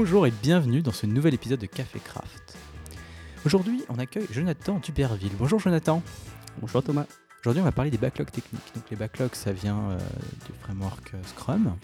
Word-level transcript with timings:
Bonjour 0.00 0.28
et 0.28 0.30
bienvenue 0.30 0.80
dans 0.80 0.92
ce 0.92 1.06
nouvel 1.06 1.34
épisode 1.34 1.58
de 1.58 1.66
Café 1.66 1.98
Craft. 1.98 2.56
Aujourd'hui, 3.44 3.82
on 3.88 3.98
accueille 3.98 4.28
Jonathan 4.30 4.78
Duberville. 4.78 5.32
Bonjour 5.36 5.58
Jonathan. 5.58 6.04
Bonjour 6.60 6.84
Thomas. 6.84 7.06
Aujourd'hui, 7.40 7.62
on 7.62 7.64
va 7.64 7.72
parler 7.72 7.90
des 7.90 7.98
backlogs 7.98 8.30
techniques. 8.30 8.74
Donc 8.76 8.88
les 8.90 8.96
backlogs, 8.96 9.34
ça 9.34 9.52
vient 9.52 9.90
euh, 9.90 9.98
du 10.46 10.52
framework 10.60 11.14
euh, 11.14 11.22
Scrum. 11.24 11.76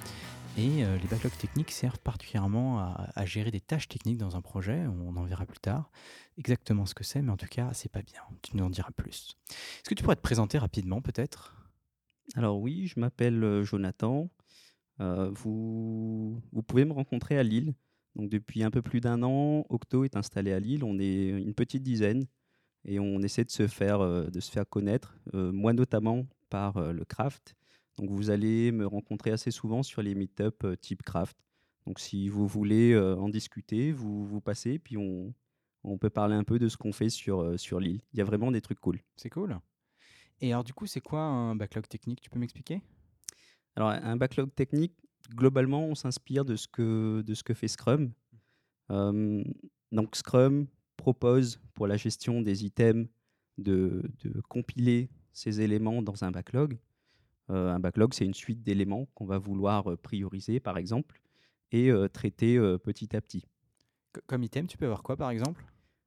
Et 0.57 0.85
euh, 0.85 0.97
les 0.99 1.09
backlogs 1.09 1.37
techniques 1.37 1.73
servent 1.73 1.99
particulièrement 1.99 2.79
à, 2.79 3.09
à 3.17 3.27
gérer 3.27 3.51
des 3.51 3.61
tâches 3.61 3.89
techniques 3.89 4.19
dans 4.19 4.37
un 4.37 4.41
projet. 4.43 4.87
On 4.87 5.17
en 5.17 5.25
verra 5.25 5.45
plus 5.45 5.59
tard 5.59 5.91
exactement 6.39 6.87
ce 6.87 6.95
que 6.95 7.03
c'est, 7.03 7.21
mais 7.21 7.33
en 7.33 7.37
tout 7.37 7.49
cas, 7.51 7.71
c'est 7.73 7.91
pas 7.91 8.03
bien. 8.03 8.21
Tu 8.43 8.57
nous 8.57 8.65
en 8.65 8.71
diras 8.71 8.93
plus. 8.93 9.37
Est-ce 9.51 9.91
que 9.91 9.95
tu 9.97 10.05
pourrais 10.05 10.15
te 10.15 10.23
présenter 10.23 10.59
rapidement, 10.59 11.03
peut-être? 11.03 11.57
Alors 12.37 12.61
oui, 12.61 12.87
je 12.87 13.01
m'appelle 13.01 13.65
Jonathan. 13.65 14.31
Euh, 15.01 15.31
vous, 15.33 16.41
vous 16.53 16.63
pouvez 16.63 16.85
me 16.85 16.93
rencontrer 16.93 17.37
à 17.37 17.43
Lille. 17.43 17.75
Donc 18.17 18.31
depuis 18.31 18.63
un 18.63 18.71
peu 18.71 18.83
plus 18.83 19.01
d'un 19.01 19.23
an, 19.23 19.65
Octo 19.69 20.05
est 20.05 20.17
installé 20.17 20.53
à 20.53 20.61
Lille. 20.61 20.85
On 20.85 20.99
est 20.99 21.29
une 21.29 21.55
petite 21.55 21.83
dizaine 21.83 22.27
et 22.85 22.99
on 23.01 23.21
essaie 23.21 23.45
de 23.45 23.51
se 23.51 23.67
faire, 23.67 24.01
euh, 24.01 24.27
de 24.27 24.41
se 24.41 24.51
faire 24.51 24.69
connaître, 24.69 25.19
euh, 25.35 25.53
moi 25.53 25.73
notamment 25.73 26.27
par 26.49 26.77
euh, 26.77 26.93
le 26.93 27.05
craft. 27.05 27.55
Donc 27.97 28.11
vous 28.11 28.31
allez 28.31 28.73
me 28.73 28.87
rencontrer 28.87 29.31
assez 29.31 29.51
souvent 29.51 29.83
sur 29.83 30.03
les 30.03 30.15
meet-up 30.15 30.65
euh, 30.65 30.77
type 30.77 31.03
craft. 31.03 31.37
Donc 31.87 32.01
si 32.01 32.29
vous 32.29 32.47
voulez 32.47 32.97
en 32.97 33.29
discuter, 33.29 33.93
vous, 33.93 34.25
vous 34.25 34.41
passez, 34.41 34.79
puis 34.79 34.97
on, 34.97 35.35
on 35.83 35.99
peut 35.99 36.09
parler 36.09 36.35
un 36.35 36.45
peu 36.45 36.59
de 36.59 36.69
ce 36.69 36.79
qu'on 36.79 36.93
fait 36.93 37.11
sur, 37.11 37.61
sur 37.61 37.79
Lille. 37.79 38.01
Il 38.15 38.19
y 38.19 38.23
a 38.23 38.25
vraiment 38.25 38.51
des 38.51 38.63
trucs 38.63 38.81
cool. 38.81 39.01
C'est 39.17 39.29
cool. 39.29 39.59
Et 40.41 40.53
alors, 40.53 40.65
du 40.65 40.73
coup, 40.73 40.87
c'est 40.87 41.03
quoi 41.03 41.21
un 41.21 41.55
backlog 41.55 41.87
technique? 41.87 42.23
Tu 42.23 42.31
peux 42.31 42.39
m'expliquer? 42.39 42.81
Alors, 43.77 43.91
un 43.91 44.17
backlog 44.17 44.55
technique, 44.55 44.95
globalement, 45.31 45.87
on 45.87 45.95
s'inspire 45.95 46.45
de, 46.45 46.57
ce 46.57 46.69
que- 46.69 47.23
de 47.23 47.35
ce 47.35 47.43
que 47.43 47.55
fait 47.55 47.69
Scrum. 47.69 48.13
Euh, 48.91 49.43
donc, 49.93 50.17
Scrum 50.17 50.67
propose 50.97 51.59
pour 51.75 51.87
la 51.87 51.97
gestion 51.97 52.43
des 52.43 52.65
items 52.65 53.09
de, 53.59 54.03
de 54.23 54.41
compiler 54.49 55.09
ces 55.33 55.61
éléments 55.61 56.03
dans 56.03 56.25
un 56.25 56.31
backlog. 56.31 56.79
Euh, 57.51 57.73
un 57.75 57.81
backlog, 57.81 58.15
c'est 58.15 58.25
une 58.25 58.35
suite 58.35 58.63
d'éléments 58.63 59.07
qu'on 59.15 59.27
va 59.27 59.39
vouloir 59.39 59.91
euh, 59.91 59.97
prioriser, 59.97 60.61
par 60.61 60.79
exemple, 60.79 61.21
et 61.73 61.91
euh, 61.91 62.09
traiter 62.09 62.59
petit 62.83 63.15
à 63.17 63.21
petit. 63.21 63.45
Co- 64.13 64.21
Comme 64.27 64.43
item, 64.45 64.67
tu 64.67 64.77
peux 64.79 64.87
avoir 64.87 65.03
quoi, 65.03 65.17
par 65.17 65.31
exemple? 65.31 65.65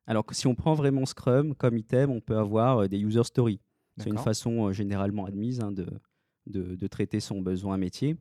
Alors 0.10 0.24
si 0.32 0.48
on 0.48 0.56
prend 0.56 0.74
vraiment 0.74 1.06
Scrum 1.06 1.54
comme 1.54 1.78
item, 1.78 2.12
on 2.12 2.22
peut 2.22 2.38
avoir 2.38 2.88
des 2.88 2.98
user 3.00 3.24
stories. 3.26 3.60
C'est 3.98 4.10
une 4.10 4.16
façon 4.24 4.72
généralement 4.72 5.26
admise 5.26 5.60
hein, 5.60 5.72
de, 5.74 5.86
de, 6.46 6.76
de 6.76 6.88
traiter 6.88 7.20
son 7.20 7.42
besoin 7.42 7.78
métier. 7.78 8.16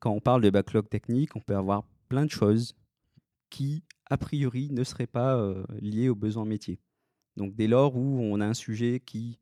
Quand 0.00 0.12
on 0.12 0.20
parle 0.20 0.42
de 0.42 0.50
backlog 0.50 0.88
technique, 0.88 1.36
on 1.36 1.40
peut 1.40 1.56
avoir 1.56 1.84
plein 2.08 2.24
de 2.24 2.30
choses 2.30 2.76
qui, 3.50 3.82
a 4.10 4.16
priori, 4.16 4.70
ne 4.70 4.84
seraient 4.84 5.06
pas 5.06 5.36
euh, 5.36 5.64
liées 5.80 6.08
aux 6.08 6.14
besoins 6.14 6.44
métiers. 6.44 6.80
Donc 7.36 7.54
dès 7.54 7.66
lors 7.66 7.96
où 7.96 8.20
on 8.20 8.40
a 8.40 8.46
un 8.46 8.54
sujet 8.54 9.00
qui, 9.00 9.38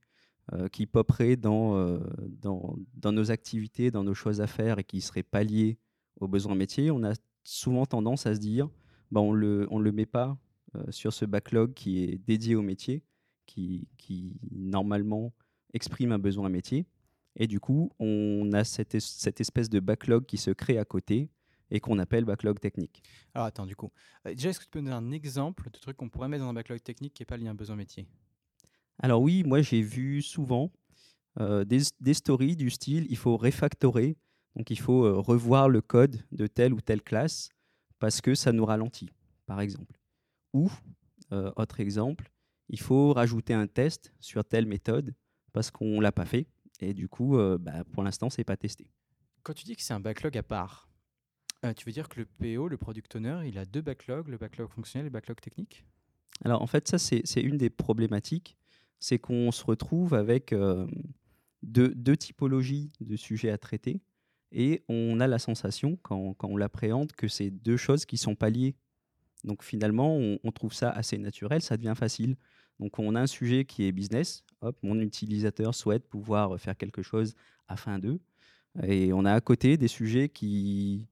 euh, 0.53 0.69
qui 0.69 0.87
poperait 0.87 1.35
dans, 1.35 1.77
euh, 1.77 1.99
dans, 2.41 3.13
nos 3.13 3.33
activités, 3.33 3.91
dans 3.91 4.05
nos 4.05 4.15
choses 4.15 4.41
à 4.41 4.47
faire 4.47 4.79
et 4.79 4.85
qui 4.85 4.99
ne 4.99 5.03
serait 5.03 5.25
pas 5.25 5.43
lié 5.43 5.77
aux 6.21 6.29
besoins 6.29 6.55
métiers, 6.55 6.93
on 6.93 7.03
a 7.03 7.15
souvent 7.43 7.85
tendance 7.85 8.27
à 8.27 8.35
se 8.37 8.39
dire, 8.39 8.69
bah, 9.11 9.21
on 9.21 9.33
ne 9.33 9.39
le, 9.39 9.67
on 9.73 9.81
le 9.81 9.91
met 9.91 10.07
pas 10.07 10.39
euh, 10.77 10.85
sur 10.91 11.13
ce 11.13 11.25
backlog 11.25 11.75
qui 11.75 12.05
est 12.05 12.19
dédié 12.29 12.55
au 12.55 12.63
métier, 12.63 13.03
qui, 13.47 13.89
qui 13.99 14.37
normalement 14.53 15.33
exprime 15.73 16.13
un 16.13 16.21
besoin 16.21 16.49
métier. 16.49 16.87
Et 17.37 17.47
du 17.47 17.61
coup, 17.61 17.91
on 17.99 18.51
a 18.53 18.65
cette, 18.65 18.95
es- 18.95 19.01
cette 19.01 19.41
espèce 19.41 19.69
de 19.69 19.81
backlog 19.81 20.25
qui 20.27 20.39
se 20.39 20.51
crée 20.51 20.79
à 20.79 20.85
côté 20.85 21.31
et 21.71 21.81
qu'on 21.81 21.99
appelle 21.99 22.25
backlog 22.25 22.61
technique. 22.61 23.03
Alors, 23.35 23.47
attends, 23.47 23.67
du 23.67 23.77
coup. 23.77 23.91
euh, 24.27 24.35
déjà, 24.35 24.51
est-ce 24.51 24.61
que 24.61 24.65
tu 24.65 24.71
peux 24.71 24.81
nous 24.81 24.91
donner 24.91 24.97
un 25.09 25.13
exemple 25.13 25.71
de 25.71 25.79
truc 25.79 25.97
qu'on 25.97 26.09
pourrait 26.09 26.29
mettre 26.29 26.45
dans 26.45 26.51
un 26.51 26.55
backlog 26.55 26.81
technique 26.83 27.15
qui 27.15 27.23
n'est 27.23 27.27
pas 27.27 27.37
lié 27.37 27.49
à 27.49 27.51
un 27.51 27.55
besoin 27.55 27.77
métier? 27.77 28.07
Alors 28.99 29.21
oui, 29.21 29.43
moi 29.45 29.61
j'ai 29.63 29.83
vu 29.83 30.23
souvent 30.23 30.73
euh, 31.41 31.65
des, 31.65 31.83
des 32.01 32.15
stories 32.15 32.57
du 32.57 32.71
style 32.71 33.07
il 33.11 33.17
faut 33.17 33.37
refactorer, 33.37 34.17
donc 34.57 34.71
il 34.71 34.79
faut 34.79 35.05
euh, 35.05 35.19
revoir 35.19 35.69
le 35.69 35.83
code 35.83 36.25
de 36.33 36.47
telle 36.47 36.73
ou 36.73 36.81
telle 36.81 37.03
classe 37.03 37.51
parce 37.99 38.21
que 38.21 38.35
ça 38.35 38.53
nous 38.53 38.65
ralentit, 38.65 39.11
par 39.47 39.61
exemple. 39.61 39.99
Ou, 40.55 40.71
autre 41.57 41.81
exemple, 41.81 42.31
il 42.69 42.81
faut 42.81 43.13
rajouter 43.13 43.55
un 43.55 43.67
test 43.67 44.13
sur 44.21 44.45
telle 44.45 44.67
méthode 44.67 45.15
parce 45.53 45.71
qu'on 45.71 45.97
ne 45.99 46.03
l'a 46.03 46.13
pas 46.13 46.27
fait 46.27 46.47
et 46.81 46.95
du 46.95 47.09
coup, 47.09 47.39
euh, 47.39 47.59
bah, 47.59 47.85
pour 47.93 48.03
l'instant, 48.03 48.31
c'est 48.31 48.45
pas 48.45 48.57
testé. 48.57 48.91
Quand 49.43 49.55
tu 49.55 49.65
dis 49.65 49.77
que 49.77 49.83
c'est 49.83 49.95
un 49.95 50.01
backlog 50.01 50.37
à 50.37 50.43
part, 50.43 50.89
euh, 51.65 51.73
tu 51.73 51.87
veux 51.87 51.93
dire 51.93 52.09
que 52.09 52.21
le 52.21 52.27
PO, 52.27 52.69
le 52.69 52.77
product 52.77 53.17
owner, 53.17 53.41
il 53.47 53.59
a 53.59 53.65
deux 53.65 53.81
backlogs, 53.81 54.29
le 54.29 54.39
backlog 54.39 54.71
fonctionnel 54.71 55.07
et 55.07 55.09
le 55.09 55.13
backlog 55.13 55.41
technique? 55.41 55.85
Alors 56.45 56.61
en 56.63 56.67
fait, 56.67 56.87
ça 56.89 56.99
c'est 56.99 57.41
une 57.41 57.57
des 57.57 57.71
problématiques, 57.71 58.57
c'est 58.99 59.19
qu'on 59.19 59.51
se 59.53 59.65
retrouve 59.65 60.15
avec 60.15 60.53
euh, 60.53 60.87
deux, 61.63 61.95
deux 61.95 62.17
typologies 62.17 62.93
de 63.01 63.17
sujets 63.17 63.51
à 63.51 63.59
traiter 63.59 64.03
et 64.53 64.85
on 64.89 65.19
a 65.21 65.27
la 65.27 65.39
sensation, 65.39 65.99
quand, 66.03 66.35
quand 66.35 66.49
on 66.49 66.57
l'appréhende, 66.57 67.13
que 67.13 67.29
c'est 67.29 67.51
deux 67.51 67.77
choses 67.77 68.05
qui 68.05 68.17
sont 68.17 68.35
pas 68.35 68.51
liées. 68.51 68.77
Donc 69.45 69.63
finalement, 69.63 70.17
on, 70.17 70.39
on 70.43 70.53
trouve 70.53 70.73
ça 70.73 70.91
assez 70.91 71.19
naturel, 71.19 71.63
ça 71.63 71.77
devient 71.77 71.95
facile. 71.97 72.37
Donc 72.79 72.99
on 72.99 73.15
a 73.15 73.21
un 73.21 73.27
sujet 73.27 73.65
qui 73.65 73.85
est 73.85 73.93
business, 73.93 74.45
hop, 74.61 74.77
mon 74.83 75.01
utilisateur 75.01 75.75
souhaite 75.75 76.09
pouvoir 76.09 76.59
faire 76.61 76.77
quelque 76.77 77.03
chose 77.03 77.35
afin 77.69 77.99
d'eux. 77.99 78.21
Et 78.83 79.13
on 79.13 79.25
a 79.25 79.33
à 79.33 79.41
côté 79.41 79.77
des 79.77 79.89
sujets 79.89 80.29
qui, 80.29 81.07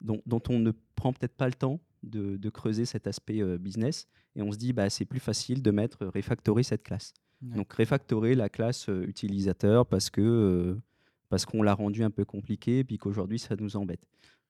dont, 0.00 0.22
dont 0.26 0.42
on 0.48 0.58
ne 0.58 0.72
prend 0.94 1.12
peut-être 1.12 1.34
pas 1.36 1.46
le 1.46 1.54
temps 1.54 1.80
de, 2.02 2.36
de 2.36 2.50
creuser 2.50 2.84
cet 2.84 3.06
aspect 3.06 3.40
euh, 3.40 3.58
business 3.58 4.08
et 4.34 4.42
on 4.42 4.52
se 4.52 4.58
dit 4.58 4.72
bah, 4.72 4.90
c'est 4.90 5.04
plus 5.04 5.20
facile 5.20 5.62
de 5.62 5.70
mettre 5.70 6.02
euh, 6.02 6.10
refactorer 6.10 6.62
cette 6.62 6.82
classe. 6.82 7.12
Ouais. 7.42 7.56
Donc 7.56 7.72
refactorer 7.72 8.34
la 8.34 8.48
classe 8.48 8.88
euh, 8.88 9.04
utilisateur 9.06 9.86
parce 9.86 10.10
que 10.10 10.20
euh, 10.20 10.80
parce 11.28 11.46
qu'on 11.46 11.62
l'a 11.62 11.74
rendu 11.74 12.02
un 12.02 12.10
peu 12.10 12.24
compliqué 12.24 12.80
et 12.80 12.84
puis 12.84 12.98
qu'aujourd'hui 12.98 13.38
ça 13.38 13.56
nous 13.56 13.76
embête. 13.76 14.06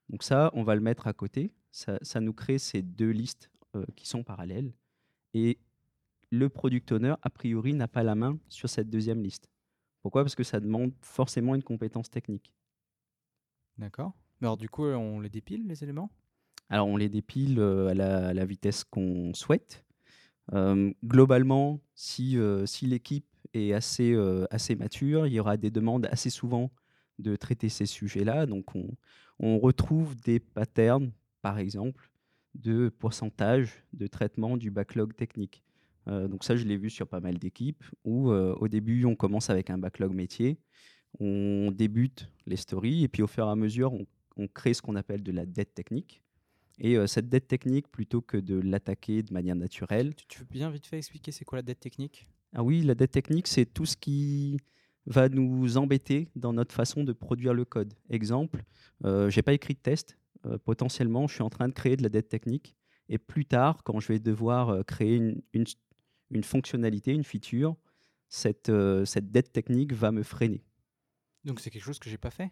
Donc 0.08 0.22
ça, 0.24 0.50
on 0.54 0.64
va 0.64 0.74
le 0.74 0.80
mettre 0.80 1.06
à 1.06 1.12
côté. 1.12 1.52
Ça, 1.70 1.98
ça 2.02 2.20
nous 2.20 2.32
crée 2.32 2.58
ces 2.58 2.82
deux 2.82 3.10
listes 3.10 3.50
qui 3.96 4.06
sont 4.06 4.22
parallèles 4.22 4.74
et 5.32 5.58
le 6.32 6.48
product 6.48 6.90
owner 6.92 7.14
a 7.20 7.28
priori 7.28 7.74
n'a 7.74 7.86
pas 7.86 8.02
la 8.02 8.14
main 8.14 8.38
sur 8.48 8.68
cette 8.68 8.88
deuxième 8.88 9.22
liste. 9.22 9.50
Pourquoi? 10.00 10.24
Parce 10.24 10.34
que 10.34 10.42
ça 10.42 10.60
demande 10.60 10.92
forcément 11.00 11.54
une 11.54 11.62
compétence 11.62 12.08
technique. 12.08 12.54
D'accord. 13.76 14.14
Mais 14.40 14.46
alors, 14.46 14.56
du 14.56 14.70
coup, 14.70 14.86
euh, 14.86 14.96
on 14.96 15.20
les 15.20 15.28
dépile, 15.28 15.68
les 15.68 15.84
éléments? 15.84 16.10
Alors, 16.70 16.88
on 16.88 16.96
les 16.96 17.10
dépile 17.10 17.60
euh, 17.60 17.88
à, 17.88 17.94
la, 17.94 18.28
à 18.28 18.34
la 18.34 18.46
vitesse 18.46 18.82
qu'on 18.82 19.34
souhaite. 19.34 19.84
Euh, 20.54 20.90
globalement, 21.04 21.80
si, 21.94 22.38
euh, 22.38 22.64
si 22.64 22.86
l'équipe 22.86 23.26
est 23.52 23.74
assez, 23.74 24.16
assez 24.50 24.74
mature, 24.74 25.26
il 25.26 25.34
y 25.34 25.40
aura 25.40 25.58
des 25.58 25.70
demandes 25.70 26.06
assez 26.06 26.30
souvent 26.30 26.72
de 27.18 27.36
traiter 27.36 27.68
ces 27.68 27.84
sujets-là. 27.84 28.46
Donc, 28.46 28.74
on, 28.74 28.88
on 29.38 29.58
retrouve 29.58 30.16
des 30.16 30.40
patterns, 30.40 31.12
par 31.42 31.58
exemple, 31.58 32.10
de 32.54 32.88
pourcentage 32.88 33.84
de 33.92 34.06
traitement 34.06 34.56
du 34.56 34.70
backlog 34.70 35.14
technique. 35.14 35.62
Euh, 36.08 36.28
donc 36.28 36.44
ça, 36.44 36.56
je 36.56 36.64
l'ai 36.64 36.76
vu 36.76 36.90
sur 36.90 37.06
pas 37.06 37.20
mal 37.20 37.38
d'équipes 37.38 37.84
où 38.04 38.30
euh, 38.30 38.54
au 38.54 38.68
début, 38.68 39.04
on 39.04 39.14
commence 39.14 39.50
avec 39.50 39.70
un 39.70 39.78
backlog 39.78 40.12
métier, 40.12 40.58
on 41.20 41.70
débute 41.72 42.28
les 42.46 42.56
stories 42.56 43.04
et 43.04 43.08
puis 43.08 43.22
au 43.22 43.26
fur 43.26 43.46
et 43.46 43.50
à 43.50 43.56
mesure, 43.56 43.92
on, 43.92 44.06
on 44.36 44.48
crée 44.48 44.74
ce 44.74 44.82
qu'on 44.82 44.96
appelle 44.96 45.22
de 45.22 45.32
la 45.32 45.46
dette 45.46 45.74
technique. 45.74 46.22
Et 46.78 46.96
euh, 46.96 47.06
cette 47.06 47.28
dette 47.28 47.48
technique, 47.48 47.88
plutôt 47.88 48.22
que 48.22 48.36
de 48.36 48.58
l'attaquer 48.58 49.22
de 49.22 49.32
manière 49.32 49.54
naturelle, 49.54 50.14
tu, 50.14 50.26
tu 50.26 50.38
veux 50.40 50.46
bien 50.50 50.70
vite 50.70 50.86
fait 50.86 50.98
expliquer 50.98 51.30
c'est 51.30 51.44
quoi 51.44 51.58
la 51.58 51.62
dette 51.62 51.80
technique? 51.80 52.28
Ah 52.54 52.62
oui, 52.62 52.82
la 52.82 52.94
dette 52.94 53.12
technique, 53.12 53.46
c'est 53.46 53.66
tout 53.66 53.86
ce 53.86 53.96
qui 53.96 54.58
va 55.06 55.28
nous 55.28 55.76
embêter 55.76 56.28
dans 56.36 56.52
notre 56.52 56.74
façon 56.74 57.04
de 57.04 57.12
produire 57.12 57.54
le 57.54 57.64
code. 57.64 57.94
Exemple, 58.10 58.62
j'ai 59.28 59.42
pas 59.42 59.52
écrit 59.52 59.74
de 59.74 59.78
test, 59.78 60.18
potentiellement, 60.64 61.26
je 61.26 61.34
suis 61.34 61.42
en 61.42 61.50
train 61.50 61.66
de 61.66 61.72
créer 61.72 61.96
de 61.96 62.02
la 62.02 62.08
dette 62.08 62.28
technique, 62.28 62.76
et 63.08 63.18
plus 63.18 63.46
tard, 63.46 63.82
quand 63.84 64.00
je 64.00 64.08
vais 64.08 64.18
devoir 64.18 64.84
créer 64.84 65.16
une, 65.16 65.42
une, 65.54 65.64
une 66.32 66.42
fonctionnalité, 66.42 67.12
une 67.12 67.24
feature, 67.24 67.76
cette, 68.28 68.70
euh, 68.70 69.04
cette 69.04 69.30
dette 69.30 69.52
technique 69.52 69.92
va 69.92 70.10
me 70.10 70.22
freiner. 70.22 70.64
Donc, 71.44 71.60
c'est 71.60 71.70
quelque 71.70 71.84
chose 71.84 71.98
que 71.98 72.10
j'ai 72.10 72.18
pas 72.18 72.30
fait? 72.30 72.50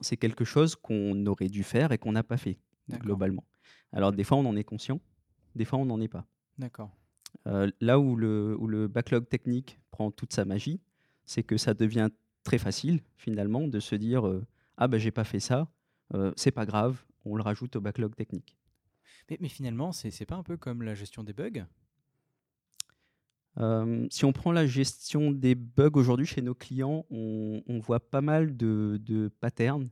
C'est 0.00 0.16
quelque 0.16 0.44
chose 0.44 0.76
qu'on 0.76 1.24
aurait 1.26 1.48
dû 1.48 1.62
faire 1.62 1.90
et 1.92 1.98
qu'on 1.98 2.12
n'a 2.12 2.22
pas 2.22 2.36
fait, 2.36 2.58
globalement. 2.88 3.44
Alors, 3.92 4.12
des 4.12 4.24
fois, 4.24 4.36
on 4.36 4.44
en 4.44 4.54
est 4.56 4.64
conscient, 4.64 5.00
des 5.54 5.64
fois, 5.64 5.78
on 5.78 5.86
n'en 5.86 6.00
est 6.00 6.08
pas. 6.08 6.26
D'accord. 6.58 6.90
Euh, 7.46 7.70
là 7.80 7.98
où 7.98 8.14
le, 8.16 8.56
où 8.58 8.66
le 8.66 8.88
backlog 8.88 9.28
technique 9.28 9.80
prend 9.90 10.10
toute 10.10 10.32
sa 10.32 10.44
magie, 10.44 10.80
c'est 11.24 11.42
que 11.42 11.56
ça 11.56 11.72
devient 11.72 12.10
très 12.42 12.58
facile 12.58 13.02
finalement 13.16 13.66
de 13.66 13.80
se 13.80 13.94
dire 13.94 14.26
euh, 14.26 14.46
ah 14.76 14.86
ben 14.86 14.98
j'ai 14.98 15.10
pas 15.10 15.24
fait 15.24 15.40
ça, 15.40 15.68
c'est 16.36 16.52
pas 16.52 16.66
grave, 16.66 17.04
on 17.24 17.34
le 17.34 17.42
rajoute 17.42 17.74
au 17.74 17.80
backlog 17.80 18.14
technique. 18.14 18.56
Mais, 19.28 19.38
mais 19.40 19.48
finalement, 19.48 19.90
c'est 19.90 20.24
pas 20.24 20.36
un 20.36 20.44
peu 20.44 20.56
comme 20.56 20.82
la 20.82 20.94
gestion 20.94 21.24
des 21.24 21.32
bugs? 21.32 21.64
Euh, 23.58 24.06
si 24.10 24.24
on 24.24 24.32
prend 24.32 24.52
la 24.52 24.66
gestion 24.66 25.30
des 25.30 25.54
bugs 25.54 25.90
aujourd'hui 25.94 26.26
chez 26.26 26.42
nos 26.42 26.54
clients, 26.54 27.06
on, 27.10 27.62
on 27.66 27.78
voit 27.80 28.00
pas 28.00 28.20
mal 28.20 28.56
de, 28.56 28.98
de 29.02 29.28
patterns 29.40 29.88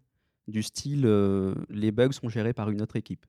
du 0.49 0.63
style 0.63 1.07
euh, 1.07 1.55
les 1.71 1.91
bugs 1.91 2.13
sont 2.13 2.29
gérés 2.29 2.53
par 2.53 2.69
une 2.71 2.83
autre 2.83 2.97
équipe. 2.97 3.25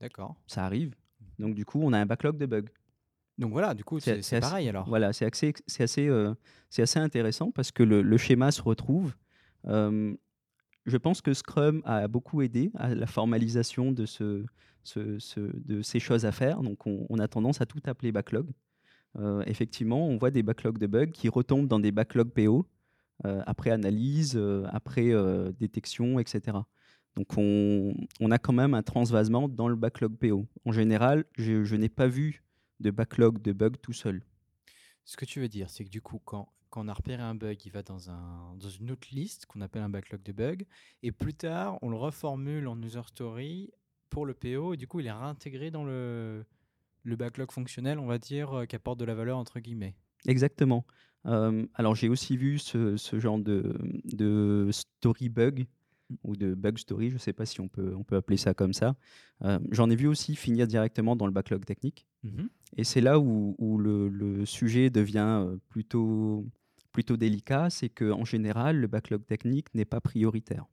D'accord. 0.00 0.36
Ça 0.46 0.64
arrive. 0.64 0.94
Donc 1.38 1.54
du 1.54 1.64
coup, 1.64 1.80
on 1.82 1.92
a 1.92 1.98
un 1.98 2.06
backlog 2.06 2.36
de 2.36 2.46
bugs. 2.46 2.68
Donc 3.38 3.52
voilà, 3.52 3.74
du 3.74 3.84
coup, 3.84 4.00
c'est 4.00 4.18
assez- 4.18 4.40
pareil 4.40 4.68
alors. 4.68 4.88
Voilà, 4.88 5.12
c'est 5.12 5.24
assez, 5.24 5.54
assez, 5.78 6.08
euh, 6.08 6.34
assez 6.76 6.98
intéressant 6.98 7.50
parce 7.52 7.70
que 7.72 7.82
le, 7.82 8.02
le 8.02 8.16
schéma 8.16 8.50
se 8.50 8.60
retrouve. 8.62 9.14
Euh, 9.66 10.14
je 10.86 10.96
pense 10.96 11.20
que 11.20 11.32
Scrum 11.34 11.82
a 11.84 12.08
beaucoup 12.08 12.42
aidé 12.42 12.70
à 12.74 12.94
la 12.94 13.06
formalisation 13.06 13.92
de, 13.92 14.06
ce, 14.06 14.44
ce- 14.82 15.18
ce- 15.18 15.56
de 15.64 15.82
ces 15.82 16.00
choses 16.00 16.26
à 16.26 16.32
faire. 16.32 16.62
Donc 16.62 16.86
on, 16.86 17.06
on 17.08 17.18
a 17.18 17.28
tendance 17.28 17.60
à 17.60 17.66
tout 17.66 17.80
appeler 17.86 18.10
backlog. 18.12 18.50
Euh, 19.16 19.42
effectivement, 19.46 20.06
on 20.06 20.16
voit 20.16 20.30
des 20.30 20.42
backlogs 20.42 20.78
de 20.78 20.86
bugs 20.86 21.06
qui 21.06 21.28
retombent 21.28 21.68
dans 21.68 21.80
des 21.80 21.92
backlogs 21.92 22.30
PO 22.30 22.66
euh, 23.24 23.42
après 23.46 23.70
analyse, 23.70 24.36
euh, 24.36 24.64
après 24.70 25.12
détection, 25.58 26.18
etc. 26.18 26.58
Donc 27.16 27.36
on, 27.36 27.94
on 28.20 28.30
a 28.30 28.38
quand 28.38 28.52
même 28.52 28.74
un 28.74 28.82
transvasement 28.82 29.48
dans 29.48 29.68
le 29.68 29.74
backlog 29.74 30.16
PO. 30.16 30.46
En 30.64 30.72
général, 30.72 31.24
je, 31.36 31.64
je 31.64 31.76
n'ai 31.76 31.88
pas 31.88 32.06
vu 32.06 32.44
de 32.80 32.90
backlog 32.90 33.42
de 33.42 33.52
bugs 33.52 33.76
tout 33.82 33.92
seul. 33.92 34.22
Ce 35.04 35.16
que 35.16 35.24
tu 35.24 35.40
veux 35.40 35.48
dire, 35.48 35.68
c'est 35.70 35.84
que 35.84 35.90
du 35.90 36.00
coup, 36.00 36.20
quand, 36.24 36.52
quand 36.70 36.84
on 36.84 36.88
a 36.88 36.92
repéré 36.92 37.22
un 37.22 37.34
bug, 37.34 37.58
il 37.64 37.72
va 37.72 37.82
dans, 37.82 38.10
un, 38.10 38.54
dans 38.56 38.68
une 38.68 38.90
autre 38.92 39.08
liste 39.10 39.46
qu'on 39.46 39.62
appelle 39.62 39.82
un 39.82 39.88
backlog 39.88 40.22
de 40.22 40.32
bugs. 40.32 40.64
Et 41.02 41.10
plus 41.10 41.34
tard, 41.34 41.78
on 41.82 41.90
le 41.90 41.96
reformule 41.96 42.68
en 42.68 42.80
user 42.80 43.00
story 43.06 43.72
pour 44.10 44.26
le 44.26 44.34
PO. 44.34 44.74
Et 44.74 44.76
du 44.76 44.86
coup, 44.86 45.00
il 45.00 45.06
est 45.06 45.12
réintégré 45.12 45.70
dans 45.70 45.84
le, 45.84 46.44
le 47.08 47.16
backlog 47.16 47.50
fonctionnel, 47.50 47.98
on 47.98 48.06
va 48.06 48.18
dire, 48.18 48.52
euh, 48.52 48.64
qui 48.66 48.76
apporte 48.76 49.00
de 49.00 49.04
la 49.04 49.14
valeur 49.14 49.38
entre 49.38 49.58
guillemets. 49.60 49.94
Exactement. 50.26 50.84
Euh, 51.26 51.66
alors 51.74 51.94
j'ai 51.94 52.08
aussi 52.08 52.36
vu 52.36 52.58
ce, 52.58 52.96
ce 52.96 53.18
genre 53.18 53.38
de, 53.38 53.76
de 54.04 54.68
story 54.70 55.28
bug 55.28 55.66
ou 56.22 56.36
de 56.36 56.54
bug 56.54 56.78
story, 56.78 57.08
je 57.10 57.14
ne 57.14 57.18
sais 57.18 57.32
pas 57.34 57.44
si 57.44 57.60
on 57.60 57.68
peut, 57.68 57.94
on 57.94 58.02
peut 58.04 58.16
appeler 58.16 58.36
ça 58.38 58.54
comme 58.54 58.72
ça. 58.72 58.96
Euh, 59.42 59.58
J'en 59.70 59.90
ai 59.90 59.96
vu 59.96 60.06
aussi 60.06 60.36
finir 60.36 60.66
directement 60.66 61.16
dans 61.16 61.26
le 61.26 61.32
backlog 61.32 61.64
technique. 61.64 62.06
Mhm. 62.22 62.48
Et 62.76 62.84
c'est 62.84 63.00
là 63.02 63.18
où, 63.18 63.54
où 63.58 63.78
le, 63.78 64.08
le 64.08 64.46
sujet 64.46 64.88
devient 64.90 65.46
plutôt, 65.68 66.46
plutôt 66.92 67.16
délicat, 67.16 67.68
c'est 67.70 67.88
qu'en 67.90 68.24
général, 68.24 68.76
le 68.78 68.86
backlog 68.86 69.26
technique 69.26 69.74
n'est 69.74 69.84
pas 69.84 70.00
prioritaire. 70.00 70.64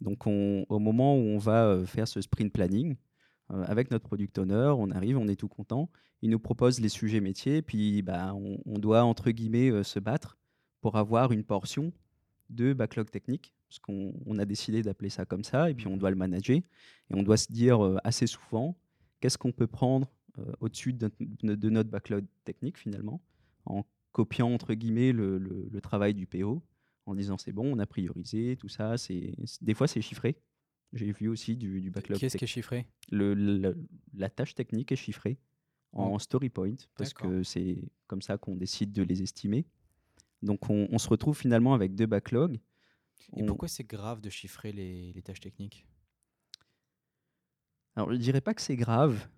Donc 0.00 0.26
on- 0.26 0.64
au 0.68 0.78
moment 0.78 1.16
où 1.16 1.20
on 1.20 1.38
va 1.38 1.80
faire 1.86 2.06
ce 2.08 2.20
sprint 2.20 2.52
planning, 2.52 2.96
euh, 3.52 3.64
avec 3.66 3.90
notre 3.90 4.04
product 4.04 4.38
owner, 4.38 4.72
on 4.78 4.90
arrive, 4.90 5.18
on 5.18 5.28
est 5.28 5.36
tout 5.36 5.48
content, 5.48 5.90
il 6.22 6.30
nous 6.30 6.38
propose 6.38 6.80
les 6.80 6.88
sujets 6.88 7.20
métiers, 7.20 7.62
puis 7.62 8.02
bah, 8.02 8.34
on, 8.34 8.58
on 8.66 8.78
doit, 8.78 9.02
entre 9.04 9.30
guillemets, 9.30 9.70
euh, 9.70 9.82
se 9.82 9.98
battre 9.98 10.38
pour 10.80 10.96
avoir 10.96 11.32
une 11.32 11.44
portion 11.44 11.92
de 12.50 12.72
backlog 12.72 13.10
technique, 13.10 13.54
parce 13.68 13.78
qu'on 13.78 14.14
on 14.26 14.38
a 14.38 14.44
décidé 14.44 14.82
d'appeler 14.82 15.10
ça 15.10 15.24
comme 15.26 15.44
ça, 15.44 15.70
et 15.70 15.74
puis 15.74 15.86
on 15.86 15.96
doit 15.96 16.10
le 16.10 16.16
manager, 16.16 16.56
et 16.58 17.14
on 17.14 17.22
doit 17.22 17.36
se 17.36 17.52
dire 17.52 17.84
euh, 17.84 17.96
assez 18.04 18.26
souvent, 18.26 18.76
qu'est-ce 19.20 19.38
qu'on 19.38 19.52
peut 19.52 19.66
prendre 19.66 20.08
au-dessus 20.60 20.92
de, 20.92 21.10
notre- 21.42 21.56
de 21.56 21.68
notre 21.70 21.90
backlog 21.90 22.24
technique 22.44 22.78
finalement, 22.78 23.20
en 23.66 23.84
copiant 24.12 24.52
entre 24.54 24.72
guillemets 24.74 25.10
le, 25.12 25.36
le- 25.36 25.68
le 25.68 25.80
travail 25.80 26.14
du 26.14 26.26
PO, 26.28 26.62
en 27.06 27.14
disant 27.16 27.36
c'est 27.38 27.50
bon, 27.52 27.74
on 27.74 27.80
a 27.80 27.86
priorisé, 27.86 28.56
tout 28.56 28.68
ça. 28.68 28.94
Des 29.60 29.74
fois 29.74 29.88
c'est 29.88 30.00
chiffré. 30.00 30.36
J'ai 30.92 31.12
vu 31.12 31.28
aussi 31.28 31.56
du, 31.56 31.80
du 31.80 31.90
backlog. 31.90 32.18
Qu'est-ce 32.18 32.36
qui 32.38 32.44
est 32.44 32.48
chiffré? 32.48 32.86
Le- 33.10 33.34
le- 33.34 33.76
la 34.14 34.30
tâche 34.30 34.54
technique 34.54 34.90
est 34.92 34.96
chiffrée 34.96 35.38
en 35.92 36.14
Oh. 36.14 36.18
story 36.18 36.48
point 36.48 36.74
parce 36.96 37.12
que 37.12 37.42
c'est 37.42 37.78
comme 38.06 38.22
ça 38.22 38.38
qu'on 38.38 38.56
décide 38.56 38.92
de 38.92 39.02
les 39.02 39.22
estimer. 39.22 39.66
Donc 40.42 40.70
on, 40.70 40.88
on 40.90 40.98
se 40.98 41.08
retrouve 41.08 41.36
finalement 41.36 41.74
avec 41.74 41.94
deux 41.94 42.06
backlogs. 42.06 42.58
Et 43.36 43.42
On- 43.42 43.46
pourquoi 43.46 43.68
c'est 43.68 43.84
grave 43.84 44.20
de 44.20 44.30
chiffrer 44.30 44.72
les, 44.72 45.12
les 45.12 45.22
tâches 45.22 45.40
techniques? 45.40 45.86
Alors, 47.96 48.12
je 48.12 48.16
dirais 48.18 48.40
pas 48.40 48.54
que 48.54 48.62
c'est 48.62 48.76
grave. 48.76 49.28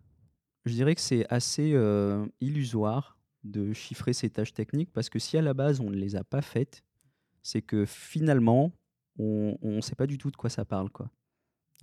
Je 0.67 0.75
dirais 0.75 0.94
que 0.94 1.00
c'est 1.00 1.26
assez 1.32 1.73
euh, 1.75 2.26
illusoire 2.41 3.19
de 3.43 3.73
chiffrer 3.73 4.12
ces 4.12 4.29
tâches 4.29 4.52
techniques 4.52 4.93
parce 4.93 5.08
que 5.08 5.19
si 5.19 5.38
à 5.38 5.43
la 5.43 5.55
base 5.55 5.81
on 5.81 5.88
ne 5.91 5.97
les 5.97 6.14
a 6.14 6.23
pas 6.25 6.43
faites, 6.43 6.85
c'est 7.43 7.62
que 7.62 7.87
finalement 7.87 8.73
on 9.19 9.56
ne 9.62 9.81
sait 9.81 9.94
pas 9.94 10.06
du 10.06 10.17
tout 10.19 10.31
de 10.31 10.37
quoi 10.37 10.49
ça 10.50 10.64
parle. 10.64 10.91
Quoi. 10.91 11.11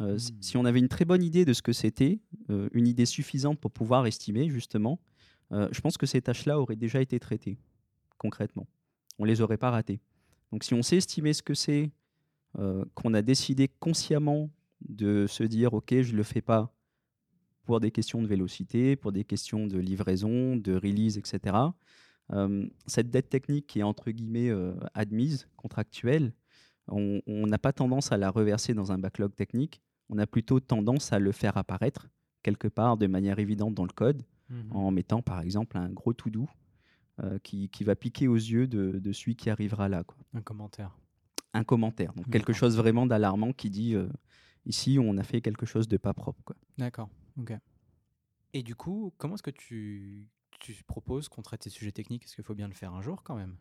Euh, 0.01 0.17
si- 0.17 0.31
Hmm. 0.33 0.41
Si 0.41 0.57
on 0.57 0.65
avait 0.65 0.79
une 0.79 0.87
très 0.89 1.05
bonne 1.05 1.23
idée 1.23 1.45
de 1.45 1.53
ce 1.53 1.61
que 1.61 1.73
c'était, 1.73 2.19
euh, 2.49 2.69
une 2.73 2.87
idée 2.87 3.05
suffisante 3.05 3.59
pour 3.59 3.71
pouvoir 3.71 4.05
estimer 4.07 4.49
justement, 4.49 4.99
euh, 5.51 5.67
je 5.71 5.81
pense 5.81 5.97
que 5.97 6.05
ces 6.05 6.21
tâches-là 6.21 6.59
auraient 6.59 6.75
déjà 6.75 7.01
été 7.01 7.19
traitées 7.19 7.57
concrètement. 8.17 8.67
On 9.19 9.25
les 9.25 9.41
aurait 9.41 9.57
pas 9.57 9.71
ratées. 9.71 9.99
Donc 10.51 10.63
si 10.63 10.73
on 10.73 10.81
sait 10.83 10.97
estimer 10.97 11.33
ce 11.33 11.41
que 11.43 11.53
c'est, 11.53 11.91
qu'on 12.95 13.13
a 13.13 13.21
décidé 13.21 13.67
consciemment 13.67 14.49
de 14.89 15.27
se 15.27 15.43
dire 15.43 15.73
ok 15.75 16.01
je 16.01 16.15
le 16.15 16.23
fais 16.23 16.41
pas 16.41 16.73
pour 17.65 17.79
des 17.79 17.91
questions 17.91 18.19
de 18.21 18.27
vélocité, 18.27 18.95
pour 18.95 19.11
des 19.11 19.23
questions 19.23 19.67
de 19.67 19.77
livraison, 19.77 20.55
de 20.55 20.73
release, 20.73 21.17
etc. 21.19 21.55
Cette 22.87 23.11
dette 23.11 23.29
technique 23.29 23.67
qui 23.67 23.79
est 23.79 23.83
entre 23.83 24.09
guillemets 24.09 24.51
admise, 24.95 25.47
contractuelle, 25.55 26.33
on 26.87 27.21
on 27.27 27.45
n'a 27.45 27.59
pas 27.59 27.73
tendance 27.73 28.11
à 28.11 28.17
la 28.17 28.31
reverser 28.31 28.73
dans 28.73 28.91
un 28.91 28.97
backlog 28.97 29.35
technique, 29.35 29.81
on 30.09 30.17
a 30.17 30.27
plutôt 30.27 30.59
tendance 30.59 31.11
à 31.13 31.19
le 31.19 31.31
faire 31.31 31.57
apparaître 31.57 32.07
quelque 32.43 32.67
part 32.67 32.97
de 32.97 33.07
manière 33.07 33.39
évidente 33.39 33.73
dans 33.75 33.83
le 33.85 33.91
code, 33.93 34.23
Mhm. 34.49 34.71
en 34.71 34.91
mettant 34.91 35.21
par 35.21 35.41
exemple 35.41 35.77
un 35.77 35.89
gros 35.89 36.13
to-do 36.13 36.47
euh, 37.21 37.37
qui, 37.39 37.67
qui 37.67 37.83
va 37.83 37.95
piquer 37.95 38.29
aux 38.29 38.35
yeux 38.35 38.65
de, 38.67 38.97
de 38.99 39.11
celui 39.11 39.35
qui 39.35 39.49
arrivera 39.49 39.89
là. 39.89 40.03
Quoi 40.05 40.15
Un 40.33 40.41
commentaire. 40.41 40.97
un 41.53 41.63
commentaire. 41.65 42.13
Donc 42.13 42.29
quelque 42.29 42.53
chose 42.53 42.77
vraiment 42.77 43.05
d'alarmant 43.05 43.51
qui 43.51 43.69
dit 43.69 43.95
euh, 43.95 44.07
ici 44.65 44.99
on 45.01 45.17
a 45.17 45.23
fait 45.23 45.41
quelque 45.41 45.65
chose 45.65 45.87
de 45.89 45.97
pas 45.97 46.13
propre. 46.13 46.41
Quoi. 46.45 46.55
D'accord, 46.77 47.09
ok. 47.37 47.53
Et 48.53 48.63
du 48.63 48.75
coup, 48.75 49.13
comment 49.17 49.33
est-ce 49.35 49.43
que 49.43 49.49
tu, 49.51 50.29
tu 50.61 50.81
proposes 50.85 51.27
qu'on 51.27 51.41
traite 51.41 51.63
ces 51.63 51.69
sujets 51.69 51.91
techniques? 51.91 52.23
Est-ce 52.23 52.35
qu'il 52.35 52.43
faut 52.45 52.55
bien 52.55 52.69
le 52.69 52.73
faire 52.73 52.93
un 52.93 53.01
jour 53.01 53.23
quand 53.23 53.35
même? 53.35 53.57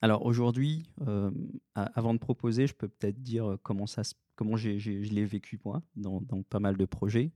Alors 0.00 0.24
aujourd'hui, 0.24 0.84
euh, 1.06 1.30
avant 1.74 2.14
de 2.14 2.18
proposer, 2.18 2.66
je 2.66 2.74
peux 2.74 2.88
peut-être 2.88 3.20
dire 3.22 3.50
euh, 3.52 3.56
comment 3.62 3.86
ça, 3.86 4.02
comment 4.36 4.56
j'ai- 4.56 4.78
je 4.78 4.90
l'ai 4.92 5.24
vécu 5.24 5.60
moi 5.64 5.82
dans, 5.96 6.20
pas 6.48 6.60
mal 6.60 6.76
de 6.76 6.84
projets. 6.84 7.32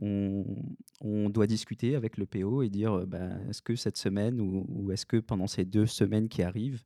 On, 0.00 0.44
doit 1.30 1.46
discuter 1.46 1.96
avec 1.96 2.16
le 2.16 2.26
PO 2.26 2.62
et 2.62 2.68
dire 2.70 3.06
bah, 3.06 3.30
est-ce 3.48 3.62
que 3.62 3.76
cette 3.76 3.96
semaine 3.96 4.40
ou, 4.40 4.90
est-ce 4.90 5.06
que 5.06 5.18
pendant 5.18 5.46
ces 5.46 5.64
deux 5.64 5.86
semaines 5.86 6.28
qui 6.28 6.42
arrivent, 6.42 6.84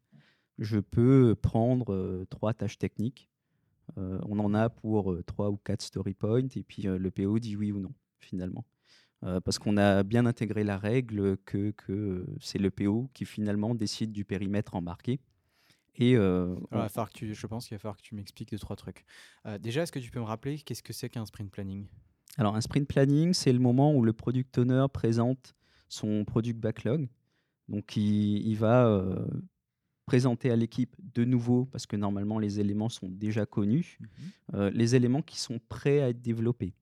je 0.59 0.78
peux 0.78 1.35
prendre 1.40 2.25
trois 2.30 2.54
tâches 2.54 2.78
techniques? 2.78 3.28
On 3.97 4.38
en 4.40 4.54
a 4.54 4.68
pour 4.71 5.16
trois 5.26 5.50
ou 5.50 5.56
quatre 5.56 5.83
story 5.83 6.14
points 6.14 6.49
et 6.56 6.62
puis 6.62 6.83
le 6.83 7.11
PO 7.11 7.38
dit 7.38 7.56
oui 7.56 7.73
ou 7.73 7.78
non 7.80 7.95
finalement. 8.21 8.64
Euh, 9.26 9.40
parce 9.40 9.59
qu'on 9.59 9.76
a 9.76 10.02
bien 10.02 10.25
intégré 10.25 10.62
la 10.62 10.78
règle 10.78 11.37
que, 11.38 11.73
que 11.73 12.25
c'est 12.40 12.59
le 12.59 12.71
PO 12.71 13.11
qui 13.12 13.25
finalement 13.25 13.75
décide 13.75 14.12
du 14.12 14.25
périmètre 14.25 14.76
embarqué. 14.76 15.21
Et 15.97 16.16
euh, 16.16 16.54
Alors, 16.71 16.90
que 16.90 17.12
tu, 17.12 17.35
je 17.35 17.47
pense 17.47 17.66
qu'il 17.66 17.75
va 17.75 17.78
falloir 17.80 17.97
que 17.97 18.02
tu 18.02 18.14
m'expliques 18.14 18.50
deux, 18.50 18.59
trois 18.59 18.76
trucs. 18.76 19.04
Euh, 19.47 19.59
déjà, 19.59 19.83
est-ce 19.83 19.92
que 19.92 19.99
tu 19.99 20.11
peux 20.11 20.21
me 20.21 20.25
rappeler 20.25 20.59
qu'est-ce 20.59 20.83
que 20.83 20.92
c'est 20.92 21.09
qu'un 21.09 21.25
sprint 21.25 21.50
planning? 21.50 21.87
Alors, 22.37 22.54
un 22.54 22.61
sprint 22.61 22.87
planning, 22.87 23.33
c'est 23.33 23.52
le 23.52 23.59
moment 23.59 23.95
où 23.95 24.04
le 24.04 24.12
product 24.12 24.59
owner 24.59 24.87
présente 24.92 25.54
son 25.88 26.25
product 26.25 26.61
backlog. 26.61 27.09
Donc, 27.68 27.97
il, 27.97 28.47
il 28.47 28.56
va 28.56 28.87
euh, 28.87 29.26
présenter 30.04 30.50
à 30.50 30.56
l'équipe 30.56 30.95
de 30.99 31.25
nouveau, 31.25 31.66
parce 31.66 31.87
que 31.87 31.97
normalement 31.97 32.38
les 32.38 32.61
éléments 32.61 32.88
sont 32.88 33.09
déjà 33.09 33.45
connus, 33.45 33.99
euh, 34.54 34.71
les 34.71 34.95
éléments 34.95 35.23
qui 35.23 35.38
sont 35.38 35.59
prêts 35.68 36.00
à 36.00 36.11
être 36.11 36.23
développés. 36.23 36.75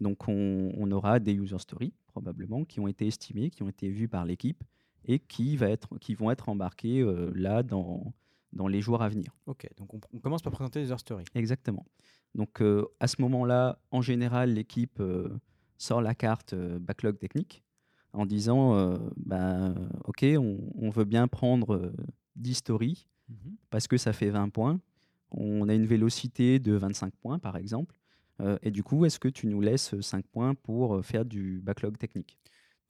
Donc, 0.00 0.28
on, 0.28 0.72
on 0.76 0.90
aura 0.90 1.18
des 1.20 1.34
user 1.34 1.58
stories, 1.58 1.92
probablement, 2.08 2.64
qui 2.64 2.80
ont 2.80 2.88
été 2.88 3.06
estimés, 3.06 3.50
qui 3.50 3.62
ont 3.62 3.68
été 3.68 3.88
vus 3.88 4.08
par 4.08 4.24
l'équipe 4.24 4.64
et 5.04 5.18
qui, 5.18 5.56
va 5.56 5.68
être, 5.68 5.98
qui 5.98 6.14
vont 6.14 6.30
être 6.30 6.48
embarqués 6.48 7.00
euh, 7.00 7.30
là 7.34 7.62
dans, 7.62 8.12
dans 8.52 8.68
les 8.68 8.80
jours 8.80 9.02
à 9.02 9.08
venir. 9.08 9.34
Ok, 9.46 9.68
donc 9.76 9.92
on, 9.94 10.00
on 10.14 10.18
commence 10.20 10.42
par 10.42 10.52
présenter 10.52 10.80
les 10.80 10.86
user 10.86 10.98
stories. 10.98 11.24
Exactement. 11.34 11.86
Donc 12.34 12.62
euh, 12.62 12.86
à 13.00 13.08
ce 13.08 13.20
moment-là, 13.22 13.78
en 13.90 14.00
général, 14.00 14.54
l'équipe 14.54 15.00
euh, 15.00 15.28
sort 15.76 16.00
la 16.02 16.14
carte 16.14 16.52
euh, 16.54 16.78
backlog 16.78 17.18
technique 17.18 17.62
en 18.12 18.26
disant 18.26 18.98
bah, 19.16 19.74
OK, 20.04 20.22
on, 20.36 20.58
on 20.76 20.90
veut 20.90 21.04
bien 21.06 21.28
prendre 21.28 21.74
euh, 21.76 21.92
10 22.36 22.54
stories 22.54 23.06
Mhm. 23.28 23.56
parce 23.70 23.86
que 23.86 23.96
ça 23.96 24.12
fait 24.12 24.30
20 24.30 24.48
points. 24.50 24.80
On 25.30 25.68
a 25.68 25.74
une 25.74 25.86
vélocité 25.86 26.58
de 26.58 26.72
25 26.74 27.14
points, 27.16 27.38
par 27.38 27.56
exemple. 27.56 27.98
Euh, 28.42 28.58
et 28.62 28.70
du 28.70 28.82
coup, 28.82 29.04
est-ce 29.04 29.18
que 29.18 29.28
tu 29.28 29.46
nous 29.46 29.60
laisses 29.60 30.00
5 30.00 30.26
points 30.26 30.54
pour 30.54 30.96
euh, 30.96 31.02
faire 31.02 31.24
du 31.24 31.60
backlog 31.60 31.96
technique? 31.96 32.38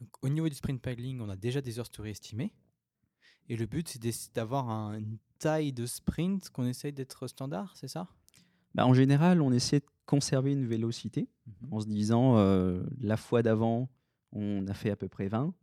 Donc, 0.01 0.09
au 0.23 0.29
niveau 0.29 0.49
du 0.49 0.55
sprint 0.55 0.81
planning, 0.81 1.21
on 1.21 1.29
a 1.29 1.37
déjà 1.37 1.61
des 1.61 1.73
user 1.73 1.85
stories 1.85 2.11
estimées. 2.11 2.53
Et 3.49 3.57
le 3.57 3.67
but, 3.67 3.89
c'est 3.89 4.35
d'avoir 4.35 4.71
un- 4.71 4.99
une 4.99 5.19
taille 5.39 5.73
de 5.73 5.87
sprint 5.87 6.49
qu'on 6.51 6.67
essaye 6.67 6.93
d'être 6.93 7.27
standard, 7.27 7.77
c'est 7.77 7.89
ça? 7.89 8.09
Bah, 8.75 8.87
En 8.87 8.95
général, 8.95 9.43
on 9.43 9.53
essaie 9.53 9.81
de 9.81 9.87
conserver 10.07 10.53
une 10.53 10.67
vélocité. 10.67 11.29
Mhm. 11.47 11.73
en 11.73 11.81
se 11.81 11.87
disant 11.87 12.39
euh, 12.39 12.85
la 13.01 13.17
fois 13.17 13.43
d'avant, 13.43 13.89
on 14.33 14.67
a 14.69 14.75
fait 14.75 14.91
à 14.91 14.97
peu 14.97 15.09
près 15.09 15.29
20 15.29 15.55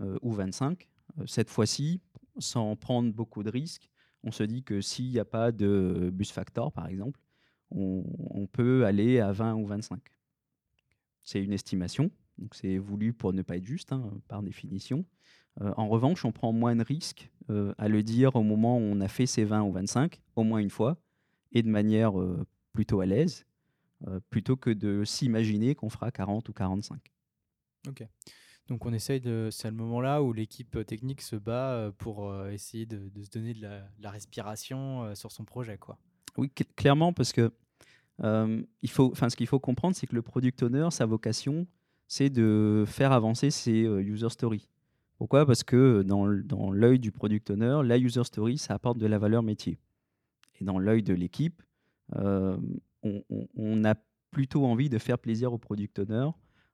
euh, 0.00 0.18
ou 0.22 0.32
25. 0.32 0.88
Euh, 1.18 1.26
cette 1.26 1.50
fois-ci, 1.50 2.00
sans 2.38 2.76
prendre 2.76 3.12
beaucoup 3.12 3.42
de 3.42 3.50
risques, 3.50 3.90
on 4.22 4.30
se 4.30 4.42
dit 4.42 4.62
que 4.62 4.80
s'il 4.80 5.10
n'y 5.10 5.18
a 5.18 5.24
pas 5.24 5.52
de 5.52 6.10
bus 6.12 6.32
factor, 6.32 6.72
par 6.72 6.86
exemple, 6.86 7.20
on, 7.70 8.46
peut 8.50 8.86
aller 8.86 9.20
à 9.20 9.32
20 9.32 9.54
ou 9.54 9.66
25. 9.66 10.00
c'est 11.20 11.42
une 11.42 11.52
estimation, 11.52 12.10
donc 12.38 12.54
c'est 12.54 12.78
voulu 12.78 13.12
pour 13.12 13.32
ne 13.32 13.42
pas 13.42 13.56
être 13.56 13.66
juste, 13.66 13.92
hein, 13.92 14.10
par 14.28 14.42
définition. 14.42 15.04
Euh, 15.60 15.72
en 15.76 15.88
revanche, 15.88 16.24
on 16.24 16.32
prend 16.32 16.52
moins 16.52 16.76
de 16.76 16.82
risques 16.82 17.30
euh, 17.50 17.74
à 17.78 17.88
le 17.88 18.02
dire 18.02 18.36
au 18.36 18.42
moment 18.42 18.78
où 18.78 18.80
on 18.80 19.00
a 19.00 19.08
fait 19.08 19.26
ses 19.26 19.44
20 19.44 19.62
ou 19.62 19.72
25, 19.72 20.20
au 20.36 20.44
moins 20.44 20.60
une 20.60 20.70
fois, 20.70 20.96
et 21.52 21.62
de 21.62 21.68
manière 21.68 22.18
euh, 22.18 22.46
plutôt 22.72 23.00
à 23.00 23.06
l'aise, 23.06 23.44
plutôt 24.30 24.56
que 24.56 24.70
de 24.70 25.02
s'imaginer 25.04 25.74
qu'on 25.74 25.90
fera 25.90 26.12
40 26.12 26.48
ou 26.48 26.52
45. 26.52 27.00
Ok. 27.88 28.06
Donc 28.68 28.86
on 28.86 28.92
essaye 28.92 29.20
de, 29.20 29.48
c'est 29.50 29.70
le 29.70 29.76
moment-là 29.76 30.22
où 30.22 30.32
l'équipe 30.32 30.86
technique 30.86 31.20
se 31.20 31.34
bat 31.34 31.90
pour 31.98 32.46
essayer 32.46 32.86
de, 32.86 33.10
se 33.24 33.30
donner 33.30 33.54
de 33.54 33.68
la, 33.98 34.10
respiration 34.12 35.16
sur 35.16 35.32
son 35.32 35.44
projet, 35.44 35.78
quoi. 35.78 35.98
Oui, 36.38 36.50
clairement, 36.76 37.12
parce 37.12 37.32
que 37.32 37.50
il 38.22 38.90
faut, 38.90 39.12
ce 39.14 39.36
qu'il 39.36 39.46
faut 39.46 39.60
comprendre, 39.60 39.94
c'est 39.94 40.06
que 40.06 40.14
le 40.14 40.22
product 40.22 40.62
owner, 40.62 40.88
sa 40.90 41.06
vocation, 41.06 41.66
c'est 42.06 42.30
de 42.30 42.84
faire 42.86 43.12
avancer 43.12 43.50
ses 43.50 43.82
user 43.82 44.30
stories. 44.30 44.68
Pourquoi? 45.18 45.44
Parce 45.44 45.64
que 45.64 46.02
dans, 46.02 46.26
l'œil 46.70 46.98
du 46.98 47.12
product 47.12 47.50
owner, 47.50 47.80
la 47.84 47.98
user 47.98 48.24
story, 48.24 48.56
ça 48.56 48.74
apporte 48.74 48.98
de 48.98 49.06
la 49.06 49.18
valeur 49.18 49.42
métier. 49.42 49.78
Et 50.60 50.64
dans 50.64 50.78
l'œil 50.78 51.02
de 51.02 51.12
l'équipe, 51.12 51.62
on, 52.14 53.84
a 53.84 53.94
plutôt 54.30 54.64
envie 54.64 54.88
de 54.88 54.98
faire 54.98 55.18
plaisir 55.18 55.52
au 55.52 55.58
product 55.58 55.98
owner 55.98 56.28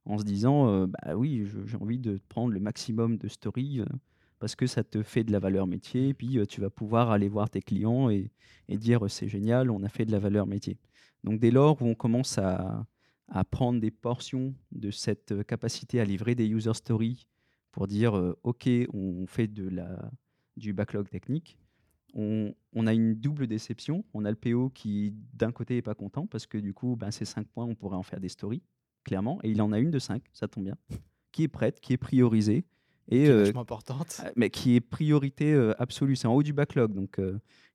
en 0.05 0.19
se 0.19 0.25
disant 0.25 0.87
bah 0.87 1.17
oui, 1.17 1.47
j'ai 1.65 1.77
envie 1.77 1.99
de 1.99 2.21
prendre 2.29 2.53
le 2.53 2.61
maximum 2.61 3.17
de 3.17 3.29
story 3.29 3.81
euh, 3.81 3.87
parce 4.45 4.57
que 4.57 4.67
ça 4.67 4.85
te 4.85 5.03
fait 5.03 5.25
de 5.25 5.33
la 5.33 5.39
valeur 5.39 5.67
métier. 5.67 6.09
Et 6.09 6.13
puis 6.13 6.39
tu 6.47 6.61
vas 6.61 6.69
pouvoir 6.69 7.11
aller 7.11 7.31
voir 7.31 7.49
tes 7.49 7.63
clients 7.63 8.11
et, 8.11 8.31
dire 8.69 9.09
c'est 9.09 9.27
génial, 9.27 9.71
on 9.71 9.83
a 9.85 9.89
fait 9.89 10.05
de 10.05 10.13
la 10.13 10.19
valeur 10.19 10.47
métier. 10.47 10.77
Donc 11.23 11.41
dès 11.41 11.51
lors 11.51 11.81
où 11.81 11.87
on 11.87 11.95
commence 11.95 12.37
à, 12.37 12.85
prendre 13.51 13.81
des 13.81 13.91
portions 13.91 14.55
de 14.71 14.91
cette 14.91 15.45
capacité 15.45 15.99
à 15.99 16.05
livrer 16.05 16.35
des 16.35 16.47
user 16.47 16.75
stories 16.75 17.27
pour 17.73 17.87
dire 17.87 18.19
euh, 18.19 18.39
OK, 18.43 18.69
on 18.93 19.27
fait 19.27 19.47
de 19.47 19.67
la, 19.67 20.13
du 20.59 20.75
backlog 20.75 21.09
technique. 21.09 21.57
On, 22.13 22.53
a 22.87 22.93
une 22.93 23.15
double 23.15 23.47
déception. 23.47 24.05
On 24.13 24.27
a 24.27 24.31
le 24.31 24.37
PO 24.37 24.69
qui, 24.69 25.15
d'un 25.33 25.53
côté, 25.53 25.77
n'est 25.77 25.83
pas 25.83 25.95
content 25.95 26.27
parce 26.27 26.47
que 26.47 26.59
du 26.59 26.75
coup, 26.75 26.97
ben, 26.97 27.11
ces 27.11 27.25
cinq 27.25 27.47
points, 27.47 27.65
on 27.65 27.75
pourrait 27.75 27.97
en 27.97 28.03
faire 28.03 28.21
des 28.21 28.29
stories, 28.29 28.63
clairement. 29.05 29.41
Et 29.43 29.53
il 29.53 29.63
en 29.63 29.73
a 29.73 29.79
une 29.79 29.91
de 29.91 29.99
cinq, 29.99 30.23
ça 30.35 30.49
tombe 30.49 30.65
bien, 30.65 30.77
qui 31.33 31.45
est 31.45 31.49
prête, 31.49 31.81
qui 31.81 31.95
est 31.95 31.97
priorisée. 31.97 32.67
Et, 33.09 33.25
qui 33.25 33.27
est 33.27 33.31
euh, 33.31 33.53
importante. 33.57 34.21
Ah, 34.25 34.31
mais 34.37 34.51
qui 34.51 34.77
est 34.77 34.81
priorité 34.81 35.53
euh, 35.53 35.75
absolue. 35.79 36.17
C'est 36.17 36.27
en 36.27 36.35
haut 36.35 36.43
du 36.43 36.53
backlog. 36.53 36.95
Donc, 36.95 37.21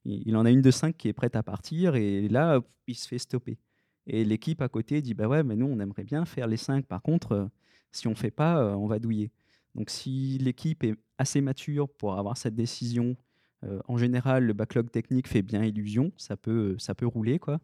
il, 0.04 0.36
en 0.36 0.44
a 0.44 0.50
une 0.50 0.62
de 0.62 0.70
cinq 0.70 0.96
qui 0.96 1.08
est 1.08 1.12
prête 1.12 1.36
à 1.36 1.42
partir. 1.42 1.94
Et 1.94 2.28
là, 2.28 2.60
il 2.86 2.94
se 2.94 3.06
fait 3.06 3.18
stopper. 3.18 3.58
Et 4.06 4.24
l'équipe 4.24 4.62
à 4.62 4.68
côté 4.68 5.02
dit 5.02 5.14
Bah 5.14 5.28
ouais, 5.28 5.42
mais 5.42 5.56
nous, 5.56 5.66
on 5.66 5.78
aimerait 5.80 6.04
bien 6.04 6.24
faire 6.24 6.46
les 6.46 6.56
cinq. 6.56 6.86
Par 6.86 7.02
contre, 7.02 7.48
si 7.92 8.06
on 8.06 8.10
ne 8.10 8.16
fait 8.16 8.30
pas, 8.30 8.76
on 8.76 8.86
va 8.86 8.98
douiller. 8.98 9.30
Donc 9.74 9.90
si 9.90 10.38
l'équipe 10.38 10.82
est 10.84 10.96
assez 11.18 11.40
mature 11.40 11.88
pour 11.88 12.18
avoir 12.18 12.36
cette 12.36 12.54
décision, 12.54 13.16
euh, 13.64 13.80
en 13.88 13.96
général, 13.96 14.44
le 14.44 14.52
backlog 14.52 14.90
technique 14.90 15.28
fait 15.28 15.42
bien 15.42 15.62
illusion, 15.62 16.12
ça 16.16 16.36
peut, 16.36 16.76
ça 16.78 16.94
peut 16.94 17.06
rouler. 17.06 17.38
quoi. 17.38 17.60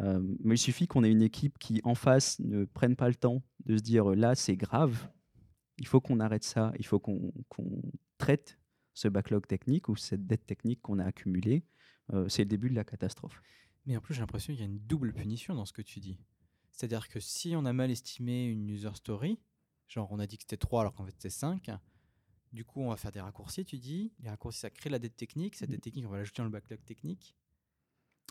Euh, 0.00 0.20
mais 0.44 0.54
il 0.54 0.58
suffit 0.58 0.86
qu'on 0.86 1.02
ait 1.02 1.10
une 1.10 1.22
équipe 1.22 1.58
qui, 1.58 1.80
en 1.84 1.94
face, 1.94 2.38
ne 2.40 2.64
prenne 2.64 2.96
pas 2.96 3.08
le 3.08 3.14
temps 3.14 3.42
de 3.66 3.76
se 3.76 3.82
dire 3.82 4.10
là, 4.10 4.34
c'est 4.34 4.56
grave, 4.56 5.08
il 5.80 5.86
faut 5.86 6.00
qu'on 6.00 6.20
arrête 6.20 6.44
ça, 6.44 6.72
il 6.78 6.86
faut 6.86 7.00
qu'on 7.00 7.32
traite 8.18 8.58
ce 8.94 9.08
backlog 9.08 9.46
technique 9.46 9.88
ou 9.88 9.96
cette 9.96 10.26
dette 10.26 10.46
technique 10.46 10.80
qu'on 10.82 10.98
a 10.98 11.04
accumulée. 11.04 11.64
Euh, 12.12 12.28
c'est 12.28 12.42
le 12.42 12.48
début 12.48 12.70
de 12.70 12.74
la 12.74 12.84
catastrophe. 12.84 13.42
Mais 13.86 13.96
en 13.96 14.00
plus, 14.00 14.14
j'ai 14.14 14.20
l'impression 14.20 14.52
qu'il 14.52 14.60
y 14.60 14.64
a 14.64 14.70
une 14.70 14.80
double 14.80 15.12
punition 15.12 15.54
dans 15.54 15.64
ce 15.64 15.72
que 15.72 15.82
tu 15.82 16.00
dis. 16.00 16.18
C'est-à-dire 16.70 17.08
que 17.08 17.18
si 17.18 17.54
on 17.56 17.64
a 17.64 17.72
mal 17.72 17.90
estimé 17.90 18.46
une 18.46 18.68
user 18.68 18.94
story, 18.94 19.40
Genre, 19.90 20.06
on 20.12 20.20
a 20.20 20.26
dit 20.26 20.38
que 20.38 20.44
c'était 20.44 20.56
3 20.56 20.82
alors 20.82 20.94
qu'en 20.94 21.04
fait 21.04 21.10
c'était 21.10 21.30
5. 21.30 21.68
Du 22.52 22.64
coup, 22.64 22.80
on 22.80 22.90
va 22.90 22.96
faire 22.96 23.10
des 23.10 23.20
raccourcis, 23.20 23.64
tu 23.64 23.76
dis. 23.76 24.12
Les 24.20 24.30
raccourcis, 24.30 24.60
ça 24.60 24.70
crée 24.70 24.88
la 24.88 25.00
dette 25.00 25.16
technique. 25.16 25.56
Cette 25.56 25.70
dette 25.70 25.82
technique, 25.82 26.06
on 26.06 26.10
va 26.10 26.18
l'ajouter 26.18 26.42
dans 26.42 26.44
le 26.44 26.50
backlog 26.50 26.82
technique. 26.84 27.34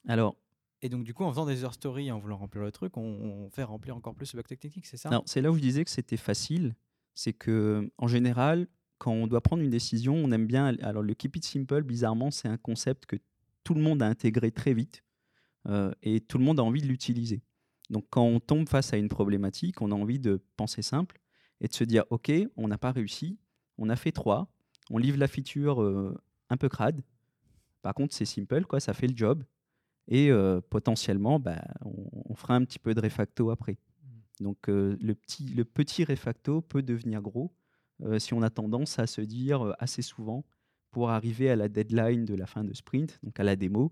Alors. 0.08 0.38
Et 0.82 0.88
donc, 0.88 1.04
du 1.04 1.14
coup, 1.14 1.26
en 1.26 1.30
faisant 1.30 1.46
des 1.46 1.56
user 1.56 1.72
stories, 1.74 2.10
en 2.10 2.20
voulant 2.20 2.38
remplir 2.38 2.64
le 2.64 2.72
truc, 2.72 2.96
on, 2.96 3.50
fait 3.50 3.64
remplir 3.64 3.98
encore 3.98 4.16
plus 4.16 4.34
le 4.34 4.38
backlog 4.38 4.60
technique, 4.60 4.86
c'est 4.86 4.96
ça? 4.96 5.10
Non, 5.10 5.22
c'est 5.26 5.42
là 5.42 5.52
où 5.52 5.56
je 5.56 5.62
disais 5.62 5.84
que 5.84 5.92
c'était 5.92 6.16
facile. 6.16 6.74
C'est 7.20 7.34
que, 7.34 7.92
en 7.98 8.08
général, 8.08 8.70
quand 8.98 9.12
on 9.12 9.28
doit 9.28 9.42
prendre 9.42 9.62
une 9.62 9.70
décision, 9.70 10.16
on 10.16 10.32
aime 10.32 10.48
bien. 10.48 10.68
Alors, 10.82 11.04
le 11.04 11.14
keep 11.14 11.36
it 11.36 11.44
simple, 11.44 11.84
bizarrement, 11.84 12.32
c'est 12.32 12.48
un 12.48 12.56
concept 12.56 13.08
que 13.08 13.18
tout 13.66 13.74
le 13.74 13.82
monde 13.82 14.02
a 14.02 14.08
intégré 14.08 14.52
très 14.52 14.74
vite 14.74 15.04
euh, 15.68 15.92
et 16.02 16.22
tout 16.22 16.38
le 16.38 16.46
monde 16.46 16.62
a 16.62 16.64
envie 16.64 16.82
de 16.82 16.88
l'utiliser. 16.88 17.42
Donc, 17.90 18.06
quand 18.10 18.24
on 18.24 18.40
tombe 18.40 18.70
face 18.70 18.94
à 18.94 18.98
une 18.98 19.10
problématique, 19.10 19.82
on 19.82 19.92
a 19.92 19.96
envie 19.96 20.18
de 20.18 20.42
penser 20.56 20.82
simple 20.82 21.20
et 21.60 21.68
de 21.68 21.74
se 21.74 21.84
dire, 21.84 22.06
OK, 22.10 22.32
on 22.56 22.70
n'a 22.70 22.78
pas 22.78 22.94
réussi, 22.94 23.38
on 23.78 23.90
a 23.90 23.98
fait 23.98 24.14
trois, 24.14 24.48
on 24.90 24.98
livre 24.98 25.18
la 25.18 25.28
feature 25.28 25.84
euh, 25.84 26.18
un 26.50 26.56
peu 26.56 26.70
crade. 26.70 27.04
Par 27.82 27.94
contre, 27.94 28.14
c'est 28.14 28.24
simple, 28.24 28.64
quoi, 28.64 28.80
ça 28.80 28.94
fait 28.94 29.08
le 29.08 29.18
job. 29.18 29.44
Et 30.08 30.32
euh, 30.32 30.62
potentiellement, 30.70 31.38
bah, 31.38 31.62
on, 31.84 32.34
fera 32.36 32.56
un 32.56 32.64
petit 32.64 32.80
peu 32.80 32.94
de 32.94 33.02
refacto 33.02 33.50
après. 33.50 33.78
Donc 34.40 34.70
euh, 34.70 34.98
le, 35.02 35.16
petit, 35.16 35.46
le 35.46 35.66
petit 35.66 36.04
refacto 36.04 36.62
peut 36.62 36.82
devenir 36.82 37.22
gros 37.22 37.54
si 38.18 38.34
on 38.34 38.42
a 38.42 38.50
tendance 38.50 38.98
à 38.98 39.08
se 39.08 39.20
dire 39.20 39.76
assez 39.78 40.02
souvent, 40.02 40.46
pour 40.90 41.10
arriver 41.10 41.50
à 41.50 41.58
la 41.58 41.68
deadline 41.68 42.24
de 42.24 42.34
la 42.34 42.46
fin 42.46 42.64
de 42.64 42.74
sprint, 42.74 43.20
donc 43.24 43.38
à 43.42 43.44
la 43.44 43.58
démo, 43.58 43.92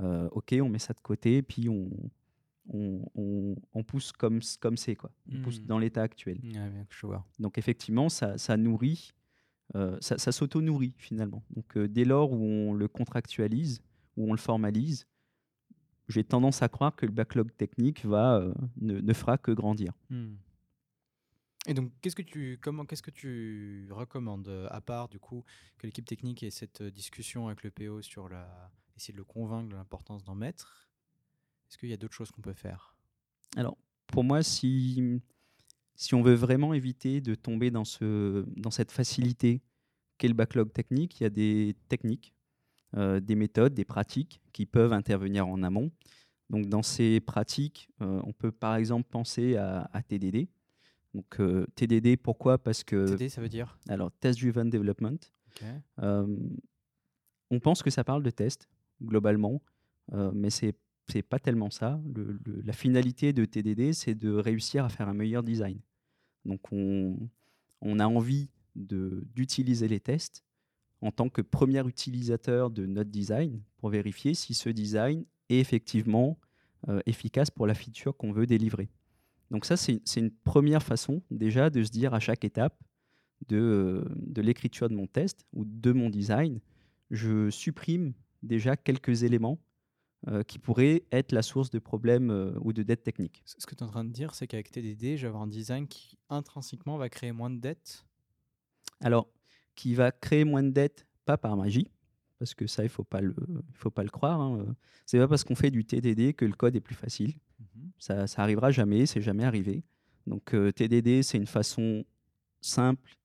OK, 0.00 0.56
on 0.60 0.68
met 0.68 0.80
ça 0.80 0.92
de 0.92 0.98
côté, 0.98 1.40
puis 1.40 1.68
on, 1.68 1.88
on, 2.72 3.84
pousse 3.86 4.12
comme 4.12 4.40
comme 4.60 4.76
c'est 4.76 4.96
quoi. 4.96 5.10
On 5.32 5.42
pousse 5.42 5.60
hmm. 5.60 5.66
dans 5.66 5.78
l'état 5.78 6.02
actuel. 6.02 6.40
Donc 7.38 7.58
effectivement, 7.58 8.08
ça, 8.08 8.38
ça 8.38 8.56
nourrit, 8.56 9.12
euh, 9.74 9.96
ça, 10.00 10.32
s'auto-nourrit 10.32 10.94
finalement. 10.98 11.44
Donc 11.50 11.76
euh, 11.76 11.88
dès 11.88 12.04
lors 12.04 12.32
où 12.32 12.42
on 12.42 12.72
le 12.72 12.88
contractualise, 12.88 13.82
où 14.16 14.28
on 14.28 14.32
le 14.32 14.38
formalise, 14.38 15.06
j'ai 16.08 16.24
tendance 16.24 16.62
à 16.62 16.68
croire 16.68 16.94
que 16.94 17.06
le 17.06 17.12
backlog 17.12 17.50
technique 17.56 18.04
va 18.04 18.36
euh, 18.36 18.52
ne, 18.80 19.12
fera 19.12 19.38
que 19.38 19.50
grandir. 19.50 19.92
Hmm. 20.10 20.34
Et 21.66 21.72
donc, 21.72 21.90
qu'est-ce 22.02 22.16
que 22.16 22.22
tu, 22.22 22.58
comment, 22.60 22.84
qu'est-ce 22.84 23.02
que 23.02 23.10
tu 23.10 23.88
recommandes, 23.90 24.68
à 24.70 24.80
part 24.82 25.08
du 25.08 25.18
coup 25.18 25.44
que 25.78 25.86
l'équipe 25.86 26.04
technique 26.04 26.42
ait 26.42 26.50
cette 26.50 26.82
discussion 26.82 27.46
avec 27.46 27.62
le 27.62 27.70
PO 27.70 28.02
sur 28.02 28.28
la, 28.28 28.70
essayer 28.96 29.12
de 29.12 29.18
le 29.18 29.24
convaincre 29.24 29.70
de 29.70 29.76
l'importance 29.76 30.24
d'en 30.24 30.34
mettre? 30.34 30.90
Est-ce 31.68 31.78
qu'il 31.78 31.88
y 31.88 31.94
a 31.94 31.96
d'autres 31.96 32.14
choses 32.14 32.30
qu'on 32.30 32.42
peut 32.42 32.52
faire? 32.52 32.94
Alors, 33.56 33.78
pour 34.06 34.24
moi, 34.24 34.42
si, 34.42 35.22
si 35.94 36.14
on 36.14 36.22
veut 36.22 36.34
vraiment 36.34 36.74
éviter 36.74 37.20
de 37.20 37.34
tomber 37.34 37.70
dans, 37.70 37.84
ce, 37.84 38.44
dans 38.56 38.70
cette 38.70 38.92
facilité 38.92 39.62
qu'est 40.18 40.28
le 40.28 40.34
backlog 40.34 40.72
technique, 40.72 41.20
il 41.20 41.22
y 41.24 41.26
a 41.26 41.30
des 41.30 41.76
techniques, 41.88 42.33
euh, 42.33 42.33
des 42.94 43.34
méthodes, 43.34 43.74
des 43.74 43.84
pratiques 43.84 44.40
qui 44.52 44.66
peuvent 44.66 44.92
intervenir 44.92 45.48
en 45.48 45.62
amont. 45.62 45.90
Donc, 46.50 46.68
dans 46.68 46.82
ces 46.82 47.20
pratiques, 47.20 47.88
euh, 48.00 48.20
on 48.24 48.32
peut 48.32 48.52
par 48.52 48.76
exemple 48.76 49.08
penser 49.10 49.56
à, 49.56 50.02
TDD. 50.06 50.48
Donc, 51.14 51.40
euh, 51.40 51.66
TDD, 51.74 52.16
pourquoi? 52.16 52.58
Parce 52.58 52.84
que. 52.84 53.06
TDD, 53.06 53.28
ça 53.28 53.40
veut 53.40 53.48
dire? 53.48 53.78
Alors, 53.88 54.12
Test 54.20 54.40
Driven 54.40 54.70
Development. 54.70 55.18
on 57.50 57.60
pense 57.60 57.82
que 57.82 57.90
ça 57.90 58.04
parle 58.04 58.22
de 58.22 58.30
test, 58.30 58.68
globalement, 59.02 59.60
mais 60.32 60.50
c'est 60.50 60.74
c'est 61.08 61.22
pas 61.22 61.38
tellement 61.38 61.70
ça. 61.70 62.00
la 62.64 62.72
finalité 62.72 63.32
de 63.32 63.44
TDD, 63.44 63.92
c'est 63.92 64.14
de 64.14 64.32
réussir 64.32 64.84
à 64.84 64.88
faire 64.88 65.08
un 65.08 65.14
meilleur 65.14 65.42
design. 65.42 65.78
Donc 66.44 66.60
on, 66.72 67.28
on 67.80 67.98
a 68.00 68.06
envie 68.06 68.48
d'utiliser 68.74 69.86
les 69.86 70.00
tests 70.00 70.42
en 71.00 71.10
tant 71.10 71.28
que 71.28 71.42
premier 71.42 71.86
utilisateur 71.86 72.70
de 72.70 72.86
notre 72.86 73.10
design 73.10 73.60
pour 73.76 73.90
vérifier 73.90 74.34
si 74.34 74.54
ce 74.54 74.68
design 74.68 75.24
est 75.48 75.58
effectivement 75.58 76.38
euh, 76.88 77.00
efficace 77.06 77.50
pour 77.50 77.66
la 77.66 77.74
feature 77.74 78.16
qu'on 78.16 78.32
veut 78.32 78.46
délivrer. 78.46 78.88
Donc 79.50 79.64
ça, 79.64 79.76
c'est 79.76 80.00
une 80.16 80.30
première 80.30 80.82
façon 80.82 81.22
déjà 81.30 81.70
de 81.70 81.82
se 81.82 81.90
dire 81.90 82.14
à 82.14 82.20
chaque 82.20 82.44
étape 82.44 82.82
de, 83.48 84.04
de 84.16 84.42
l'écriture 84.42 84.88
de 84.88 84.94
mon 84.94 85.06
test 85.06 85.44
ou 85.52 85.64
de 85.64 85.92
mon 85.92 86.08
design, 86.08 86.60
je 87.10 87.50
supprime 87.50 88.14
déjà 88.42 88.76
quelques 88.76 89.22
éléments 89.22 89.58
euh, 90.28 90.42
qui 90.42 90.58
pourrait 90.58 91.04
être 91.12 91.32
la 91.32 91.42
source 91.42 91.68
de 91.68 91.78
problèmes 91.78 92.30
euh, 92.30 92.52
ou 92.62 92.72
de 92.72 92.82
dettes 92.82 93.02
techniques. 93.02 93.42
Ce 93.44 93.66
que 93.66 93.74
tu 93.74 93.80
es 93.80 93.86
en 93.86 93.90
train 93.90 94.04
de 94.04 94.12
dire, 94.12 94.34
c'est 94.34 94.46
qu'avec 94.46 94.70
TDD, 94.70 95.16
je 95.16 95.22
vais 95.22 95.26
avoir 95.26 95.42
un 95.42 95.48
design 95.48 95.86
qui 95.86 96.16
intrinsèquement 96.30 96.96
va 96.96 97.10
créer 97.10 97.32
moins 97.32 97.50
de 97.50 97.58
dettes? 97.58 98.06
Alors, 99.00 99.28
qui 99.74 99.94
va 99.94 100.12
créer 100.12 100.44
moins 100.44 100.62
de 100.62 100.70
dettes, 100.70 101.06
pas 101.24 101.36
par 101.36 101.56
magie, 101.56 101.90
parce 102.38 102.54
que 102.54 102.66
ça, 102.66 102.82
il 102.82 102.86
ne 102.86 102.90
faut, 102.90 103.04
pas 103.04 103.20
le, 103.20 103.34
faut 103.72 103.90
pas 103.90 104.02
le 104.02 104.10
croire. 104.10 104.40
Hein. 104.40 104.74
C'est 105.06 105.18
pas 105.18 105.28
parce 105.28 105.44
qu'on 105.44 105.54
fait 105.54 105.70
du 105.70 105.84
TDD 105.84 106.34
que 106.34 106.44
le 106.44 106.52
code 106.52 106.76
est 106.76 106.80
plus 106.80 106.94
facile. 106.94 107.34
Mhm. 107.58 107.90
Ça, 107.98 108.26
ça 108.26 108.42
arrivera 108.42 108.70
jamais, 108.70 109.06
c'est 109.06 109.22
jamais 109.22 109.44
arrivé. 109.44 109.82
Donc, 110.26 110.54
euh, 110.54 110.72
TDD, 110.72 111.22
c'est 111.22 111.38
une 111.38 111.46
façon 111.46 112.04
simple, 112.60 113.16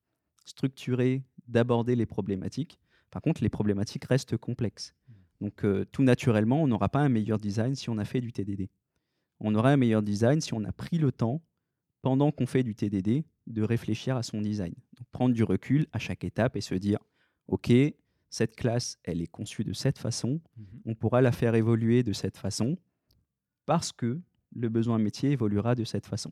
structurée 0.46 1.24
d'aborder 1.48 1.96
les 1.96 2.06
problématiques. 2.06 2.80
Par 3.12 3.22
contre, 3.22 3.42
les 3.42 3.50
problématiques 3.50 4.06
restent 4.06 4.38
complexes. 4.38 4.94
Donc 5.42 5.64
euh, 5.64 5.86
tout 5.92 6.04
naturellement, 6.04 6.62
on 6.64 6.68
n'aura 6.68 6.90
pas 6.90 7.00
un 7.00 7.10
meilleur 7.10 7.38
design 7.38 7.76
si 7.76 7.90
on 7.90 7.98
a 7.98 8.06
fait 8.06 8.22
du 8.22 8.32
TDD. 8.32 8.70
On 9.40 9.56
aura 9.56 9.72
un 9.72 9.78
meilleur 9.78 10.02
design 10.02 10.42
si 10.42 10.54
on 10.54 10.64
a 10.66 10.72
pris 10.72 10.98
le 10.98 11.12
temps 11.12 11.42
pendant 12.02 12.32
qu'on 12.32 12.46
fait 12.46 12.64
du 12.64 12.76
TDD, 12.76 13.24
de 13.50 13.62
réfléchir 13.64 14.16
à 14.16 14.24
son 14.24 14.42
design. 14.42 14.74
prendre 15.12 15.34
du 15.34 15.44
recul 15.44 15.88
à 15.92 16.00
chaque 16.00 16.24
étape 16.24 16.56
et 16.56 16.62
se 16.62 16.76
dire, 16.76 17.00
OK, 17.48 17.72
cette 18.30 18.56
classe, 18.56 19.00
elle 19.04 19.22
est 19.22 19.28
conçue 19.28 19.64
de 19.64 19.74
cette 19.74 19.98
façon, 19.98 20.40
mmh 20.56 20.64
on 20.86 20.96
pourra 20.96 21.22
la 21.22 21.32
faire 21.32 21.56
évoluer 21.56 22.04
de 22.04 22.14
cette 22.14 22.38
façon, 22.38 22.78
parce 23.66 23.92
que 23.92 24.22
le 24.56 24.70
besoin 24.70 24.98
métier 24.98 25.32
évoluera 25.32 25.76
de 25.76 25.84
cette 25.84 26.08
façon. 26.08 26.32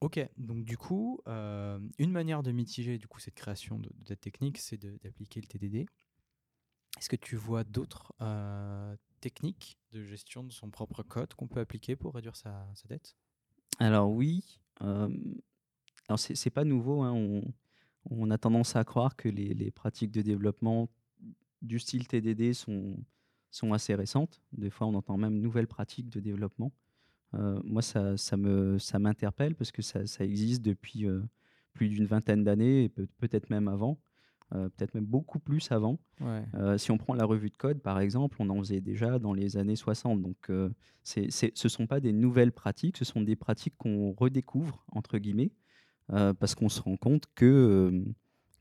Ok, 0.00 0.18
donc 0.38 0.64
du 0.64 0.76
coup, 0.76 1.20
euh, 1.28 1.78
une 1.98 2.10
manière 2.10 2.42
de 2.42 2.50
mitiger 2.52 2.98
du 2.98 3.06
coup 3.06 3.20
cette 3.20 3.34
création 3.34 3.78
de, 3.78 3.90
de 4.04 4.14
technique, 4.14 4.58
c'est 4.58 4.78
d'appliquer 4.78 5.40
le 5.40 5.46
TDD. 5.46 5.86
Est-ce 6.98 7.08
que 7.08 7.16
tu 7.16 7.36
vois 7.36 7.64
d'autres 7.64 8.12
euh, 8.20 8.96
techniques 9.20 9.78
de 9.92 10.04
gestion 10.04 10.44
de 10.44 10.52
son 10.52 10.70
propre 10.70 11.02
code 11.02 11.34
qu'on 11.34 11.48
peut 11.48 11.60
appliquer 11.60 11.96
pour 11.96 12.14
réduire 12.14 12.36
sa, 12.36 12.66
dette? 12.88 13.16
Alors 13.78 14.10
oui, 14.10 14.60
euh, 14.82 15.08
alors 16.12 16.18
c'est 16.18 16.50
pas 16.50 16.64
nouveau. 16.64 17.00
Hein, 17.02 17.42
on, 18.10 18.30
a 18.30 18.36
tendance 18.36 18.76
à 18.76 18.84
croire 18.84 19.16
que 19.16 19.30
les, 19.30 19.70
pratiques 19.70 20.10
de 20.10 20.20
développement 20.20 20.90
du 21.62 21.78
style 21.78 22.06
TDD 22.06 22.52
sont, 22.52 22.96
sont 23.50 23.72
assez 23.72 23.94
récentes. 23.94 24.42
Des 24.52 24.68
fois, 24.68 24.86
on 24.86 24.94
entend 24.94 25.16
même 25.16 25.40
nouvelles 25.40 25.68
pratiques 25.68 26.10
de 26.10 26.20
développement. 26.20 26.70
Euh, 27.34 27.58
moi, 27.64 27.80
ça, 27.80 28.18
ça 28.18 28.36
m'interpelle 28.36 29.52
ça 29.52 29.56
parce 29.56 29.72
que 29.72 29.80
ça, 29.80 30.06
ça 30.06 30.22
existe 30.22 30.60
depuis 30.60 31.06
euh, 31.06 31.22
plus 31.72 31.88
d'une 31.88 32.04
vingtaine 32.04 32.44
d'années, 32.44 32.90
peut-être 33.16 33.48
même 33.48 33.68
avant, 33.68 33.98
euh, 34.54 34.68
peut-être 34.68 34.92
même 34.92 35.06
beaucoup 35.06 35.38
plus 35.38 35.72
avant. 35.72 35.98
si 36.76 36.90
on 36.90 36.98
prend 36.98 37.14
la 37.14 37.24
revue 37.24 37.48
de 37.48 37.56
code, 37.56 37.80
par 37.80 38.00
exemple, 38.00 38.36
on 38.40 38.50
en 38.50 38.58
faisait 38.58 38.82
déjà 38.82 39.18
dans 39.18 39.32
les 39.32 39.56
années 39.56 39.76
60. 39.76 40.20
Donc, 40.20 40.50
ce 41.04 41.20
ne 41.20 41.68
sont 41.70 41.86
pas 41.86 42.00
des 42.00 42.12
nouvelles 42.12 42.52
pratiques, 42.52 42.98
ce 42.98 43.06
sont 43.06 43.22
des 43.22 43.36
pratiques 43.36 43.76
qu'on 43.78 44.12
redécouvre, 44.12 44.84
entre 44.92 45.16
guillemets, 45.16 45.52
parce 46.08 46.54
qu'on 46.54 46.68
se 46.68 46.80
rend 46.80 46.96
compte 46.96 47.24
que, 47.34 48.04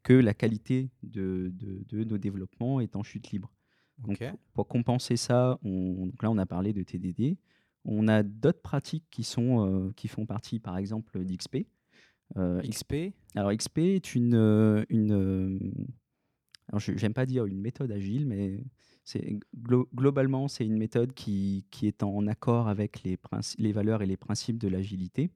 que 0.03 0.13
la 0.13 0.33
qualité 0.33 0.89
de, 1.03 1.51
de, 1.53 1.83
de, 1.89 2.03
nos 2.03 2.17
développements 2.17 2.79
est 2.79 2.95
en 2.95 3.03
chute 3.03 3.31
libre. 3.31 3.51
Donc, 3.99 4.23
pour 4.53 4.67
compenser 4.67 5.15
ça, 5.15 5.59
on, 5.63 6.07
donc 6.07 6.23
là, 6.23 6.31
on 6.31 6.37
a 6.37 6.45
parlé 6.45 6.73
de 6.73 6.83
TDD. 6.83 7.37
On 7.85 8.07
a 8.07 8.23
d'autres 8.23 8.61
pratiques 8.61 9.05
qui, 9.09 9.23
sont, 9.23 9.65
euh, 9.65 9.91
qui 9.95 10.07
font 10.07 10.25
partie, 10.25 10.59
par 10.59 10.77
exemple, 10.77 11.23
d'XP. 11.23 11.67
Euh, 12.37 12.61
XP 12.61 13.13
Alors, 13.35 13.51
XP 13.53 13.79
est 13.79 14.15
une. 14.15 14.35
Euh, 14.35 14.85
une 14.89 15.59
alors, 16.67 16.79
je 16.79 16.93
n'aime 16.93 17.13
pas 17.13 17.25
dire 17.25 17.45
une 17.45 17.59
méthode 17.59 17.91
agile, 17.91 18.25
mais 18.25 18.63
c'est 19.03 19.39
globalement, 19.93 20.47
c'est 20.47 20.65
une 20.65 20.77
méthode 20.77 21.13
qui, 21.13 21.65
qui, 21.69 21.85
est 21.87 22.01
en 22.01 22.27
accord 22.27 22.69
avec 22.69 23.03
les, 23.03 23.19
les 23.57 23.71
valeurs 23.73 24.01
et 24.01 24.05
les 24.05 24.15
principes 24.15 24.57
de 24.57 24.69
l'agilité 24.69 25.31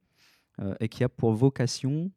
et 0.79 0.89
qui 0.89 1.03
a 1.03 1.09
pour 1.09 1.33
vocation 1.33 2.11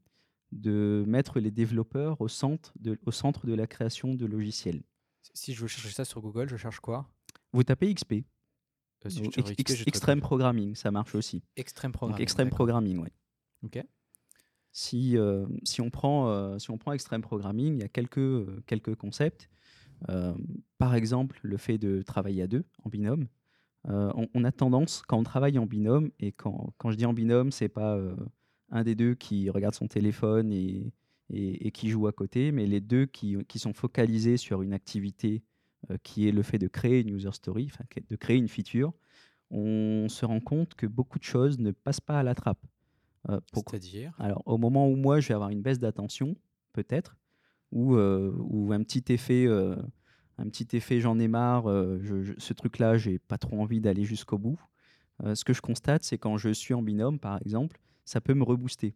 de 0.53 1.05
mettre 1.07 1.41
les 1.41 1.51
développeurs 1.51 2.21
au 2.21 2.29
centre 2.29 2.73
de, 2.79 2.99
au 3.05 3.11
centre 3.11 3.47
de 3.47 3.55
la 3.55 3.67
création 3.67 4.15
de 4.15 4.27
logiciels. 4.27 4.83
Si 5.35 5.53
je 5.53 5.61
veux 5.61 5.69
chercher 5.69 5.91
ça 5.91 6.05
sur 6.05 6.21
Google, 6.21 6.49
je 6.49 6.57
cherche 6.57 6.81
quoi? 6.81 7.09
Vous 7.53 7.65
tapez 7.65 7.93
XP. 7.93 8.25
Euh, 9.07 9.11
extreme 9.87 10.21
programming, 10.21 10.75
ça 10.75 10.91
marche 10.91 11.15
aussi. 11.15 11.43
Extreme 11.57 11.93
programming. 11.93 12.23
extreme 12.23 12.51
programming, 12.51 12.99
oui. 12.99 13.09
Ok. 13.63 13.85
Si, 14.73 15.17
euh, 15.17 15.47
si, 15.65 15.81
on 15.81 15.91
prend, 15.91 16.29
euh, 16.29 16.59
si 16.59 16.71
on 16.71 16.79
prend 16.79 16.93
extreme 16.93 17.23
programming, 17.23 17.77
il 17.77 17.81
y 17.81 17.85
a 17.85 17.89
quelques, 17.89 18.65
quelques 18.67 18.95
concepts. 18.97 19.49
par 20.79 20.95
exemple, 20.95 21.39
le 21.43 21.57
fait 21.57 21.79
de 21.79 22.03
travailler 22.03 22.43
à 22.43 22.47
deux, 22.47 22.65
en 22.85 22.89
binôme. 22.89 23.27
On, 23.85 24.45
a 24.45 24.53
tendance, 24.53 25.03
quand 25.07 25.19
on 25.19 25.23
travaille 25.23 25.59
en 25.59 25.65
binôme, 25.65 26.11
et 26.21 26.33
quand, 26.33 26.75
quand 26.77 26.91
je 26.91 26.97
dis 26.97 27.07
en 27.07 27.15
binôme, 27.15 27.53
c'est 27.53 27.69
pas 27.69 27.99
un 28.71 28.83
des 28.83 28.95
deux 28.95 29.15
qui 29.15 29.49
regarde 29.49 29.75
son 29.75 29.89
téléphone 29.89 30.53
et, 30.53 30.93
et, 31.31 31.67
et, 31.67 31.71
qui 31.71 31.89
joue 31.89 32.07
à 32.07 32.13
côté, 32.13 32.53
mais 32.53 32.67
les 32.67 32.81
deux 32.81 33.07
qui, 33.07 33.37
qui 33.47 33.59
sont 33.59 33.73
focalisés 33.73 34.37
sur 34.37 34.63
une 34.63 34.73
activité 34.73 35.43
euh, 35.91 35.97
qui 36.03 36.29
est 36.29 36.33
le 36.33 36.43
fait 36.43 36.59
de 36.59 36.67
créer 36.67 37.03
une 37.03 37.11
user 37.11 37.33
story, 37.33 37.71
de 38.09 38.17
créer 38.17 38.37
une 38.37 38.49
feature, 38.49 38.93
on 39.51 40.09
se 40.09 40.27
rend 40.27 40.41
compte 40.41 40.75
que 40.75 40.87
beaucoup 40.87 41.21
de 41.21 41.25
choses 41.25 41.59
ne 41.59 41.71
passent 41.71 42.01
pas 42.01 42.19
à 42.19 42.23
la 42.25 42.35
trappe. 42.35 42.67
Euh, 43.29 43.41
C'est-à-dire? 43.55 44.13
Alors, 44.19 44.43
au 44.45 44.59
moment 44.59 44.89
où 44.89 44.97
moi, 44.97 45.21
je 45.21 45.29
vais 45.29 45.35
avoir 45.35 45.51
une 45.51 45.63
baisse 45.63 45.79
d'attention, 45.79 46.37
peut-être, 46.73 47.17
ou, 47.71 47.95
euh, 47.95 48.35
ou 48.39 48.73
un 48.73 48.83
petit 48.83 49.05
effet, 49.13 49.47
un 50.39 50.49
petit 50.49 50.77
effet 50.77 51.01
j'en 51.01 51.19
ai 51.19 51.29
marre, 51.29 51.65
ce 51.65 52.53
truc-là, 52.53 52.97
j'ai 52.97 53.19
pas 53.19 53.39
trop 53.39 53.61
envie 53.61 53.81
d'aller 53.81 54.05
jusqu'au 54.05 54.39
bout. 54.39 54.59
ce 55.35 55.45
que 55.45 55.53
je 55.53 55.61
constate, 55.61 56.05
c'est 56.05 56.19
quand 56.19 56.37
je 56.37 56.51
suis 56.51 56.75
en 56.75 56.83
binôme, 56.83 57.19
par 57.19 57.41
exemple, 57.43 57.81
ça 58.05 58.21
peut 58.21 58.35
me 58.35 58.45
rebooster. 58.45 58.95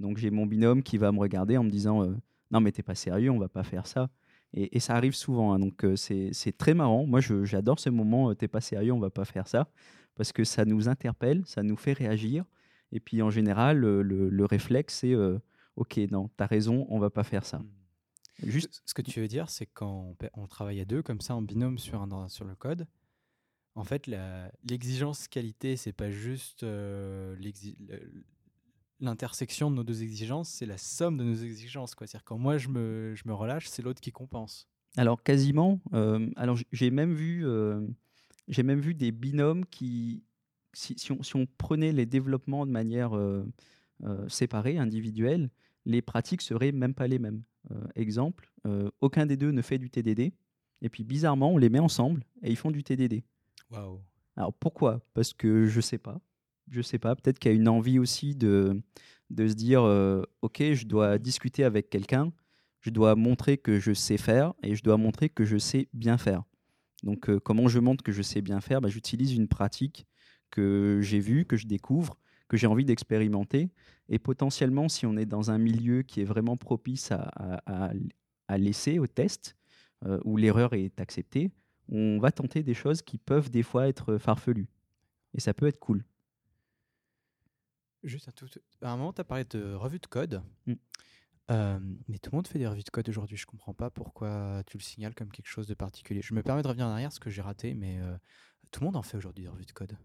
Donc, 0.00 0.18
j'ai 0.18 0.30
mon 0.30 0.46
binôme 0.46 0.82
qui 0.82 0.98
va 0.98 1.12
me 1.12 1.18
regarder 1.18 1.56
en 1.56 1.64
me 1.64 1.70
disant 1.70 2.04
Non, 2.50 2.60
mais 2.60 2.72
t'es 2.72 2.82
pas 2.82 2.94
sérieux, 2.94 3.30
on 3.30 3.38
va 3.38 3.48
pas 3.48 3.62
faire 3.62 3.86
ça. 3.86 4.10
Et, 4.54 4.80
ça 4.80 4.94
arrive 4.94 5.14
souvent. 5.14 5.52
Hein, 5.52 5.58
donc 5.58 5.84
euh, 5.84 5.96
c'est 5.96 6.56
très 6.56 6.74
marrant. 6.74 7.06
Moi, 7.06 7.20
j'adore 7.20 7.78
ce 7.78 7.90
moment. 7.90 8.30
Euh, 8.30 8.34
T'es 8.34 8.48
pas 8.48 8.60
sérieux, 8.60 8.92
on 8.92 8.98
va 8.98 9.10
pas 9.10 9.24
faire 9.24 9.46
ça. 9.46 9.68
Parce 10.16 10.32
que 10.32 10.44
ça 10.44 10.64
nous 10.64 10.88
interpelle, 10.88 11.42
ça 11.46 11.62
nous 11.62 11.76
fait 11.76 11.92
réagir. 11.92 12.44
Et 12.92 13.00
puis 13.00 13.22
en 13.22 13.30
général, 13.30 13.78
le, 13.78 14.44
réflexe, 14.44 14.98
c'est 15.00 15.14
euh, 15.14 15.38
OK, 15.76 15.98
non, 16.10 16.28
tu 16.36 16.42
as 16.42 16.46
raison, 16.46 16.86
on 16.90 16.98
va 16.98 17.10
pas 17.10 17.22
faire 17.22 17.46
ça. 17.46 17.62
Juste... 18.42 18.82
Ce 18.86 18.94
que 18.94 19.02
tu 19.02 19.20
veux 19.20 19.28
dire, 19.28 19.50
c'est 19.50 19.66
quand 19.66 20.16
on, 20.34 20.46
travaille 20.46 20.80
à 20.80 20.84
deux, 20.84 21.02
comme 21.02 21.20
ça, 21.20 21.34
en 21.34 21.42
binôme 21.42 21.78
sur, 21.78 22.00
un, 22.00 22.28
sur 22.28 22.44
le 22.44 22.54
code, 22.54 22.86
en 23.74 23.84
fait, 23.84 24.10
l'exigence 24.64 25.28
qualité, 25.28 25.76
c'est 25.76 25.92
pas 25.92 26.10
juste 26.10 26.64
l'intersection 29.00 29.70
de 29.70 29.76
nos 29.76 29.84
deux 29.84 30.02
exigences, 30.02 30.48
c'est 30.48 30.66
la 30.66 30.78
somme 30.78 31.16
de 31.16 31.24
nos 31.24 31.34
exigences. 31.34 31.94
C'est-à-dire 31.98 32.24
quand 32.24 32.38
moi 32.38 32.58
je 32.58 32.68
me, 32.68 33.14
je 33.14 33.22
me 33.26 33.34
relâche, 33.34 33.68
c'est 33.68 33.82
l'autre 33.82 34.00
qui 34.00 34.12
compense. 34.12 34.68
Alors 34.96 35.22
quasiment. 35.22 35.80
Euh, 35.94 36.28
alors 36.36 36.58
j'ai 36.72 36.90
même 36.90 37.14
vu, 37.14 37.46
euh, 37.46 37.86
j'ai 38.48 38.62
même 38.62 38.80
vu 38.80 38.94
des 38.94 39.12
binômes 39.12 39.64
qui, 39.66 40.24
si, 40.72 40.98
si, 40.98 41.12
on, 41.12 41.22
si, 41.22 41.36
on, 41.36 41.46
prenait 41.46 41.92
les 41.92 42.06
développements 42.06 42.66
de 42.66 42.72
manière 42.72 43.16
euh, 43.16 43.44
séparée, 44.28 44.78
individuelle, 44.78 45.50
les 45.86 46.02
pratiques 46.02 46.42
seraient 46.42 46.72
même 46.72 46.94
pas 46.94 47.06
les 47.06 47.18
mêmes. 47.18 47.42
Exemple, 47.94 48.52
aucun 49.00 49.26
des 49.26 49.36
deux 49.36 49.50
ne 49.50 49.62
fait 49.62 49.78
du 49.78 49.90
TDD, 49.90 50.32
et 50.82 50.88
puis 50.88 51.04
bizarrement 51.04 51.52
on 51.52 51.58
les 51.58 51.68
met 51.68 51.78
ensemble 51.78 52.24
et 52.42 52.50
ils 52.50 52.56
font 52.56 52.70
du 52.70 52.82
TDD. 52.82 53.22
Waouh. 53.70 54.00
Alors 54.36 54.52
pourquoi? 54.54 55.00
Parce 55.14 55.32
que 55.32 55.66
je 55.66 55.80
sais 55.80 55.98
pas 55.98 56.20
je 56.70 56.82
sais 56.82 56.98
pas, 56.98 57.14
peut-être 57.16 57.38
qu'il 57.38 57.50
y 57.50 57.54
a 57.54 57.56
une 57.56 57.68
envie 57.68 57.98
aussi 57.98 58.34
de, 58.34 58.80
de 59.30 59.48
se 59.48 59.54
dire 59.54 59.82
euh, 59.82 60.22
ok, 60.42 60.62
je 60.72 60.86
dois 60.86 61.18
discuter 61.18 61.64
avec 61.64 61.90
quelqu'un, 61.90 62.32
je 62.80 62.90
dois 62.90 63.16
montrer 63.16 63.58
que 63.58 63.78
je 63.78 63.92
sais 63.92 64.16
faire 64.16 64.54
et 64.62 64.74
je 64.74 64.82
dois 64.82 64.96
montrer 64.96 65.28
que 65.28 65.44
je 65.44 65.58
sais 65.58 65.88
bien 65.92 66.16
faire. 66.16 66.44
Donc, 67.02 67.28
euh, 67.28 67.40
comment 67.40 67.68
je 67.68 67.78
montre 67.78 68.04
que 68.04 68.12
je 68.12 68.22
sais 68.22 68.40
bien 68.40 68.60
faire? 68.60 68.80
Bah, 68.80 68.88
J'utilise 68.88 69.34
une 69.34 69.48
pratique 69.48 70.06
que 70.50 71.00
j'ai 71.02 71.20
vue, 71.20 71.44
que 71.44 71.56
je 71.56 71.66
découvre, 71.66 72.16
que 72.50 72.56
j'ai 72.56 72.66
envie 72.66 72.84
d'expérimenter. 72.84 73.70
Et 74.08 74.18
potentiellement, 74.18 74.88
si 74.88 75.06
on 75.06 75.16
est 75.16 75.24
dans 75.24 75.52
un 75.52 75.58
milieu 75.58 76.02
qui 76.02 76.20
est 76.20 76.24
vraiment 76.24 76.56
propice 76.56 77.12
à, 77.12 77.62
à, 78.48 78.58
laisser 78.58 78.98
au 78.98 79.06
test, 79.06 79.56
euh, 80.04 80.18
où 80.24 80.36
l'erreur 80.36 80.74
est 80.74 81.00
acceptée, 81.00 81.52
on 81.88 82.18
va 82.18 82.32
tenter 82.32 82.64
des 82.64 82.74
choses 82.74 83.02
qui 83.02 83.18
peuvent 83.18 83.50
des 83.50 83.62
fois 83.62 83.86
être 83.86 84.18
farfelues. 84.18 84.68
Et 85.32 85.40
ça 85.40 85.54
peut 85.54 85.68
être 85.68 85.78
cool. 85.78 86.04
Juste 88.02 88.28
un 88.28 88.32
tout. 88.32 88.48
À 88.82 88.90
un 88.90 88.96
moment, 88.96 89.12
tu 89.12 89.20
as 89.20 89.24
parlé 89.24 89.44
de 89.44 89.74
revue 89.74 90.00
de 90.00 90.06
code. 90.06 90.42
Mm. 90.66 90.74
Euh, 91.52 91.78
mais 92.08 92.18
tout 92.18 92.30
le 92.32 92.36
monde 92.36 92.48
fait 92.48 92.58
des 92.58 92.66
revues 92.66 92.82
de 92.82 92.90
code 92.90 93.08
aujourd'hui. 93.08 93.36
Je 93.36 93.46
comprends 93.46 93.74
pas 93.74 93.90
pourquoi 93.90 94.64
tu 94.66 94.76
le 94.76 94.82
signales 94.82 95.14
comme 95.14 95.30
quelque 95.30 95.48
chose 95.48 95.68
de 95.68 95.74
particulier. 95.74 96.20
Je 96.20 96.34
me 96.34 96.42
permets 96.42 96.62
de 96.62 96.68
revenir 96.68 96.86
en 96.86 96.90
arrière, 96.90 97.12
ce 97.12 97.20
que 97.20 97.30
j'ai 97.30 97.42
raté, 97.42 97.74
mais 97.74 98.00
euh, 98.00 98.16
tout 98.72 98.80
le 98.80 98.86
monde 98.86 98.96
en 98.96 99.02
fait 99.02 99.16
aujourd'hui 99.16 99.44
des 99.44 99.50
revues 99.50 99.66
de 99.66 99.72
code. 99.72 99.96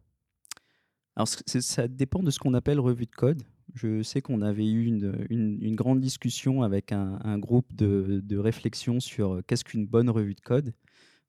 Alors, 1.16 1.28
ça 1.28 1.88
dépend 1.88 2.24
de 2.24 2.32
ce 2.32 2.40
qu'on 2.40 2.54
appelle 2.54 2.80
revue 2.80 3.06
de 3.06 3.16
code. 3.16 3.44
Je 3.74 4.04
sais 4.04 4.22
qu'on 4.22 4.42
avait 4.42 4.70
eu 4.70 4.86
une, 4.86 5.76
grande 5.76 6.00
discussion 6.00 6.62
avec 6.62 6.92
un, 6.92 7.38
groupe 7.40 7.74
de, 7.74 8.38
réflexion 8.38 9.00
sur 9.00 9.36
euh, 9.36 9.42
qu'est-ce 9.48 9.64
qu'une 9.64 9.86
bonne 9.86 10.10
revue 10.10 10.36
de 10.36 10.42
code. 10.42 10.74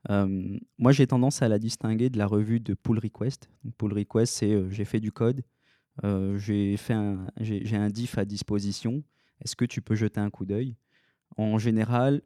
moi, 0.08 0.92
j'ai 0.92 1.06
tendance 1.06 1.42
à 1.42 1.48
la 1.48 1.58
distinguer 1.58 2.10
de 2.10 2.18
la 2.18 2.26
revue 2.26 2.60
de 2.60 2.74
pull 2.74 2.98
request. 2.98 3.48
pull 3.78 3.92
request, 3.92 4.34
c'est 4.34 4.70
j'ai 4.70 4.84
fait 4.84 5.00
du 5.00 5.12
code, 5.12 5.42
euh, 6.04 6.36
j'ai 6.38 6.76
un, 6.90 7.90
diff 7.90 8.18
à 8.18 8.24
disposition. 8.24 9.02
Est-ce 9.40 9.56
que 9.56 9.64
tu 9.64 9.82
peux 9.82 9.94
jeter 9.94 10.20
un 10.20 10.30
coup 10.30 10.44
d'œil? 10.44 10.76
En 11.36 11.58
général, 11.58 12.22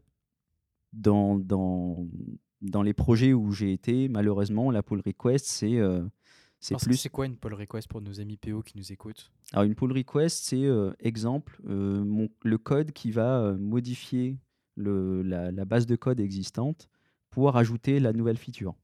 dans, 0.93 1.39
dans, 1.39 2.83
les 2.83 2.95
projets 2.95 3.33
où 3.33 3.53
j'ai 3.53 3.73
été, 3.73 4.09
malheureusement, 4.09 4.71
la 4.71 4.83
pull 4.83 5.03
request, 5.05 5.47
c'est 5.47 5.79
euh, 5.79 6.05
c'est 6.61 6.77
plus. 6.77 6.97
C'est 6.97 7.09
quoi 7.09 7.27
une 7.27 7.37
pull 7.37 7.55
request 7.55 7.89
pour 7.89 8.01
nos 8.01 8.21
amis 8.21 8.37
PO 8.37 8.63
qui 8.63 8.77
nous 8.77 8.93
écoutent? 8.93 9.31
Alors 9.53 9.65
une 9.65 9.75
pull 9.75 9.93
request, 9.93 10.45
c'est 10.45 10.65
euh, 10.65 10.93
exemple 11.01 11.61
mon, 11.65 12.29
le 12.43 12.59
code 12.59 12.93
qui 12.93 13.11
va 13.11 13.55
modifier 13.55 14.39
le, 14.77 15.23
la, 15.23 15.51
la, 15.51 15.65
base 15.65 15.87
de 15.87 15.97
code 15.97 16.21
existante 16.21 16.89
pour 17.31 17.57
ajouter 17.57 17.99
la 17.99 18.13
nouvelle 18.13 18.39
feature. 18.39 18.75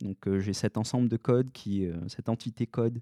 Donc 0.00 0.38
j'ai 0.38 0.52
cet 0.52 0.76
ensemble 0.76 1.08
de 1.08 1.16
code 1.16 1.50
qui, 1.52 1.88
cette 2.08 2.28
entité 2.28 2.66
code 2.66 3.00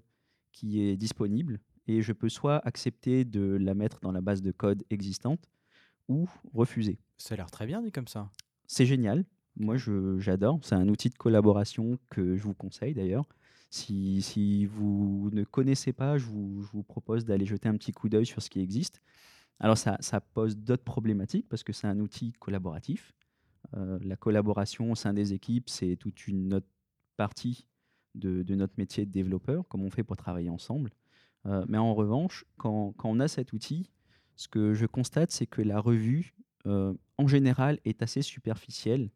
qui 0.51 0.81
est 0.81 0.95
disponible 0.95 1.59
et 1.87 2.01
je 2.01 2.13
peux 2.13 2.29
soit 2.29 2.65
accepter 2.65 3.25
de 3.25 3.57
la 3.59 3.73
mettre 3.73 3.99
dans 3.99 4.11
la 4.11 4.21
base 4.21 4.41
de 4.41 4.51
code 4.51 4.83
existante 4.89 5.49
ou 6.07 6.27
refuser. 6.53 6.99
Ça 7.17 7.33
a 7.33 7.37
l'air 7.37 7.51
très 7.51 7.65
bien 7.65 7.81
dit 7.81 7.91
comme 7.91 8.07
ça. 8.07 8.29
C'est 8.67 8.85
génial. 8.85 9.25
Moi, 9.55 9.75
j'adore. 10.17 10.59
C'est 10.63 10.75
un 10.75 10.87
outil 10.87 11.09
de 11.09 11.15
collaboration 11.15 11.99
que 12.09 12.35
je 12.35 12.43
vous 12.43 12.53
conseille 12.53 12.93
d'ailleurs. 12.93 13.25
Si, 13.73 14.67
vous 14.67 15.31
ne 15.33 15.43
connaissez 15.43 15.93
pas, 15.93 16.19
je 16.19 16.25
vous, 16.25 16.83
propose 16.83 17.25
d'aller 17.25 17.47
jeter 17.47 17.67
un 17.67 17.75
petit 17.75 17.91
coup 17.91 18.07
d'œil 18.07 18.27
sur 18.27 18.39
ce 18.39 18.51
qui 18.51 18.59
existe. 18.59 19.01
Alors, 19.59 19.79
ça, 19.79 19.97
pose 20.35 20.55
d'autres 20.55 20.83
problématiques 20.83 21.49
parce 21.49 21.63
que 21.63 21.73
c'est 21.73 21.87
un 21.87 21.99
outil 21.99 22.33
collaboratif. 22.33 23.13
Euh, 23.75 23.97
la 24.03 24.15
collaboration 24.15 24.91
au 24.91 24.95
sein 24.95 25.11
des 25.11 25.33
équipes, 25.33 25.69
c'est 25.71 25.95
toute 25.95 26.27
une 26.27 26.53
autre 26.53 26.67
partie 27.17 27.65
de, 28.13 28.43
notre 28.53 28.75
métier 28.77 29.07
de 29.07 29.11
développeur, 29.11 29.67
comme 29.67 29.81
on 29.81 29.89
fait 29.89 30.03
pour 30.03 30.17
travailler 30.17 30.51
ensemble. 30.51 30.91
Euh, 31.47 31.65
mais 31.67 31.79
en 31.79 31.95
revanche, 31.95 32.45
quand, 32.57 32.93
on 33.03 33.19
a 33.19 33.27
cet 33.27 33.53
outil, 33.53 33.89
ce 34.35 34.47
que 34.47 34.75
je 34.75 34.85
constate, 34.85 35.31
c'est 35.31 35.47
que 35.47 35.63
la 35.63 35.79
revue, 35.79 36.35
euh, 36.67 36.93
en 37.17 37.27
général, 37.27 37.79
est 37.85 38.03
assez 38.03 38.21
superficielle. 38.21 39.09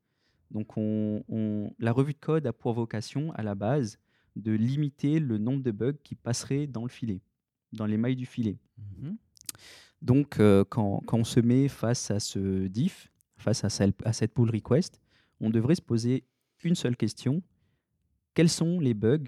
Donc, 0.49 0.77
on- 0.77 1.23
on- 1.29 1.75
la 1.77 1.91
revue 1.91 2.13
de 2.13 2.19
code 2.19 2.47
a 2.47 2.53
pour 2.53 2.73
vocation, 2.73 3.31
à 3.33 3.43
la 3.43 3.53
base, 3.53 3.99
de 4.37 4.51
limiter 4.53 5.19
le 5.19 5.37
nombre 5.37 5.63
de 5.63 5.71
bugs 5.71 5.97
qui 6.03 6.15
passeraient 6.15 6.67
dans 6.67 6.83
le 6.83 6.89
filet, 6.89 7.21
dans 7.73 7.85
les 7.85 7.97
mailles 7.97 8.15
du 8.15 8.25
filet. 8.25 8.57
Mhm. 8.77 9.17
Donc, 10.01 10.39
euh, 10.39 10.63
quand, 10.69 11.01
quand 11.05 11.17
on 11.19 11.23
se 11.23 11.39
met 11.39 11.67
face 11.67 12.11
à 12.11 12.19
ce 12.19 12.67
diff, 12.67 13.11
face 13.37 13.63
à, 13.63 13.69
celle- 13.69 13.93
à 14.05 14.13
cette 14.13 14.33
pull 14.33 14.49
request, 14.49 15.01
on 15.39 15.49
devrait 15.49 15.75
se 15.75 15.81
poser 15.81 16.23
une 16.63 16.75
seule 16.75 16.95
question. 16.95 17.41
Quels 18.33 18.49
sont 18.49 18.79
les 18.79 18.93
bugs 18.93 19.23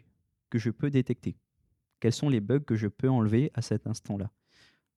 que 0.49 0.59
je 0.59 0.69
peux 0.69 0.89
détecter? 0.89 1.35
Quels 1.99 2.13
sont 2.13 2.29
les 2.29 2.39
bugs 2.39 2.59
que 2.59 2.75
je 2.75 2.87
peux 2.87 3.09
enlever 3.09 3.51
à 3.53 3.61
cet 3.61 3.87
instant-là? 3.87 4.31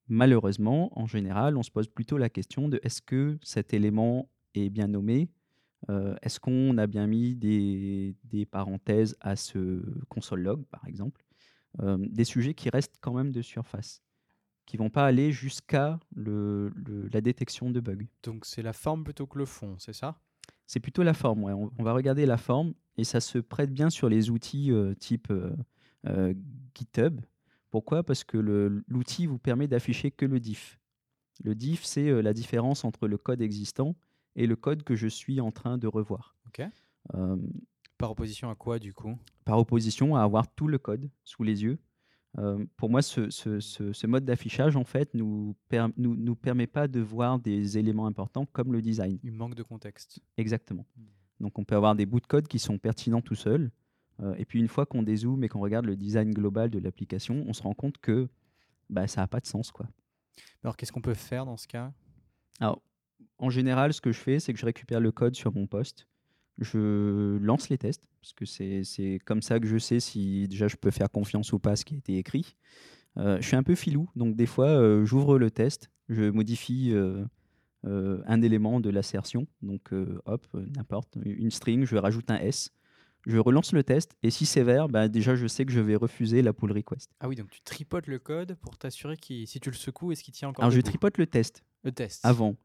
Malheureusement, 0.09 0.91
en 0.99 1.07
général, 1.07 1.57
on 1.57 1.63
se 1.63 1.71
pose 1.71 1.89
plutôt 1.89 2.19
la 2.19 2.29
question 2.29 2.69
de 2.69 2.81
est-ce 2.83 3.01
que 3.01 3.39
cet 3.43 3.73
élément 3.73 4.29
est 4.55 4.69
bien 4.69 4.89
nommé 4.89 5.29
Euh, 5.91 6.15
Est-ce 6.23 6.39
qu'on 6.41 6.79
a 6.79 6.87
bien 6.87 7.07
mis 7.07 7.35
des, 7.35 8.15
des 8.25 8.47
parenthèses 8.47 9.17
à 9.21 9.37
ce 9.37 9.83
console 10.09 10.43
log, 10.43 10.65
par 10.67 10.87
exemple? 10.87 11.25
Euh, 11.81 11.99
Des 11.99 12.25
sujets 12.25 12.55
qui 12.55 12.71
restent 12.71 12.99
quand 13.01 13.15
même 13.15 13.33
de 13.33 13.43
surface 13.43 14.03
qui 14.65 14.77
vont 14.77 14.91
pas 14.91 15.05
aller 15.07 15.33
jusqu'à 15.33 15.99
le- 16.15 16.71
le- 16.77 17.09
la 17.13 17.21
détection 17.21 17.71
de 17.71 17.81
bugs. 17.81 18.07
Donc 18.23 18.45
c'est 18.47 18.63
la 18.63 18.73
forme 18.73 19.03
plutôt 19.03 19.27
que 19.27 19.37
le 19.39 19.45
fond, 19.45 19.75
c'est 19.79 19.93
ça? 19.93 20.21
C'est 20.69 20.79
plutôt 20.79 21.03
la 21.03 21.15
forme. 21.15 21.43
ouais. 21.43 21.53
On, 21.53 21.73
on 21.77 21.83
va 21.83 21.93
regarder 21.93 22.27
la 22.27 22.37
forme 22.37 22.73
et 22.97 23.03
ça 23.03 23.21
se 23.21 23.39
prête 23.39 23.73
bien 23.73 23.91
sur 23.91 24.09
les 24.09 24.31
outils 24.31 24.71
euh, 24.71 24.95
type 24.95 25.33
GitHub. 26.77 27.21
Pourquoi? 27.71 28.03
Parce 28.05 28.23
que 28.23 28.39
l'outil 28.87 29.27
vous 29.27 29.39
permet 29.39 29.67
d'afficher 29.67 30.11
que 30.11 30.27
le 30.27 30.39
diff. 30.39 30.79
Le 31.43 31.55
diff, 31.55 31.85
c'est 31.85 32.23
la 32.23 32.33
différence 32.33 32.85
entre 32.85 33.09
le 33.09 33.19
code 33.19 33.41
existant 33.43 33.97
et 34.37 34.47
le 34.47 34.57
code 34.57 34.83
que 34.83 34.95
je 34.97 35.09
suis 35.09 35.41
en 35.41 35.51
train 35.53 35.79
de 35.79 35.87
revoir. 35.87 36.37
Ok. 36.47 36.63
Euh, 37.15 37.37
Par 37.99 38.11
opposition 38.11 38.51
à 38.51 38.55
quoi 38.55 38.79
du 38.79 38.93
coup? 38.93 39.17
par 39.45 39.59
opposition 39.59 40.15
à 40.17 40.23
avoir 40.23 40.53
tout 40.55 40.69
le 40.69 40.79
code 40.79 41.11
sous 41.25 41.43
les 41.43 41.63
yeux. 41.65 41.79
Euh, 42.39 42.65
pour 42.77 42.89
moi, 42.89 43.03
ce, 43.03 43.29
ce- 43.29 43.61
ce- 43.61 43.93
ce 43.93 44.07
mode 44.07 44.25
d'affichage, 44.25 44.77
en 44.77 44.85
fait, 44.85 45.13
nous, 45.15 45.55
per- 45.69 45.89
nous, 45.97 46.15
nous 46.17 46.35
permet 46.37 46.67
pas 46.69 46.89
de 46.89 47.01
voir 47.01 47.39
des 47.39 47.77
éléments 47.77 48.07
importants 48.07 48.47
comme 48.47 48.73
le 48.73 48.81
design. 48.81 49.19
Il 49.23 49.33
manque 49.33 49.55
de 49.55 49.63
contexte. 49.63 50.21
Exactement. 50.39 50.87
Mm. 50.97 51.03
Donc, 51.41 51.59
on 51.59 51.65
peut 51.65 51.75
avoir 51.77 51.95
des 51.97 52.07
bouts 52.07 52.21
de 52.21 52.27
code 52.27 52.47
qui 52.49 52.59
sont 52.59 52.79
pertinents 52.79 53.21
tout 53.21 53.35
seuls. 53.35 53.71
Euh, 54.21 54.35
et 54.37 54.45
puis, 54.45 54.61
une 54.61 54.69
fois 54.69 54.87
qu'on 54.87 55.03
dézoome 55.03 55.43
et 55.45 55.49
qu'on 55.49 55.61
regarde 55.61 55.85
le 55.87 55.97
design 55.97 56.31
global 56.33 56.71
de 56.71 56.79
l'application, 56.79 57.45
on 57.49 57.53
se 57.53 57.63
rend 57.63 57.75
compte 57.75 57.99
que 57.99 58.29
bah, 58.89 59.07
ça 59.09 59.21
n'a 59.23 59.27
pas 59.27 59.41
de 59.41 59.47
sens. 59.47 59.71
Quoi. 59.73 59.87
Alors 60.63 60.77
qu'est-ce 60.77 60.93
qu'on 60.93 61.01
peut 61.03 61.15
faire 61.15 61.45
dans 61.45 61.57
ce 61.57 61.67
cas? 61.67 61.93
Alors, 62.61 62.81
en 63.43 63.51
général, 63.51 63.93
ce 63.93 64.01
que 64.01 64.13
je 64.13 64.21
fais, 64.21 64.39
c'est 64.39 64.53
que 64.53 64.59
je 64.59 64.65
récupère 64.65 65.01
le 65.01 65.11
code 65.11 65.35
sur 65.35 65.53
mon 65.53 65.67
poste. 65.67 66.07
Je 66.59 67.39
lance 67.39 67.69
les 67.71 67.77
tests, 67.77 68.05
parce 68.21 68.33
que 68.33 68.45
c'est 68.45 69.19
comme 69.25 69.43
ça 69.43 69.59
que 69.59 69.67
je 69.67 69.79
sais 69.79 69.99
si 69.99 70.47
déjà 70.47 70.69
je 70.69 70.77
peux 70.77 70.93
faire 70.93 71.11
confiance 71.11 71.53
ou 71.53 71.59
pas 71.59 71.73
à 71.73 71.77
ce 71.77 71.85
qui 71.85 71.95
a 71.95 71.99
été 71.99 72.19
écrit. 72.19 72.55
Euh, 73.17 73.39
je 73.41 73.47
suis 73.47 73.57
un 73.57 73.65
peu 73.65 73.75
filou, 73.75 74.09
donc 74.15 74.37
des 74.37 74.47
fois, 74.47 74.69
euh, 74.69 75.05
j'ouvre 75.05 75.39
le 75.39 75.51
test, 75.51 75.91
je 76.09 76.31
modifie 76.31 76.93
euh, 76.93 77.25
un 77.83 78.43
élément 78.43 78.81
de 78.81 78.91
l'assertion, 78.91 79.49
donc 79.61 79.91
hop, 80.25 80.47
n'importe, 80.77 81.19
une 81.25 81.51
string, 81.51 81.85
je 81.85 81.97
rajoute 81.97 82.31
un 82.31 82.39
S, 82.39 82.71
je 83.27 83.39
relance 83.39 83.73
le 83.73 83.83
test, 83.83 84.15
et 84.23 84.31
si 84.31 84.47
c'est 84.47 84.63
vert, 84.63 84.89
bah, 84.89 85.09
déjà 85.09 85.35
je 85.35 85.49
sais 85.49 85.67
que 85.67 85.73
je 85.73 85.81
vais 85.81 85.97
refuser 85.97 86.43
la 86.43 86.53
pull 86.53 86.71
request. 86.71 87.11
Ah 87.19 87.29
oui, 87.29 87.35
donc 87.35 87.51
tu 87.51 87.61
tripotes 87.63 88.07
le 88.07 88.21
code 88.21 88.55
pour 88.61 88.79
t'assurer 88.79 89.17
qu'il 89.17 89.49
si 89.49 89.59
tu 89.59 89.71
le 89.71 89.77
secoues, 89.77 90.13
est-ce 90.13 90.23
qu'il 90.23 90.33
tient 90.33 90.49
encore 90.49 90.65
Alors 90.65 90.73
je 90.73 90.81
tripote 90.81 91.19
le 91.19 91.27
test 91.27 91.65
Le 91.83 91.91
test. 91.91 92.25
avant. 92.25 92.57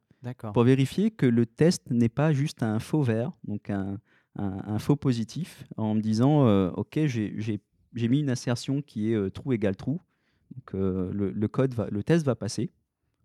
Pour 0.54 0.64
vérifier 0.64 1.12
que 1.12 1.26
le 1.26 1.46
test 1.46 1.90
n'est 1.92 2.10
pas 2.10 2.34
juste 2.34 2.64
un 2.64 2.80
faux 2.80 3.02
vert, 3.04 3.32
donc 3.46 3.70
un, 3.70 4.00
un- 4.36 4.64
un 4.66 4.80
faux 4.80 4.96
positif, 4.96 5.64
en 5.78 5.94
me 5.96 6.02
disant 6.02 6.48
euh, 6.48 6.70
ok 6.72 7.00
j'ai- 7.06 7.36
mis 7.94 8.20
une 8.20 8.30
assertion 8.30 8.82
qui 8.82 9.12
est 9.12 9.16
euh, 9.16 9.30
true 9.30 9.54
égale 9.56 9.76
true, 9.76 9.98
donc 10.56 10.74
euh, 10.76 11.12
le, 11.14 11.32
le 11.32 11.48
code 11.48 11.74
va, 11.74 11.88
le 11.90 12.04
test 12.04 12.26
va 12.26 12.36
passer. 12.36 12.72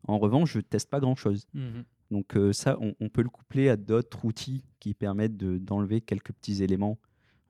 En 0.09 0.19
revanche, 0.19 0.53
je 0.55 0.61
teste 0.61 0.91
pas 0.91 1.01
grand 1.01 1.15
chose. 1.15 1.47
Mhm. 1.55 1.85
Donc 2.11 2.37
euh, 2.37 2.53
ça, 2.53 2.77
on, 2.81 2.95
on 3.01 3.09
peut 3.09 3.23
le 3.23 3.29
coupler 3.31 3.69
à 3.69 3.77
d'autres 3.77 4.25
outils 4.25 4.65
qui 4.81 4.93
permettent 4.95 5.37
de- 5.37 5.59
d'enlever 5.59 6.01
quelques 6.01 6.33
petits 6.33 6.63
éléments 6.63 6.99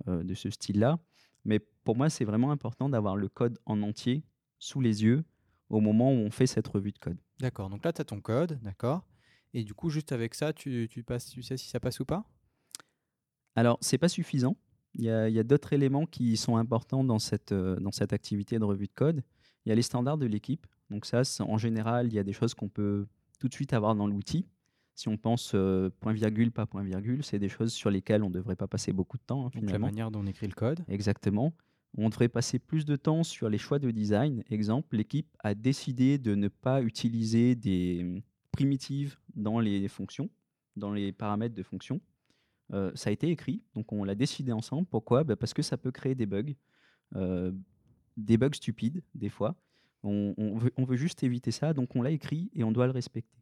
de 0.06 0.34
ce 0.34 0.50
style-là. 0.50 0.98
Mais 1.44 1.60
pour 1.84 1.96
moi, 1.96 2.10
c'est 2.10 2.24
vraiment 2.24 2.50
important 2.50 2.88
d'avoir 2.88 3.16
le 3.16 3.28
code 3.28 3.58
en 3.66 3.82
entier 3.82 4.24
sous 4.58 4.80
les 4.80 5.04
yeux 5.04 5.24
au 5.70 5.80
moment 5.80 6.10
où 6.12 6.16
on 6.16 6.30
fait 6.30 6.46
cette 6.46 6.66
revue 6.68 6.90
de 6.92 6.98
code. 6.98 7.18
D'accord. 7.40 7.70
Donc 7.70 7.84
là, 7.84 7.92
tu 7.92 8.00
as 8.00 8.04
ton 8.04 8.20
code, 8.20 8.58
d'accord. 8.62 9.04
Et 9.54 9.64
du 9.64 9.74
coup, 9.74 9.90
juste 9.90 10.12
avec 10.12 10.34
ça, 10.34 10.52
tu, 10.52 10.88
tu 10.90 11.02
passes, 11.02 11.28
tu 11.30 11.42
sais 11.42 11.56
si 11.56 11.68
ça 11.68 11.80
passe 11.80 12.00
ou 12.00 12.04
pas? 12.04 12.24
Alors, 13.54 13.78
c'est 13.80 13.98
pas 13.98 14.08
suffisant. 14.08 14.56
Il 14.94 15.04
y 15.04 15.10
a, 15.10 15.24
a 15.24 15.42
d'autres 15.42 15.72
éléments 15.72 16.06
qui 16.06 16.36
sont 16.36 16.56
importants 16.56 17.04
dans 17.04 17.18
cette, 17.18 17.52
euh, 17.52 17.76
dans 17.80 17.92
cette 17.92 18.12
activité 18.12 18.58
de 18.58 18.64
revue 18.64 18.86
de 18.86 18.92
code. 18.94 19.22
Il 19.64 19.68
y 19.68 19.72
a 19.72 19.74
les 19.74 19.82
standards 19.82 20.18
de 20.18 20.26
l'équipe. 20.26 20.66
Donc 20.90 21.06
ça, 21.06 21.22
en 21.40 21.58
général, 21.58 22.08
il 22.08 22.14
y 22.14 22.18
a 22.18 22.24
des 22.24 22.32
choses 22.32 22.54
qu'on 22.54 22.68
peut 22.68 23.06
tout 23.38 23.48
de 23.48 23.54
suite 23.54 23.72
avoir 23.72 23.94
dans 23.94 24.06
l'outil. 24.06 24.46
Si 24.94 25.08
on 25.08 25.16
pense 25.16 25.52
euh, 25.54 25.88
point 26.00 26.12
virgule, 26.12 26.52
pas 26.52 26.66
point 26.66 26.82
virgule, 26.82 27.24
c'est 27.24 27.38
des 27.38 27.48
choses 27.48 27.72
sur 27.72 27.90
lesquelles 27.90 28.22
on 28.22 28.28
ne 28.28 28.34
devrait 28.34 28.56
pas 28.56 28.66
passer 28.66 28.92
beaucoup 28.92 29.16
de 29.16 29.22
temps 29.22 29.40
hein, 29.40 29.44
Donc 29.44 29.54
la 29.54 29.60
finalement. 29.60 29.86
manière 29.86 30.10
dont 30.10 30.20
on 30.20 30.26
écrit 30.26 30.46
le 30.46 30.52
code. 30.54 30.84
Exactement. 30.88 31.54
On 31.96 32.08
devrait 32.10 32.28
passer 32.28 32.58
plus 32.58 32.84
de 32.84 32.96
temps 32.96 33.22
sur 33.22 33.48
les 33.48 33.58
choix 33.58 33.78
de 33.78 33.90
design. 33.90 34.42
Exemple, 34.50 34.96
l'équipe 34.96 35.28
a 35.40 35.54
décidé 35.54 36.18
de 36.18 36.34
ne 36.34 36.48
pas 36.48 36.82
utiliser 36.82 37.54
des 37.54 38.22
primitives 38.52 39.16
dans 39.34 39.58
les 39.58 39.88
fonctions, 39.88 40.30
dans 40.76 40.92
les 40.92 41.12
paramètres 41.12 41.54
de 41.54 41.62
fonctions. 41.62 42.00
Euh, 42.72 42.92
ça 42.94 43.10
a 43.10 43.12
été 43.12 43.28
écrit, 43.28 43.62
donc 43.74 43.92
on 43.92 44.04
l'a 44.04 44.14
décidé 44.14 44.52
ensemble. 44.52 44.86
Pourquoi? 44.86 45.24
Bah, 45.24 45.36
Parce 45.36 45.52
que 45.52 45.62
ça 45.62 45.76
peut 45.76 45.90
créer 45.90 46.14
des 46.14 46.26
bugs, 46.26 46.54
euh, 47.16 47.52
des 48.16 48.36
bugs 48.38 48.54
stupides 48.54 49.02
des 49.14 49.28
fois. 49.28 49.56
On, 50.04 50.34
on 50.36 50.56
veut, 50.56 50.72
on 50.76 50.84
veut 50.84 50.96
juste 50.96 51.22
éviter 51.22 51.50
ça, 51.50 51.74
donc 51.74 51.94
on 51.96 52.02
l'a 52.02 52.10
écrit 52.10 52.50
et 52.54 52.64
on 52.64 52.72
doit 52.72 52.86
le 52.86 52.92
respecter. 52.92 53.38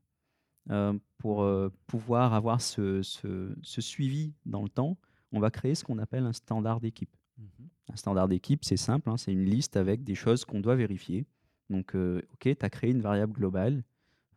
Euh, 0.71 0.99
pour 1.19 1.47
pouvoir 1.87 2.35
avoir 2.35 2.61
ce, 2.61 3.03
ce- 3.03 3.55
ce 3.63 3.81
suivi 3.81 4.33
dans 4.47 4.63
le 4.63 4.69
temps, 4.69 4.97
on 5.33 5.41
va 5.41 5.51
créer 5.51 5.75
ce 5.75 5.85
qu'on 5.85 5.99
appelle 5.99 6.25
un 6.25 6.33
standard 6.33 6.81
d'équipe. 6.81 7.15
Mhm. 7.39 7.69
Un 7.93 7.97
standard 7.97 8.29
d'équipe, 8.29 8.65
c'est 8.65 8.77
simple, 8.77 9.11
hein, 9.11 9.17
c'est 9.17 9.33
une 9.33 9.45
liste 9.45 9.77
avec 9.77 10.05
des 10.05 10.15
choses 10.15 10.45
qu'on 10.45 10.61
doit 10.61 10.77
vérifier. 10.77 11.25
Donc, 11.71 11.95
OK, 11.95 12.41
tu 12.43 12.57
as 12.61 12.71
créé 12.71 12.91
une 12.91 13.01
variable 13.01 13.33
globale. 13.33 13.83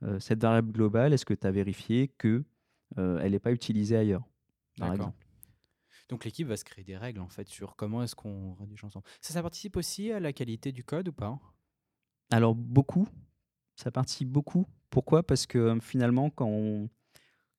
Euh, 0.03 0.19
cette 0.19 0.41
variable 0.41 0.71
globale, 0.71 1.13
est-ce 1.13 1.25
que 1.25 1.33
tu 1.33 1.47
as 1.47 1.51
vérifié 1.51 2.09
qu'elle 2.09 2.43
n'est 2.95 3.39
pas 3.39 3.51
utilisée 3.51 3.97
ailleurs, 3.97 4.23
par 4.77 4.93
exemple? 4.93 5.17
Donc 6.09 6.25
l'équipe 6.25 6.47
va 6.47 6.57
se 6.57 6.65
créer 6.65 6.83
des 6.83 6.97
règles 6.97 7.21
en 7.21 7.29
fait 7.29 7.47
sur 7.47 7.75
comment 7.75 8.03
est-ce 8.03 8.15
qu'on 8.15 8.53
rédige 8.55 8.83
ensemble. 8.83 9.05
Ça, 9.21 9.33
ça 9.33 9.41
participe 9.41 9.77
aussi 9.77 10.11
à 10.11 10.19
la 10.19 10.33
qualité 10.33 10.71
du 10.71 10.83
code 10.83 11.07
ou 11.07 11.13
pas? 11.13 11.39
Alors, 12.31 12.55
beaucoup, 12.55 13.07
ça 13.75 13.91
participe 13.91 14.29
beaucoup. 14.29 14.65
Pourquoi? 14.89 15.23
Parce 15.23 15.47
que 15.47 15.57
euh, 15.57 15.79
finalement, 15.79 16.29
quand 16.29 16.47
on, 16.47 16.89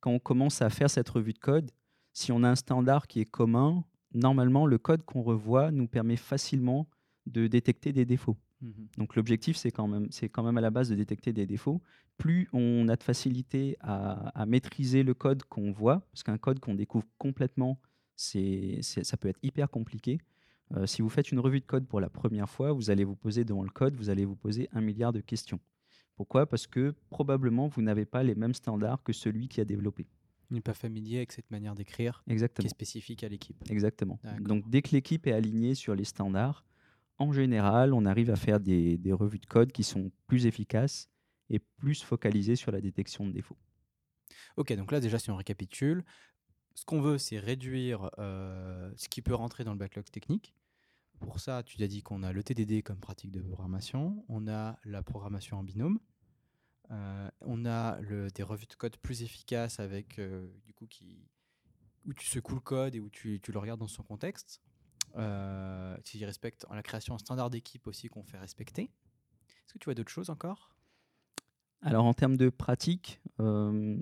quand 0.00 0.10
on 0.10 0.18
commence 0.18 0.62
à 0.62 0.70
faire 0.70 0.90
cette 0.90 1.08
revue 1.08 1.32
de 1.32 1.38
code, 1.38 1.70
si 2.12 2.30
on 2.30 2.42
a 2.42 2.50
un 2.50 2.54
standard 2.54 3.06
qui 3.06 3.20
est 3.20 3.26
commun, 3.26 3.84
normalement, 4.12 4.66
le 4.66 4.78
code 4.78 5.02
qu'on 5.02 5.22
revoit 5.22 5.70
nous 5.70 5.88
permet 5.88 6.16
facilement 6.16 6.86
de 7.26 7.46
détecter 7.46 7.92
des 7.92 8.04
défauts. 8.04 8.36
Mhm. 8.60 8.88
Donc 8.98 9.16
l'objectif, 9.16 9.56
c'est 9.56 9.70
quand, 9.70 9.88
même, 9.88 10.08
quand 10.32 10.42
même 10.42 10.58
à 10.58 10.60
la 10.60 10.70
base 10.70 10.88
de 10.88 10.94
détecter 10.94 11.32
des 11.32 11.46
défauts. 11.46 11.82
Plus 12.16 12.48
on 12.52 12.88
a 12.88 12.96
de 12.96 13.02
facilité 13.02 13.76
à, 13.80 14.28
à 14.40 14.46
maîtriser 14.46 15.02
le 15.02 15.14
code 15.14 15.42
qu'on 15.44 15.72
voit, 15.72 16.00
parce 16.12 16.22
qu'un 16.22 16.38
code 16.38 16.60
qu'on 16.60 16.74
découvre 16.74 17.06
complètement, 17.18 17.80
c'est, 18.16 18.80
ça 18.82 19.16
peut 19.16 19.28
être 19.28 19.40
hyper 19.42 19.70
compliqué. 19.70 20.18
Euh, 20.76 20.86
si 20.86 21.02
vous 21.02 21.08
faites 21.08 21.30
une 21.30 21.40
revue 21.40 21.60
de 21.60 21.66
code 21.66 21.86
pour 21.86 22.00
la 22.00 22.08
première 22.08 22.48
fois, 22.48 22.72
vous 22.72 22.90
allez 22.90 23.04
vous 23.04 23.16
poser 23.16 23.44
devant 23.44 23.62
le 23.62 23.70
code, 23.70 23.96
vous 23.96 24.10
allez 24.10 24.24
vous 24.24 24.36
poser 24.36 24.68
un 24.72 24.80
milliard 24.80 25.12
de 25.12 25.20
questions. 25.20 25.60
Pourquoi? 26.16 26.46
Parce 26.46 26.66
que 26.66 26.94
probablement, 27.10 27.68
vous 27.68 27.82
n'avez 27.82 28.04
pas 28.04 28.22
les 28.22 28.34
mêmes 28.34 28.54
standards 28.54 29.02
que 29.02 29.12
celui 29.12 29.48
qui 29.48 29.60
a 29.60 29.64
développé. 29.64 30.06
Il 30.50 30.54
n'est 30.54 30.60
pas 30.60 30.74
familier 30.74 31.16
avec 31.16 31.32
cette 31.32 31.50
manière 31.50 31.74
d'écrire 31.74 32.22
qui 32.26 32.34
est 32.34 32.68
spécifique 32.68 33.24
à 33.24 33.28
l'équipe. 33.28 33.56
Exactement. 33.68 34.20
Donc 34.40 34.68
dès 34.68 34.82
que 34.82 34.90
l'équipe 34.92 35.26
est 35.26 35.32
alignée 35.32 35.74
sur 35.74 35.94
les 35.94 36.04
standards, 36.04 36.64
en 37.18 37.32
général, 37.32 37.92
on 37.92 38.04
arrive 38.06 38.30
à 38.30 38.36
faire 38.36 38.60
des, 38.60 38.98
revues 39.12 39.38
de 39.38 39.46
code 39.46 39.72
qui 39.72 39.84
sont 39.84 40.10
plus 40.26 40.46
efficaces 40.46 41.08
et 41.50 41.58
plus 41.58 42.02
focalisées 42.02 42.56
sur 42.56 42.72
la 42.72 42.80
détection 42.80 43.26
de 43.26 43.32
défauts. 43.32 43.58
Ok, 44.56 44.72
donc 44.74 44.92
là 44.92 45.00
déjà 45.00 45.18
si 45.18 45.30
on 45.30 45.36
récapitule, 45.36 46.04
ce 46.74 46.84
qu'on 46.84 47.00
veut 47.00 47.18
c'est 47.18 47.38
réduire 47.38 48.10
euh, 48.18 48.92
ce 48.96 49.08
qui 49.08 49.22
peut 49.22 49.34
rentrer 49.34 49.64
dans 49.64 49.72
le 49.72 49.78
backlog 49.78 50.06
technique. 50.06 50.54
Pour 51.20 51.38
ça, 51.38 51.62
tu 51.62 51.82
as 51.82 51.86
dit 51.86 52.02
qu'on 52.02 52.22
a 52.22 52.32
le 52.32 52.42
TDD 52.42 52.82
comme 52.82 52.98
pratique 52.98 53.30
de 53.30 53.40
programmation, 53.40 54.24
on 54.28 54.48
a 54.48 54.78
la 54.84 55.02
programmation 55.02 55.58
en 55.58 55.62
binôme, 55.62 56.00
euh, 56.90 57.30
on 57.40 57.64
a 57.64 58.00
des 58.02 58.42
revues 58.42 58.66
de 58.66 58.74
code 58.74 58.96
plus 58.96 59.22
efficaces 59.22 59.78
avec 59.80 60.18
euh, 60.18 60.48
du 60.64 60.74
coup 60.74 60.86
qui 60.86 61.28
où 62.04 62.12
tu 62.12 62.26
secoues 62.26 62.56
le 62.56 62.60
code 62.60 62.94
et 62.94 63.00
où 63.00 63.08
tu 63.08 63.40
le 63.46 63.58
regardes 63.58 63.80
dans 63.80 63.88
son 63.88 64.02
contexte. 64.02 64.60
Euh, 65.16 65.96
qui 66.04 66.24
respecte 66.24 66.66
la 66.72 66.82
création 66.82 67.16
standard 67.18 67.48
d'équipe 67.48 67.86
aussi 67.86 68.08
qu'on 68.08 68.24
fait 68.24 68.38
respecter. 68.38 68.82
Est-ce 68.82 69.74
que 69.74 69.78
tu 69.78 69.84
vois 69.84 69.94
d'autres 69.94 70.10
choses 70.10 70.28
encore? 70.28 70.74
Alors 71.82 72.04
en 72.04 72.14
termes 72.14 72.36
de 72.36 72.48
pratique, 72.48 73.20
euh, 73.40 73.96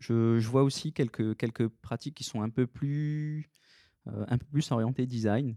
je, 0.00 0.40
je 0.40 0.48
vois 0.48 0.64
aussi 0.64 0.92
quelques, 0.92 1.36
quelques 1.36 1.68
pratiques 1.68 2.16
qui 2.16 2.24
sont 2.24 2.42
un 2.42 2.50
peu 2.50 2.66
plus, 2.66 3.48
euh, 4.08 4.24
un 4.28 4.36
peu 4.38 4.46
plus 4.46 4.72
orientées 4.72 5.06
design. 5.06 5.56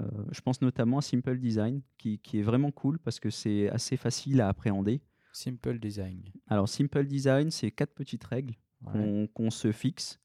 Euh, 0.00 0.06
je 0.32 0.40
pense 0.40 0.60
notamment 0.60 0.98
à 0.98 1.02
Simple 1.02 1.38
Design, 1.38 1.80
qui, 1.96 2.18
qui 2.18 2.38
est 2.38 2.42
vraiment 2.42 2.72
cool 2.72 2.98
parce 2.98 3.20
que 3.20 3.30
c'est 3.30 3.70
assez 3.70 3.96
facile 3.96 4.40
à 4.40 4.48
appréhender. 4.48 5.00
Simple 5.32 5.78
design. 5.78 6.22
Alors 6.46 6.68
Simple 6.68 7.06
Design, 7.06 7.50
c'est 7.50 7.70
quatre 7.70 7.94
petites 7.94 8.24
règles 8.24 8.54
Ouais. 8.84 8.92
qu'on 8.92 9.26
qu'on 9.28 9.50
se 9.50 9.70
fixe. 9.70 10.18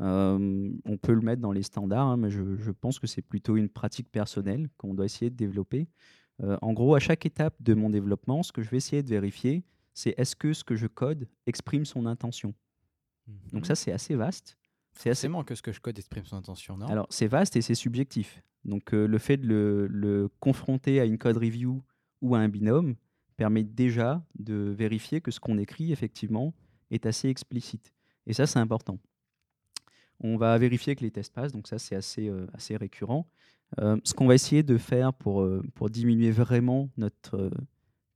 Euh, 0.00 0.70
on 0.84 0.96
peut 0.96 1.12
le 1.12 1.20
mettre 1.20 1.42
dans 1.42 1.52
les 1.52 1.62
standards, 1.62 2.06
hein, 2.06 2.16
mais 2.16 2.30
je, 2.30 2.56
je 2.56 2.70
pense 2.70 2.98
que 2.98 3.06
c'est 3.06 3.22
plutôt 3.22 3.56
une 3.56 3.68
pratique 3.68 4.10
personnelle 4.10 4.68
qu'on 4.76 4.94
doit 4.94 5.06
essayer 5.06 5.30
de 5.30 5.36
développer. 5.36 5.88
Euh, 6.42 6.56
en 6.62 6.72
gros, 6.72 6.94
à 6.94 7.00
chaque 7.00 7.26
étape 7.26 7.54
de 7.60 7.74
mon 7.74 7.90
développement, 7.90 8.42
ce 8.42 8.52
que 8.52 8.62
je 8.62 8.70
vais 8.70 8.76
essayer 8.76 9.02
de 9.02 9.08
vérifier, 9.08 9.64
c'est 9.94 10.14
est-ce 10.16 10.36
que 10.36 10.52
ce 10.52 10.62
que 10.62 10.76
je 10.76 10.86
code 10.86 11.28
exprime 11.46 11.84
son 11.84 12.06
intention. 12.06 12.54
Donc 13.52 13.66
ça, 13.66 13.74
c'est 13.74 13.92
assez 13.92 14.14
vaste. 14.14 14.56
C'est 14.92 15.10
assez... 15.10 15.28
que 15.44 15.54
ce 15.54 15.62
que 15.62 15.72
je 15.72 15.80
code 15.80 15.98
exprime 15.98 16.24
son 16.24 16.36
intention, 16.36 16.76
non? 16.76 16.86
Alors, 16.86 17.06
c'est 17.10 17.26
vaste 17.26 17.56
et 17.56 17.62
c'est 17.62 17.74
subjectif. 17.74 18.42
Donc, 18.64 18.94
euh, 18.94 19.06
le 19.06 19.18
fait 19.18 19.36
de 19.36 19.46
le, 19.46 19.86
le 19.86 20.28
confronter 20.40 21.00
à 21.00 21.04
une 21.04 21.18
code 21.18 21.36
review 21.36 21.82
ou 22.20 22.34
à 22.34 22.38
un 22.38 22.48
binôme 22.48 22.94
permet 23.36 23.64
déjà 23.64 24.24
de 24.38 24.54
vérifier 24.54 25.20
que 25.20 25.30
ce 25.30 25.40
qu'on 25.40 25.58
écrit, 25.58 25.92
effectivement, 25.92 26.54
est 26.90 27.06
assez 27.06 27.28
explicite. 27.28 27.92
Et 28.26 28.32
ça, 28.32 28.46
c'est 28.46 28.58
important. 28.58 28.98
On 30.20 30.36
va 30.36 30.56
vérifier 30.58 30.96
que 30.96 31.02
les 31.04 31.10
tests 31.10 31.32
passent, 31.32 31.52
donc 31.52 31.68
ça, 31.68 31.78
c'est 31.78 31.94
assez, 31.96 32.28
euh, 32.28 32.46
assez 32.54 32.76
récurrent. 32.76 33.28
Euh, 33.80 33.98
ce 34.04 34.14
qu'on 34.14 34.26
va 34.26 34.34
essayer 34.34 34.62
de 34.62 34.78
faire 34.78 35.12
pour, 35.14 35.42
euh, 35.42 35.62
pour 35.74 35.90
diminuer 35.90 36.30
vraiment 36.30 36.88
notre 36.96 37.50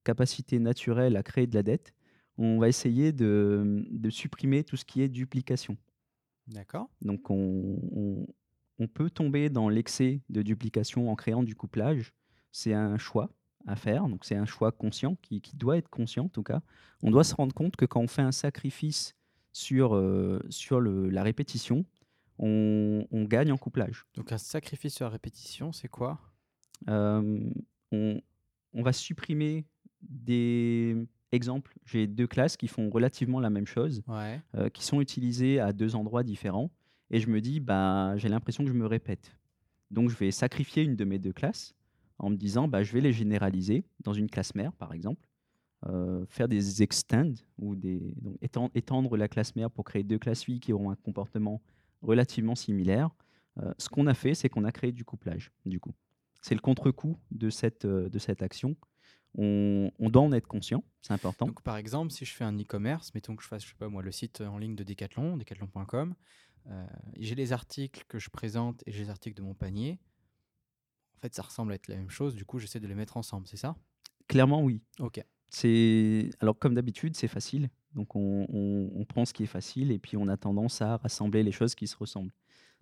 capacité 0.05 0.59
naturelle 0.59 1.17
à 1.17 1.23
créer 1.23 1.47
de 1.47 1.55
la 1.55 1.63
dette, 1.63 1.93
on 2.39 2.59
va 2.59 2.69
essayer 2.69 3.13
de, 3.13 3.85
de 3.91 4.11
supprimer 4.11 4.65
tout 4.65 4.77
ce 4.77 4.85
qui 4.85 5.03
est 5.03 5.09
duplication. 5.09 5.77
D'accord. 6.49 6.89
Donc 7.03 7.31
on, 7.31 7.79
on- 7.93 8.27
on 8.79 8.89
peut 8.89 9.11
tomber 9.11 9.49
dans 9.49 9.69
l'excès 9.69 10.23
de 10.29 10.43
duplication 10.43 11.11
en 11.11 11.15
créant 11.15 11.43
du 11.45 11.55
couplage. 11.55 12.13
C'est 12.51 12.73
un 12.73 12.99
choix 12.99 13.31
à 13.67 13.77
faire, 13.77 14.09
donc 14.09 14.25
c'est 14.25 14.35
un 14.35 14.47
choix 14.47 14.73
conscient 14.73 15.15
qui, 15.23 15.41
qui 15.41 15.55
doit 15.57 15.77
être 15.77 15.89
conscient 15.91 16.25
en 16.25 16.29
tout 16.29 16.43
cas. 16.43 16.63
On 17.03 17.11
doit 17.13 17.23
se 17.23 17.35
rendre 17.35 17.55
compte 17.55 17.77
que 17.77 17.85
quand 17.85 18.01
on 18.01 18.09
fait 18.09 18.23
un 18.23 18.33
sacrifice 18.33 19.15
sur, 19.53 19.95
euh, 19.95 20.41
sur 20.51 20.81
le- 20.81 21.09
la 21.11 21.23
répétition, 21.23 21.85
on, 22.39 23.07
on 23.11 23.25
gagne 23.25 23.53
en 23.53 23.59
couplage. 23.59 24.07
Donc 24.15 24.33
un 24.33 24.39
sacrifice 24.39 24.95
sur 24.95 25.05
la 25.07 25.11
répétition, 25.11 25.73
c'est 25.73 25.89
quoi? 25.89 26.19
Euh, 26.89 27.39
on, 27.93 28.21
on 28.73 28.83
va 28.83 28.93
supprimer 28.93 29.65
des 30.01 30.97
exemples. 31.31 31.75
J'ai 31.85 32.07
deux 32.07 32.27
classes 32.27 32.57
qui 32.57 32.69
font 32.69 32.91
relativement 32.91 33.41
la 33.41 33.51
même 33.51 33.67
chose. 33.67 34.03
Ouais. 34.07 34.41
euh, 34.57 34.69
qui 34.69 34.85
sont 34.85 35.01
utilisés 35.01 35.61
à 35.61 35.73
deux 35.73 35.95
endroits 35.95 36.23
différents. 36.23 36.71
Et 37.11 37.21
je 37.21 37.29
me 37.29 37.41
dis, 37.41 37.61
bah, 37.61 38.15
j'ai 38.17 38.29
l'impression 38.29 38.65
que 38.65 38.71
je 38.71 38.75
me 38.75 38.87
répète. 38.87 39.37
Donc, 39.91 40.09
je 40.09 40.17
vais 40.17 40.31
sacrifier 40.31 40.83
une 40.83 40.97
de 40.97 41.05
mes 41.05 41.19
deux 41.19 41.33
classes 41.35 41.75
en 42.19 42.31
me 42.31 42.37
disant, 42.37 42.69
bah, 42.69 42.83
je 42.83 42.93
vais 42.93 43.03
les 43.03 43.13
généraliser 43.13 43.85
dans 44.03 44.15
une 44.15 44.31
classe 44.31 44.55
mère, 44.55 44.73
par 44.73 44.95
exemple. 44.95 45.29
Euh, 45.89 46.25
faire 46.29 46.47
des 46.47 46.83
extend 46.83 47.33
ou 47.59 47.75
des, 47.75 48.15
donc 48.21 48.37
étendre, 48.41 48.71
étendre 48.75 49.17
la 49.17 49.27
classe 49.27 49.57
mère 49.57 49.69
pour 49.69 49.85
créer 49.85 50.05
deux 50.05 50.19
classes 50.19 50.45
filles 50.45 50.61
qui 50.61 50.73
auront 50.73 50.91
un 50.91 50.95
comportement 50.95 51.61
relativement 52.03 52.55
similaire. 52.55 53.11
Euh, 53.61 53.75
ce 53.79 53.89
qu'on 53.89 54.07
a 54.07 54.15
fait, 54.15 54.35
c'est 54.35 54.49
qu'on 54.49 54.65
a 54.65 54.71
créé 54.71 54.93
du 54.93 55.05
couplage, 55.05 55.51
du 55.67 55.81
coup. 55.81 55.93
C'est 56.41 56.55
le 56.55 56.61
contre-coup 56.61 57.19
de 57.33 57.51
cette, 57.51 57.85
euh, 57.85 58.09
de 58.09 58.19
cette 58.21 58.43
action. 58.43 58.77
On, 59.37 59.91
on 59.99 60.09
doit 60.09 60.23
en 60.23 60.33
être 60.33 60.47
conscient, 60.47 60.85
c'est 61.01 61.15
important. 61.15 61.47
Donc 61.47 61.63
par 61.63 61.79
exemple, 61.79 62.13
si 62.13 62.25
je 62.25 62.35
fais 62.35 62.45
un 62.45 62.57
e-commerce, 62.57 63.13
mettons 63.15 63.35
que 63.35 63.43
je 63.43 63.49
fasse, 63.49 63.65
je 63.65 63.71
sais 63.71 63.75
pas 63.75 63.89
moi, 63.89 64.03
le 64.03 64.13
site 64.13 64.41
en 64.41 64.59
ligne 64.59 64.77
de 64.77 64.85
Decathlon, 64.85 65.37
decathlon.com, 65.37 66.15
euh, 66.69 66.87
j'ai 67.19 67.35
les 67.35 67.53
articles 67.53 68.05
que 68.09 68.19
je 68.19 68.31
présente 68.31 68.83
et 68.87 68.93
j'ai 68.93 69.05
les 69.05 69.11
articles 69.11 69.37
de 69.37 69.43
mon 69.43 69.55
panier. 69.55 69.99
En 71.17 71.21
fait, 71.23 71.35
ça 71.35 71.43
ressemble 71.43 71.73
à 71.73 71.77
être 71.77 71.89
la 71.89 71.97
même 71.97 72.11
chose. 72.11 72.35
Du 72.35 72.45
coup, 72.45 72.59
j'essaie 72.59 72.81
de 72.81 72.87
les 72.87 72.95
mettre 72.95 73.17
ensemble, 73.17 73.47
c'est 73.47 73.57
ça? 73.57 73.75
Clairement, 74.29 74.63
oui. 74.63 74.83
Ok. 75.01 75.25
C'est 75.55 76.31
alors 76.41 76.59
comme 76.59 76.75
d'habitude, 76.75 77.15
c'est 77.15 77.29
facile. 77.29 77.69
Donc 77.95 78.17
on, 78.17 78.47
on- 78.49 78.91
on 78.95 79.05
prend 79.05 79.27
ce 79.27 79.35
qui 79.35 79.43
est 79.43 79.47
facile 79.47 79.93
et 79.93 79.99
puis 79.99 80.17
on 80.17 80.27
a 80.29 80.37
tendance 80.39 80.81
à 80.81 80.97
rassembler 80.97 81.43
les 81.43 81.53
choses 81.53 81.75
qui 81.75 81.87
se 81.87 81.97
ressemblent. 81.97 82.33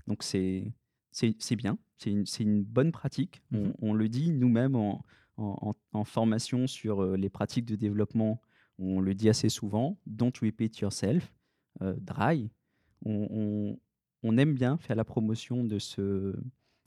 Donc 0.06 0.22
c'est 0.22 0.72
bien, 1.56 1.78
c'est 1.98 2.11
une, 2.44 2.62
bonne 2.62 2.92
pratique. 2.92 3.42
On- 3.52 3.59
Mhm. 3.66 3.72
on, 3.83 3.92
le 3.92 4.09
dit 4.09 4.30
nous-mêmes 4.30 4.76
en, 4.76 5.04
en- 5.37 5.72
en- 5.92 5.98
en 5.98 6.04
formation 6.04 6.68
sur 6.68 7.02
euh, 7.02 7.16
les 7.16 7.28
pratiques 7.28 7.66
de 7.66 7.74
développement, 7.74 8.40
on 8.78 9.00
le 9.00 9.14
dit 9.14 9.28
assez 9.28 9.48
souvent. 9.48 9.98
Don't 10.06 10.33
repeat 10.40 10.78
yourself, 10.78 11.35
euh, 11.83 11.94
dry. 12.00 12.50
On, 13.04 13.76
aime 14.38 14.54
bien 14.54 14.76
faire 14.78 14.94
la 14.96 15.04
promotion 15.04 15.64
de 15.64 15.78
ce 15.80 15.98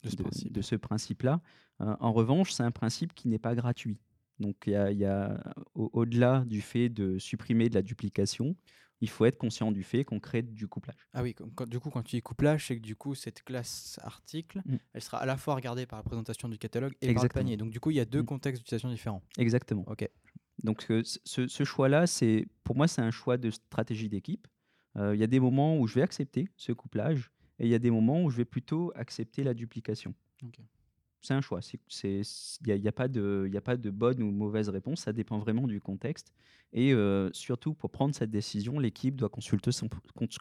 De 0.04 0.10
ce 0.10 0.16
principe. 0.16 0.52
de 0.54 0.62
ce 0.62 0.76
principe-là. 0.78 1.42
Euh, 1.82 1.96
en 2.00 2.14
revanche, 2.14 2.54
c'est 2.54 2.64
un 2.64 2.72
principe 2.72 3.14
qui 3.14 3.28
n'est 3.28 3.40
pas 3.40 3.54
gratuit. 3.56 3.98
Donc, 4.40 4.56
il 4.68 4.74
y 4.74 4.76
a, 4.76 4.92
il 4.92 4.98
y 4.98 5.06
a, 5.06 5.42
au- 5.76 5.90
au-delà 5.94 6.44
du 6.48 6.62
fait 6.62 6.90
de 6.90 7.18
supprimer 7.20 7.70
de 7.70 7.76
la 7.76 7.82
duplication, 7.82 8.56
il 9.02 9.10
faut 9.10 9.26
être 9.26 9.38
conscient 9.38 9.72
du 9.72 9.84
fait 9.84 10.06
qu'on 10.06 10.20
crée 10.20 10.42
du 10.42 10.68
couplage. 10.68 10.96
Ah 11.14 11.22
oui, 11.24 11.34
quand- 11.36 11.68
du 11.68 11.80
coup, 11.80 11.90
quand 11.90 12.04
tu 12.04 12.16
dis 12.16 12.22
couplage, 12.22 12.68
c'est 12.68 12.76
que 12.78 12.82
du 12.82 12.96
coup, 12.96 13.16
cette 13.16 13.44
classe 13.44 14.00
article, 14.02 14.62
Mm. 14.66 14.78
elle 14.94 15.02
sera 15.02 15.18
à 15.20 15.26
la 15.26 15.36
fois 15.38 15.56
regardée 15.56 15.86
par 15.86 16.00
la 16.00 16.04
présentation 16.04 16.48
du 16.50 16.58
catalogue 16.58 16.94
et 17.02 17.08
par 17.08 17.08
le 17.08 17.12
Exactement. 17.12 17.44
panier. 17.44 17.58
Donc 17.58 17.70
du 17.72 17.80
coup, 17.80 17.92
il 17.92 17.98
y 17.98 18.00
a 18.00 18.06
deux 18.06 18.22
Mm. 18.22 18.26
contextes 18.26 18.62
d'utilisation 18.62 18.90
différents. 18.90 19.22
Exactement. 19.38 19.84
Ok. 19.88 20.08
Donc, 20.64 20.86
euh, 20.90 21.02
ce, 21.04 21.64
choix-là, 21.66 22.08
c'est, 22.08 22.48
pour 22.64 22.76
moi, 22.78 22.88
c'est 22.88 23.02
un 23.02 23.12
choix 23.12 23.38
de 23.38 23.50
stratégie 23.52 24.08
d'équipe. 24.08 24.48
Euh, 24.96 25.14
Il 25.16 25.20
y 25.20 25.24
a 25.24 25.28
des 25.28 25.40
moments 25.40 25.78
où 25.78 25.88
je 25.88 25.96
vais 25.96 26.02
accepter 26.04 26.48
ce 26.56 26.72
couplage 26.72 27.30
et 27.60 27.66
il 27.66 27.70
y 27.72 27.76
a 27.76 27.80
des 27.80 27.92
moments 27.92 28.24
où 28.24 28.30
je 28.30 28.38
vais 28.38 28.46
plutôt 28.46 28.92
accepter 28.96 29.44
la 29.44 29.54
duplication. 29.54 30.14
Ok. 30.44 30.60
C'est 31.24 31.34
un 31.34 31.42
choix. 31.42 31.62
Il 32.04 32.22
n'y 32.66 32.72
a, 32.72 32.76
y 32.76 32.88
a 32.88 32.92
pas 32.92 33.08
de 33.08 33.50
y 33.52 33.58
a 33.58 33.62
pas 33.62 33.78
de 33.78 33.90
bonne 33.90 34.22
ou 34.22 34.30
mauvaise 34.30 34.68
réponse. 34.68 35.02
Ça 35.02 35.14
dépend 35.14 35.40
vraiment 35.40 35.66
du 35.68 35.80
contexte. 35.80 36.34
Et 36.74 36.94
euh, 36.94 37.30
surtout, 37.32 37.74
pour 37.74 37.92
prendre 37.92 38.14
cette 38.14 38.30
décision, 38.30 38.78
l'équipe 38.78 39.16
doit 39.16 39.30
consulter 39.30 39.72
son, 39.72 39.88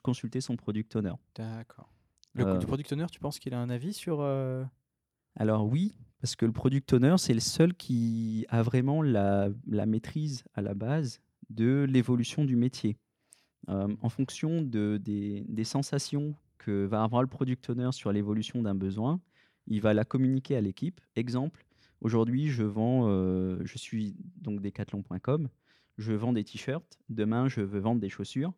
consulter 0.02 0.40
product 0.56 0.96
owner. 0.96 1.12
D'accord. 1.36 1.88
Le 2.34 2.44
Euh, 2.44 2.58
du 2.58 2.66
product 2.66 2.92
owner, 2.92 3.06
tu 3.12 3.20
penses 3.20 3.38
qu'il 3.38 3.54
a 3.54 3.60
un 3.60 3.70
avis 3.70 3.92
sur 3.92 4.20
euh, 4.22 4.64
Alors 5.36 5.66
oui, 5.66 5.94
parce 6.20 6.34
que 6.34 6.46
le 6.46 6.52
product 6.52 6.92
owner, 6.94 7.14
c'est 7.18 7.34
le 7.34 7.40
seul 7.40 7.74
qui 7.74 8.44
a 8.48 8.62
vraiment 8.62 9.02
la, 9.02 9.50
la 9.68 9.86
maîtrise 9.86 10.42
à 10.54 10.62
la 10.62 10.74
base 10.74 11.20
de 11.48 11.86
l'évolution 11.88 12.44
du 12.44 12.56
métier. 12.56 12.98
En 13.68 14.08
fonction 14.08 14.60
de, 14.60 14.98
des, 15.00 15.44
des 15.48 15.64
sensations 15.64 16.34
que 16.58 16.84
va 16.84 17.04
avoir 17.04 17.22
le 17.22 17.28
product 17.28 17.70
owner 17.70 17.92
sur 17.92 18.10
l'évolution 18.10 18.60
d'un 18.60 18.74
besoin, 18.74 19.20
il 19.66 19.80
va 19.80 19.94
la 19.94 20.04
communiquer 20.04 20.56
à 20.56 20.60
l'équipe. 20.60 21.00
Exemple, 21.16 21.64
aujourd'hui, 22.00 22.48
je 22.48 22.62
vends, 22.64 23.08
euh, 23.08 23.58
je 23.64 23.78
suis 23.78 24.16
donc 24.36 24.60
decathlon.com, 24.60 25.48
je 25.98 26.12
vends 26.12 26.32
des 26.32 26.44
t-shirts, 26.44 26.98
demain, 27.08 27.48
je 27.48 27.60
veux 27.60 27.80
vendre 27.80 28.00
des 28.00 28.08
chaussures. 28.08 28.52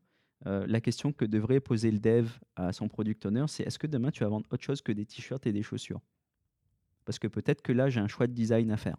Euh, 0.46 0.66
la 0.66 0.80
question 0.80 1.12
que 1.12 1.24
devrait 1.24 1.60
poser 1.60 1.90
le 1.90 1.98
dev 1.98 2.28
à 2.56 2.72
son 2.72 2.88
product 2.88 3.24
owner, 3.26 3.44
c'est 3.48 3.62
est-ce 3.64 3.78
que 3.78 3.86
demain, 3.86 4.10
tu 4.10 4.22
vas 4.24 4.28
vendre 4.28 4.46
autre 4.50 4.62
chose 4.62 4.82
que 4.82 4.92
des 4.92 5.06
t-shirts 5.06 5.46
et 5.46 5.52
des 5.52 5.62
chaussures? 5.62 6.00
Parce 7.04 7.18
que 7.18 7.26
peut-être 7.28 7.62
que 7.62 7.72
là, 7.72 7.88
j'ai 7.90 8.00
un 8.00 8.08
choix 8.08 8.26
de 8.26 8.32
design 8.32 8.70
à 8.70 8.76
faire. 8.76 8.96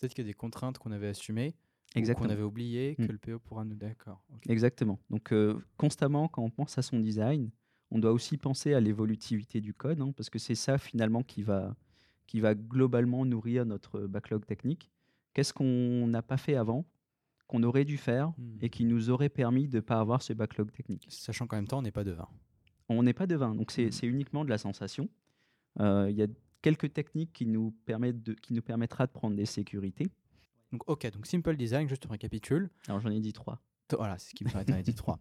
peut-être 0.00 0.14
qu'il 0.14 0.24
y 0.24 0.28
a 0.28 0.30
des 0.30 0.34
contraintes 0.34 0.78
qu'on 0.78 0.92
avait 0.92 1.08
assumées, 1.08 1.54
qu'on 1.94 2.28
avait 2.28 2.42
oubliées, 2.42 2.94
que 2.96 3.02
Mm. 3.02 3.06
le 3.12 3.18
PO 3.18 3.38
pourra 3.40 3.64
nous. 3.64 3.74
D'accord. 3.74 4.22
Exactement. 4.48 5.00
Donc, 5.10 5.32
euh, 5.32 5.58
constamment, 5.76 6.28
quand 6.28 6.42
on 6.42 6.50
pense 6.50 6.78
à 6.78 6.82
son 6.82 7.00
design, 7.00 7.50
on 7.90 7.98
doit 7.98 8.12
aussi 8.12 8.36
penser 8.36 8.74
à 8.74 8.80
l'évolutivité 8.80 9.60
du 9.60 9.74
code, 9.74 10.00
hein, 10.00 10.12
parce 10.16 10.30
que 10.30 10.38
c'est 10.38 10.54
ça 10.54 10.78
finalement 10.78 11.22
qui 11.22 11.42
va, 11.42 11.74
qui 12.26 12.40
va 12.40 12.54
globalement 12.54 13.24
nourrir 13.24 13.64
notre 13.66 14.06
backlog 14.06 14.44
technique. 14.44 14.90
Qu'est-ce 15.34 15.52
qu'on 15.54 16.06
n'a 16.06 16.22
pas 16.22 16.36
fait 16.36 16.56
avant, 16.56 16.84
qu'on 17.46 17.62
aurait 17.62 17.84
dû 17.84 17.96
faire 17.96 18.30
Mm. 18.36 18.58
et 18.60 18.70
qui 18.70 18.84
nous 18.84 19.10
aurait 19.10 19.28
permis 19.30 19.68
de 19.68 19.76
ne 19.76 19.80
pas 19.80 20.00
avoir 20.00 20.22
ce 20.22 20.32
backlog 20.32 20.70
technique? 20.72 21.06
Sachant 21.08 21.46
qu'en 21.46 21.56
même 21.56 21.66
temps, 21.66 21.78
on 21.78 21.82
n'est 21.82 21.90
pas 21.90 22.04
devin. 22.04 22.28
On 22.88 23.02
n'est 23.02 23.14
pas 23.14 23.26
devin, 23.26 23.54
donc 23.54 23.70
c'est 23.70 23.86
Mm. 23.86 23.92
c'est 23.92 24.06
uniquement 24.06 24.44
de 24.44 24.50
la 24.50 24.58
sensation. 24.58 25.08
Euh, 25.80 26.08
Il 26.10 26.16
y, 26.16 26.22
a, 26.22 26.26
quelques 26.60 26.92
techniques 26.92 27.32
qui 27.32 27.46
nous, 27.46 27.70
permettent 27.86 28.22
de, 28.22 28.34
qui 28.34 28.52
nous 28.52 28.62
permettra 28.62 29.06
de 29.06 29.12
prendre 29.12 29.36
des 29.36 29.46
sécurités. 29.46 30.08
Donc, 30.72 30.82
ok, 30.90 31.10
donc 31.12 31.24
Simple 31.26 31.56
Design, 31.56 31.88
juste 31.88 32.04
récapitule. 32.10 32.68
Alors 32.88 33.00
j'en 33.00 33.10
ai 33.10 33.20
dit 33.20 33.32
trois. 33.32 33.62
Voilà, 33.96 34.18
c'est 34.18 34.30
ce 34.30 34.34
qui 34.34 34.44
me 34.44 34.50
paraît, 34.50 34.82
dit 34.82 34.94
trois. 34.94 35.18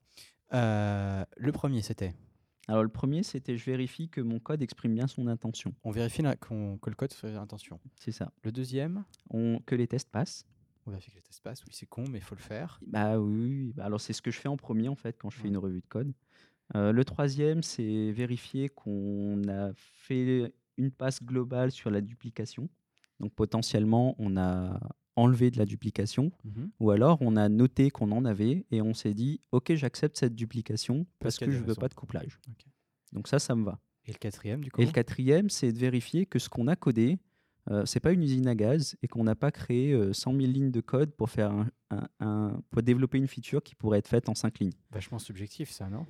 Euh, 0.54 1.24
le 1.38 1.52
premier, 1.52 1.82
c'était? 1.82 2.14
Alors 2.68 2.84
le 2.84 2.90
premier, 2.90 3.24
c'était 3.24 3.56
je 3.58 3.64
vérifie 3.66 4.10
que 4.10 4.20
mon 4.22 4.40
code 4.40 4.62
exprime 4.62 4.94
bien 4.94 5.08
son 5.08 5.28
intention. 5.28 5.74
On 5.84 5.92
vérifie 5.92 6.22
la- 6.22 6.36
que 6.36 6.54
le 6.54 6.96
code 6.96 7.14
fait 7.14 7.36
intention. 7.36 7.80
C'est 8.00 8.12
ça. 8.12 8.32
Le 8.44 8.52
deuxième, 8.52 9.04
On, 9.30 9.60
que 9.66 9.76
les 9.76 9.88
tests 9.88 10.10
passent. 10.10 10.46
on 10.86 10.92
vérifie 10.92 11.12
que 11.12 11.16
le 11.16 11.22
test 11.22 11.42
passe. 11.42 11.62
Oui, 11.66 11.72
c'est 11.74 11.86
con, 11.86 12.04
mais 12.10 12.18
il 12.18 12.24
faut 12.24 12.36
le 12.36 12.42
faire. 12.42 12.80
Bah 12.86 13.20
oui. 13.20 13.72
Bah, 13.76 13.86
alors 13.86 14.02
c'est 14.02 14.14
ce 14.14 14.22
que 14.22 14.32
je 14.32 14.40
fais 14.40 14.50
en 14.50 14.58
premier 14.58 14.90
en 14.90 14.96
fait 14.96 15.18
quand 15.18 15.30
je 15.30 15.38
fais 15.40 15.48
une 15.48 15.58
revue 15.58 15.82
de 15.82 15.88
code. 15.88 16.12
Euh, 16.76 16.92
le 16.92 17.06
troisième, 17.06 17.64
c'est 17.64 18.12
vérifier 18.12 18.68
qu'on 18.68 19.42
a 19.48 19.72
fait 19.74 20.52
une 20.78 20.92
passe 20.92 21.24
globale 21.24 21.72
sur 21.72 21.90
la 21.90 22.02
duplication. 22.02 22.68
Donc 23.22 23.34
potentiellement, 23.34 24.14
on 24.20 24.36
a 24.38 24.78
enlevé 25.18 25.52
de 25.52 25.58
la 25.58 25.66
duplication 25.66 26.32
Mhm. 26.46 26.70
ou 26.80 26.92
alors 26.92 27.18
on 27.22 27.36
a 27.36 27.50
noté 27.50 27.90
qu'on 27.90 28.12
en 28.12 28.24
avait 28.24 28.66
et 28.72 28.82
on 28.82 28.94
s'est 28.94 29.14
dit 29.14 29.42
ok 29.52 29.74
j'accepte 29.76 30.18
cette 30.18 30.36
duplication 30.36 31.06
Parce 31.20 31.38
que 31.38 31.52
je 31.52 31.58
veux 31.60 31.66
raisons. 31.66 31.82
pas 31.82 31.90
de 31.90 31.94
couplage. 31.96 32.40
Donc 33.14 33.28
ça, 33.28 33.40
ça 33.40 33.56
me 33.56 33.64
va. 33.66 33.80
Et 34.06 34.12
le 34.14 34.18
quatrième, 34.18 34.64
du 34.64 34.72
coup 34.72 34.82
Et 34.82 34.86
le 34.86 34.92
quatrième, 34.92 35.50
c'est 35.50 35.72
de 35.74 35.78
vérifier 35.80 36.26
que 36.26 36.40
ce 36.40 36.48
qu'on 36.50 36.68
a 36.68 36.76
codé, 36.76 37.18
euh, 37.70 37.86
c'est 37.86 38.00
pas 38.00 38.12
une 38.14 38.24
usine 38.24 38.48
à 38.48 38.56
gaz 38.56 38.96
et 39.02 39.08
qu'on 39.10 39.24
n'a 39.26 39.36
pas 39.36 39.52
créé 39.52 39.92
euh, 39.92 40.14
100 40.14 40.32
000 40.34 40.46
lignes 40.52 40.72
de 40.72 40.80
code 40.82 41.12
pour 41.12 41.30
faire 41.30 41.52
un, 41.52 41.68
un- 41.90 42.08
un- 42.22 42.62
pour 42.70 42.82
développer 42.84 43.18
une 43.18 43.28
feature 43.28 43.62
qui 43.62 43.76
pourrait 43.76 44.00
être 44.00 44.08
faite 44.08 44.30
en 44.30 44.36
5 44.36 44.60
lignes. 44.60 44.72
Vachement 44.92 45.20
subjectif, 45.20 45.72
ça, 45.72 45.90
non? 45.90 46.06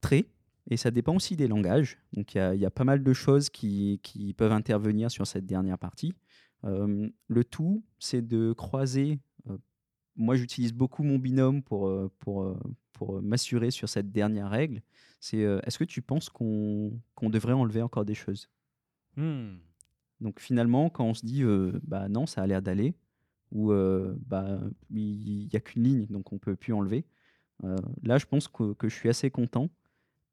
Très. 0.00 0.24
Et 0.70 0.78
ça 0.78 0.90
dépend 0.90 1.14
aussi 1.16 1.36
des 1.36 1.46
langages. 1.48 1.98
Donc 2.14 2.34
il 2.34 2.38
y, 2.38 2.40
a- 2.40 2.54
il 2.54 2.60
y 2.60 2.64
a 2.66 2.70
pas 2.70 2.84
mal 2.84 3.02
de 3.02 3.12
choses 3.12 3.50
qui, 3.50 4.00
qui 4.02 4.32
peuvent 4.32 4.52
intervenir 4.52 5.10
sur 5.10 5.26
cette 5.26 5.44
dernière 5.44 5.78
partie. 5.78 6.14
Le 6.64 7.44
tout, 7.44 7.84
c'est 7.98 8.26
de 8.26 8.52
croiser. 8.52 9.20
moi, 10.16 10.36
j'utilise 10.36 10.72
beaucoup 10.72 11.02
mon 11.02 11.18
binôme 11.18 11.62
pour, 11.62 12.10
pour, 12.20 12.56
pour 12.92 13.22
m'assurer 13.22 13.70
sur 13.70 13.88
cette 13.88 14.10
dernière 14.10 14.50
règle. 14.50 14.82
C'est 15.20 15.38
est-ce 15.38 15.78
que 15.78 15.84
tu 15.84 16.02
penses 16.02 16.28
qu'on 16.28 17.00
devrait 17.22 17.52
enlever 17.52 17.82
encore 17.82 18.04
des 18.04 18.14
choses? 18.14 18.48
Hmm. 19.16 19.58
donc 20.20 20.40
finalement, 20.40 20.90
quand 20.90 21.04
on 21.04 21.14
se 21.14 21.24
dit 21.24 21.44
bah 21.82 22.08
non, 22.08 22.26
ça 22.26 22.42
a 22.42 22.46
l'air 22.46 22.62
d'aller, 22.62 22.94
ou 23.54 23.72
euh, 23.72 24.14
bah 24.26 24.60
il 24.90 25.48
n'y 25.48 25.56
a 25.56 25.60
qu'une 25.60 25.84
ligne, 25.84 26.06
donc 26.06 26.32
on 26.32 26.38
peut 26.38 26.56
plus 26.56 26.72
enlever. 26.72 27.06
euh, 27.64 27.76
là, 28.02 28.18
je 28.18 28.26
pense 28.26 28.48
que, 28.48 28.74
que 28.74 28.88
je 28.88 28.94
suis 28.94 29.08
assez 29.08 29.30
content 29.30 29.70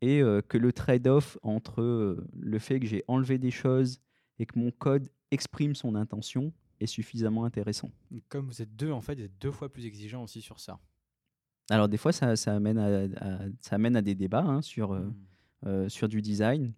et 0.01 0.21
euh, 0.21 0.41
que 0.41 0.57
le 0.57 0.73
trade-off 0.73 1.37
entre 1.43 2.25
le 2.39 2.59
fait 2.59 2.79
que 2.79 2.87
j'ai 2.87 3.03
enlevé 3.07 3.37
des 3.37 3.51
choses 3.51 4.01
et 4.41 4.45
que 4.47 4.57
mon 4.57 4.71
code 4.71 5.07
exprime 5.29 5.75
son 5.75 5.93
intention 5.93 6.51
est 6.79 6.87
suffisamment 6.87 7.45
intéressant. 7.45 7.91
Comme 8.27 8.47
vous 8.47 8.61
êtes 8.61 8.75
deux, 8.75 8.91
en 8.91 8.99
fait, 8.99 9.13
vous 9.15 9.23
êtes 9.25 9.37
deux 9.39 9.51
fois 9.51 9.71
plus 9.71 9.85
exigeant 9.85 10.23
aussi 10.23 10.41
sur 10.41 10.59
ça. 10.59 10.79
Alors 11.69 11.87
des 11.87 11.97
fois, 11.97 12.11
ça, 12.11 12.35
ça 12.35 12.55
amène, 12.55 12.79
à, 12.79 13.03
à- 13.23 13.45
ça 13.59 13.75
amène 13.75 13.95
à 13.95 14.01
des 14.01 14.15
débats 14.15 14.43
hein, 14.43 14.61
sur, 14.63 14.93
euh, 14.93 15.01
Hmm. 15.01 15.13
euh, 15.67 15.89
sur 15.89 16.09
du 16.09 16.21
design. 16.21 16.73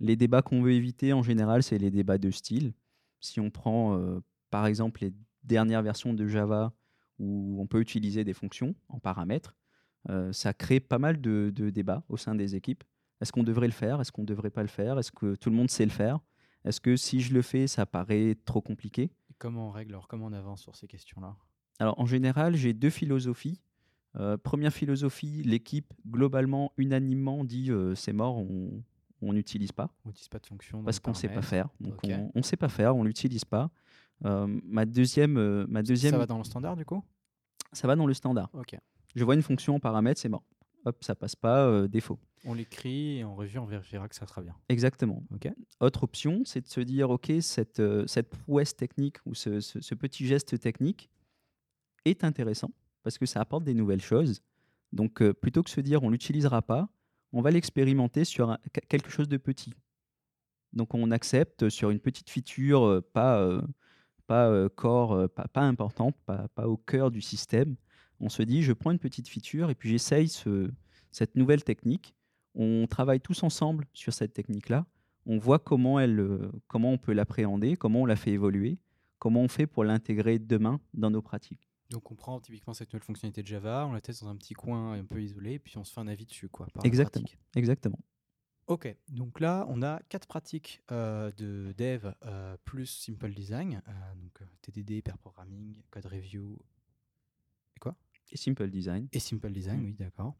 Les 0.00 0.16
débats 0.16 0.42
qu'on 0.42 0.62
veut 0.62 0.72
éviter 0.72 1.12
en 1.12 1.22
général, 1.22 1.62
c'est 1.62 1.78
les 1.78 1.92
débats 1.92 2.18
de 2.18 2.30
style. 2.30 2.74
Si 3.20 3.38
on 3.38 3.50
prend 3.50 3.96
euh, 3.96 4.18
par 4.50 4.66
exemple 4.66 5.02
les 5.02 5.12
dernières 5.44 5.82
versions 5.82 6.12
de 6.12 6.26
Java 6.26 6.72
où 7.20 7.56
on 7.60 7.66
peut 7.68 7.80
utiliser 7.80 8.24
des 8.24 8.34
fonctions 8.34 8.74
en 8.88 8.98
paramètres, 8.98 9.54
euh, 10.08 10.32
ça 10.32 10.52
crée 10.54 10.80
pas 10.80 10.98
mal 10.98 11.20
de, 11.20 11.52
de 11.54 11.70
débats 11.70 12.02
au 12.08 12.16
sein 12.16 12.34
des 12.34 12.56
équipes. 12.56 12.82
Est-ce 13.20 13.30
qu'on 13.32 13.44
devrait 13.44 13.68
le 13.68 13.72
faire? 13.74 14.00
Est-ce 14.00 14.10
qu'on 14.10 14.22
ne 14.22 14.26
devrait 14.26 14.50
pas 14.50 14.62
le 14.62 14.68
faire? 14.68 14.98
Est-ce 14.98 15.12
que 15.12 15.36
tout 15.36 15.50
le 15.50 15.56
monde 15.56 15.70
sait 15.70 15.84
le 15.84 15.90
faire? 15.92 16.18
Est-ce 16.64 16.80
que 16.80 16.96
si 16.96 17.20
je 17.20 17.32
le 17.32 17.42
fais, 17.42 17.66
ça 17.66 17.86
paraît 17.86 18.36
trop 18.44 18.60
compliqué? 18.60 19.10
Et 19.30 19.34
comment 19.38 19.68
on 19.68 19.70
règle, 19.70 19.92
alors 19.92 20.08
comment 20.08 20.26
on 20.26 20.32
avance 20.32 20.62
sur 20.62 20.76
ces 20.76 20.86
questions-là? 20.86 21.36
Alors, 21.78 21.98
en 21.98 22.06
général, 22.06 22.54
j'ai 22.56 22.74
deux 22.74 22.90
philosophies. 22.90 23.60
Euh, 24.16 24.36
première 24.36 24.72
philosophie, 24.72 25.42
l'équipe, 25.42 25.92
globalement, 26.08 26.72
unanimement, 26.76 27.44
dit 27.44 27.70
euh, 27.70 27.94
c'est 27.94 28.12
mort, 28.12 28.44
on 29.22 29.32
n'utilise 29.32 29.72
pas, 29.72 29.90
On 30.04 30.08
n'utilise 30.08 30.28
pas 30.28 30.38
de 30.38 30.46
fonction. 30.46 30.82
parce 30.82 30.98
qu'on 30.98 31.12
ne 31.12 31.16
sait 31.16 31.28
pas 31.28 31.42
faire. 31.42 31.68
Donc, 31.80 32.00
on 32.04 32.30
ne 32.34 32.42
sait 32.42 32.56
pas 32.56 32.68
faire, 32.68 32.96
on 32.96 33.04
l'utilise 33.04 33.44
pas. 33.44 33.70
Euh, 34.26 34.46
ma 34.64 34.84
deuxième, 34.84 35.64
ma 35.66 35.82
deuxième 35.82 36.12
Ça 36.12 36.18
va 36.18 36.26
dans 36.26 36.38
le 36.38 36.44
standard, 36.44 36.76
du 36.76 36.84
coup? 36.84 37.02
Ça 37.72 37.86
va 37.86 37.96
dans 37.96 38.06
le 38.06 38.14
standard. 38.14 38.50
Ok. 38.52 38.76
Je 39.14 39.24
vois 39.24 39.34
une 39.34 39.42
fonction 39.42 39.76
en 39.76 39.80
paramètre, 39.80 40.20
c'est 40.20 40.28
mort. 40.28 40.44
Hop, 40.84 41.04
ça 41.04 41.14
passe 41.14 41.36
pas, 41.36 41.66
euh, 41.66 41.88
défaut. 41.88 42.18
On 42.46 42.54
l'écrit 42.54 43.18
et 43.18 43.24
en 43.24 43.34
revue, 43.34 43.58
on 43.58 43.66
vérifiera 43.66 44.08
que 44.08 44.14
ça 44.14 44.26
sera 44.26 44.40
bien. 44.40 44.54
Exactement. 44.70 45.22
Autre 45.80 46.04
option, 46.04 46.42
c'est 46.46 46.62
de 46.62 46.68
se 46.68 46.80
dire, 46.80 47.10
OK, 47.10 47.30
cette, 47.42 47.80
euh, 47.80 48.06
cette 48.06 48.30
prouesse 48.30 48.74
technique 48.74 49.18
ou 49.26 49.34
ce, 49.34 49.60
ce- 49.60 49.80
ce 49.80 49.94
petit 49.94 50.26
geste 50.26 50.58
technique 50.58 51.10
est 52.06 52.24
intéressant 52.24 52.70
parce 53.02 53.18
que 53.18 53.26
ça 53.26 53.40
apporte 53.40 53.64
des 53.64 53.74
nouvelles 53.74 54.00
choses. 54.00 54.40
Donc, 54.92 55.20
euh, 55.20 55.34
plutôt 55.34 55.62
que 55.62 55.68
se 55.70 55.80
dire, 55.82 56.02
on 56.02 56.08
l'utilisera 56.10 56.62
pas, 56.62 56.88
on 57.32 57.42
va 57.42 57.50
l'expérimenter 57.50 58.24
sur 58.24 58.50
un- 58.50 58.58
quelque 58.88 59.10
chose 59.10 59.28
de 59.28 59.36
petit. 59.36 59.74
Donc, 60.72 60.94
on 60.94 61.10
accepte 61.10 61.68
sur 61.68 61.90
une 61.90 62.00
petite 62.00 62.30
feature 62.30 63.02
pas, 63.12 63.60
pas 64.26 64.48
euh, 64.48 64.68
pas, 64.68 65.46
pas 65.48 65.62
importante, 65.62 66.16
pas, 66.24 66.48
pas 66.54 66.66
au 66.68 66.76
cœur 66.78 67.10
du 67.10 67.20
système. 67.20 67.76
On 68.20 68.28
se 68.28 68.42
dit, 68.42 68.62
je 68.62 68.72
prends 68.72 68.90
une 68.90 68.98
petite 68.98 69.28
feature 69.28 69.70
et 69.70 69.74
puis 69.74 69.88
j'essaye 69.90 70.28
ce- 70.28 70.70
cette 71.10 71.36
nouvelle 71.36 71.64
technique. 71.64 72.14
On 72.54 72.86
travaille 72.86 73.20
tous 73.20 73.42
ensemble 73.42 73.86
sur 73.92 74.12
cette 74.12 74.32
technique-là. 74.32 74.86
On 75.26 75.38
voit 75.38 75.58
comment, 75.58 75.98
elle, 76.00 76.18
euh, 76.20 76.50
comment 76.68 76.90
on 76.92 76.98
peut 76.98 77.12
l'appréhender, 77.12 77.76
comment 77.76 78.02
on 78.02 78.06
la 78.06 78.16
fait 78.16 78.30
évoluer, 78.32 78.78
comment 79.18 79.40
on 79.40 79.48
fait 79.48 79.66
pour 79.66 79.84
l'intégrer 79.84 80.38
demain 80.38 80.80
dans 80.94 81.10
nos 81.10 81.22
pratiques. 81.22 81.68
Donc 81.90 82.10
on 82.10 82.14
prend 82.14 82.40
typiquement 82.40 82.72
cette 82.72 82.88
nouvelle 82.92 83.04
fonctionnalité 83.04 83.42
de 83.42 83.46
Java, 83.48 83.86
on 83.88 83.92
la 83.92 84.00
teste 84.00 84.22
dans 84.22 84.30
un 84.30 84.36
petit 84.36 84.54
coin 84.54 84.92
un 84.92 85.04
peu 85.04 85.20
isolé, 85.22 85.58
puis 85.58 85.76
on 85.76 85.84
se 85.84 85.92
fait 85.92 86.00
un 86.00 86.06
avis 86.08 86.24
dessus. 86.26 86.48
Quoi, 86.48 86.66
par 86.72 86.84
Exactement. 86.86 87.26
Exactement. 87.56 87.98
Ok, 88.68 88.94
donc 89.08 89.40
là 89.40 89.66
on 89.68 89.82
a 89.82 90.00
quatre 90.08 90.28
pratiques 90.28 90.80
euh, 90.92 91.32
de 91.36 91.74
dev 91.76 92.12
euh, 92.24 92.56
plus 92.64 92.86
simple 92.86 93.30
design, 93.32 93.82
euh, 93.88 94.14
donc 94.14 94.40
TDD, 94.62 95.02
pair 95.02 95.18
programming, 95.18 95.82
code 95.90 96.06
review 96.06 96.56
Et 98.32 98.36
simple 98.36 98.68
design. 98.70 99.08
et 99.12 99.18
simple 99.20 99.50
design, 99.50 99.80
Mm. 99.80 99.84
oui 99.84 99.94
d'accord. 99.94 100.36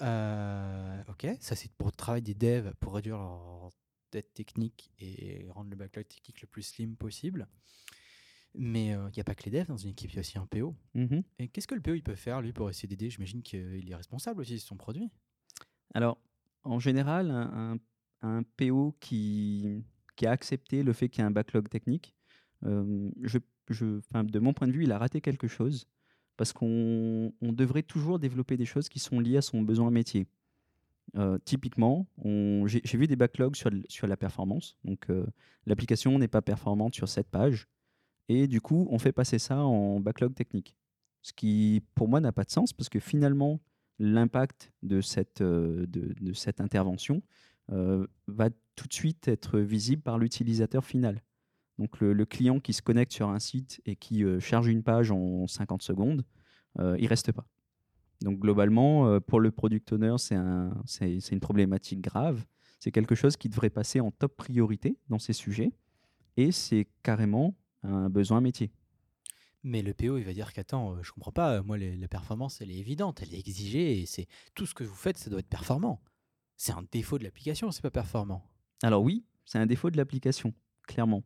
Euh, 0.00 1.02
ok, 1.08 1.26
ça 1.40 1.54
c'est 1.54 1.70
pour 1.72 1.88
le 1.88 1.92
travail 1.92 2.22
des 2.22 2.34
devs 2.34 2.72
pour 2.80 2.94
réduire 2.94 3.18
leur 3.18 3.70
dette 4.10 4.32
technique 4.34 4.90
et 4.98 5.46
rendre 5.50 5.70
le 5.70 5.76
backlog 5.76 6.06
technique 6.08 6.40
le 6.42 6.46
plus 6.46 6.62
slim 6.62 6.96
possible. 6.96 7.46
Mais 8.54 8.88
il 8.88 9.10
n'y 9.14 9.20
a 9.20 9.24
pas 9.24 9.34
que 9.34 9.44
les 9.44 9.50
devs 9.50 9.66
dans 9.68 9.76
une 9.78 9.90
équipe, 9.90 10.10
il 10.12 10.16
y 10.16 10.18
a 10.18 10.20
aussi 10.20 10.36
un 10.38 10.46
PO. 10.46 10.74
Mhm. 10.94 11.22
Et 11.38 11.48
qu'est-ce 11.48 11.66
que 11.66 11.74
le 11.74 11.80
PO 11.80 11.94
il 11.94 12.02
peut 12.02 12.14
faire 12.14 12.42
lui 12.42 12.52
pour 12.52 12.68
essayer 12.68 12.88
d'aider? 12.88 13.08
J'imagine 13.08 13.42
qu'il 13.42 13.88
est 13.90 13.94
responsable 13.94 14.40
aussi 14.42 14.54
de 14.54 14.58
son 14.58 14.76
produit. 14.76 15.08
Alors, 15.94 16.18
en 16.64 16.78
général, 16.78 17.30
un, 17.30 17.78
PO 18.56 18.94
qui, 19.00 19.82
qui 20.16 20.26
a 20.26 20.30
accepté 20.32 20.82
le 20.82 20.92
fait 20.92 21.08
qu'il 21.08 21.22
y 21.22 21.24
a 21.24 21.26
un 21.26 21.30
backlog 21.30 21.68
technique, 21.68 22.14
euh, 22.64 23.10
je, 23.22 23.38
je- 23.68 24.00
de 24.22 24.38
mon 24.38 24.52
point 24.52 24.68
de 24.68 24.72
vue, 24.72 24.84
il 24.84 24.92
a 24.92 24.98
raté 24.98 25.20
quelque 25.20 25.48
chose 25.48 25.88
parce 26.36 26.52
qu'on 26.52 27.32
on 27.40 27.52
devrait 27.52 27.82
toujours 27.82 28.18
développer 28.18 28.56
des 28.56 28.64
choses 28.64 28.88
qui 28.88 28.98
sont 28.98 29.20
liées 29.20 29.36
à 29.36 29.42
son 29.42 29.62
besoin 29.62 29.90
métier. 29.90 30.26
Euh, 31.16 31.38
typiquement, 31.44 32.06
j'ai 32.24 32.98
vu 32.98 33.06
des 33.06 33.16
backlogs 33.16 33.56
sur, 33.56 34.06
la 34.06 34.16
performance. 34.16 34.76
Donc, 34.84 35.10
euh, 35.10 35.26
l'application 35.66 36.18
n'est 36.18 36.28
pas 36.28 36.42
performante 36.42 36.94
sur 36.94 37.08
cette 37.08 37.28
page. 37.28 37.68
Et 38.28 38.46
du 38.46 38.60
coup, 38.60 38.86
on 38.90 38.98
fait 38.98 39.12
passer 39.12 39.38
ça 39.38 39.58
en 39.58 40.00
backlog 40.00 40.34
technique. 40.34 40.74
Ce 41.20 41.32
qui, 41.32 41.82
pour 41.94 42.08
moi, 42.08 42.20
n'a 42.20 42.32
pas 42.32 42.44
de 42.44 42.50
sens 42.50 42.72
parce 42.72 42.88
que 42.88 42.98
finalement, 42.98 43.60
l'impact 43.98 44.72
de 44.82 45.00
cette, 45.00 45.42
euh, 45.42 45.86
intervention 46.58 47.22
va 48.26 48.50
tout 48.76 48.86
de 48.86 48.92
suite 48.92 49.28
être 49.28 49.58
visible 49.58 50.02
par 50.02 50.18
l'utilisateur 50.18 50.84
final. 50.84 51.22
Donc 51.78 52.00
le, 52.00 52.12
le 52.12 52.24
client 52.26 52.60
qui 52.60 52.72
se 52.72 52.82
connecte 52.82 53.12
sur 53.12 53.28
un 53.28 53.38
site 53.38 53.80
et 53.86 53.96
qui 53.96 54.24
euh, 54.24 54.40
charge 54.40 54.68
une 54.68 54.82
page 54.82 55.10
en 55.10 55.46
50 55.46 55.82
secondes, 55.82 56.24
euh, 56.78 56.96
il 56.98 57.06
reste 57.06 57.32
pas. 57.32 57.46
Donc 58.20 58.38
globalement, 58.38 59.06
euh, 59.08 59.20
pour 59.20 59.40
le 59.40 59.50
product 59.50 59.92
owner, 59.92 60.14
c'est 60.18 60.34
un, 60.36 60.72
c'est- 60.86 61.20
c'est 61.20 61.34
une 61.34 61.40
problématique 61.40 62.00
grave. 62.00 62.44
C'est 62.78 62.92
quelque 62.92 63.14
chose 63.14 63.36
qui 63.36 63.48
devrait 63.48 63.70
passer 63.70 64.00
en 64.00 64.10
top 64.10 64.36
priorité 64.36 64.96
dans 65.08 65.18
ces 65.18 65.32
sujets. 65.32 65.72
Et 66.36 66.52
c'est 66.52 66.86
carrément 67.02 67.56
un 67.82 68.08
besoin 68.08 68.40
métier. 68.40 68.70
Mais 69.64 69.82
le 69.82 69.94
PO, 69.94 70.18
il 70.18 70.24
va 70.24 70.32
dire 70.32 70.52
qu'attends, 70.52 70.94
euh, 70.96 71.02
je 71.02 71.12
comprends 71.12 71.30
pas, 71.32 71.62
moi 71.62 71.78
les- 71.78 71.96
la 71.96 72.08
performance, 72.08 72.60
elle 72.60 72.70
est 72.70 72.78
évidente, 72.78 73.22
elle 73.22 73.32
est 73.34 73.38
exigée, 73.38 74.00
et 74.00 74.06
c'est 74.06 74.26
tout 74.54 74.66
ce 74.66 74.74
que 74.74 74.82
vous 74.84 74.94
faites, 74.94 75.18
ça 75.18 75.30
doit 75.30 75.38
être 75.40 75.48
performant. 75.48 76.00
C'est 76.56 76.72
un 76.72 76.84
défaut 76.90 77.18
de 77.18 77.24
l'application, 77.24 77.70
c'est 77.70 77.82
pas 77.82 77.90
performant. 77.90 78.44
Alors 78.82 79.02
oui, 79.02 79.24
c'est 79.44 79.58
un 79.58 79.66
défaut 79.66 79.90
de 79.90 79.96
l'application, 79.96 80.52
clairement. 80.86 81.22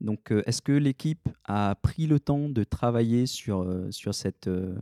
Donc 0.00 0.32
euh, 0.32 0.42
est-ce 0.46 0.62
que 0.62 0.72
l'équipe 0.72 1.28
a 1.44 1.74
pris 1.82 2.06
le 2.06 2.18
temps 2.20 2.48
de 2.48 2.64
travailler 2.64 3.26
sur, 3.26 3.60
euh, 3.62 3.90
sur 3.90 4.14
cette, 4.14 4.46
euh, 4.48 4.74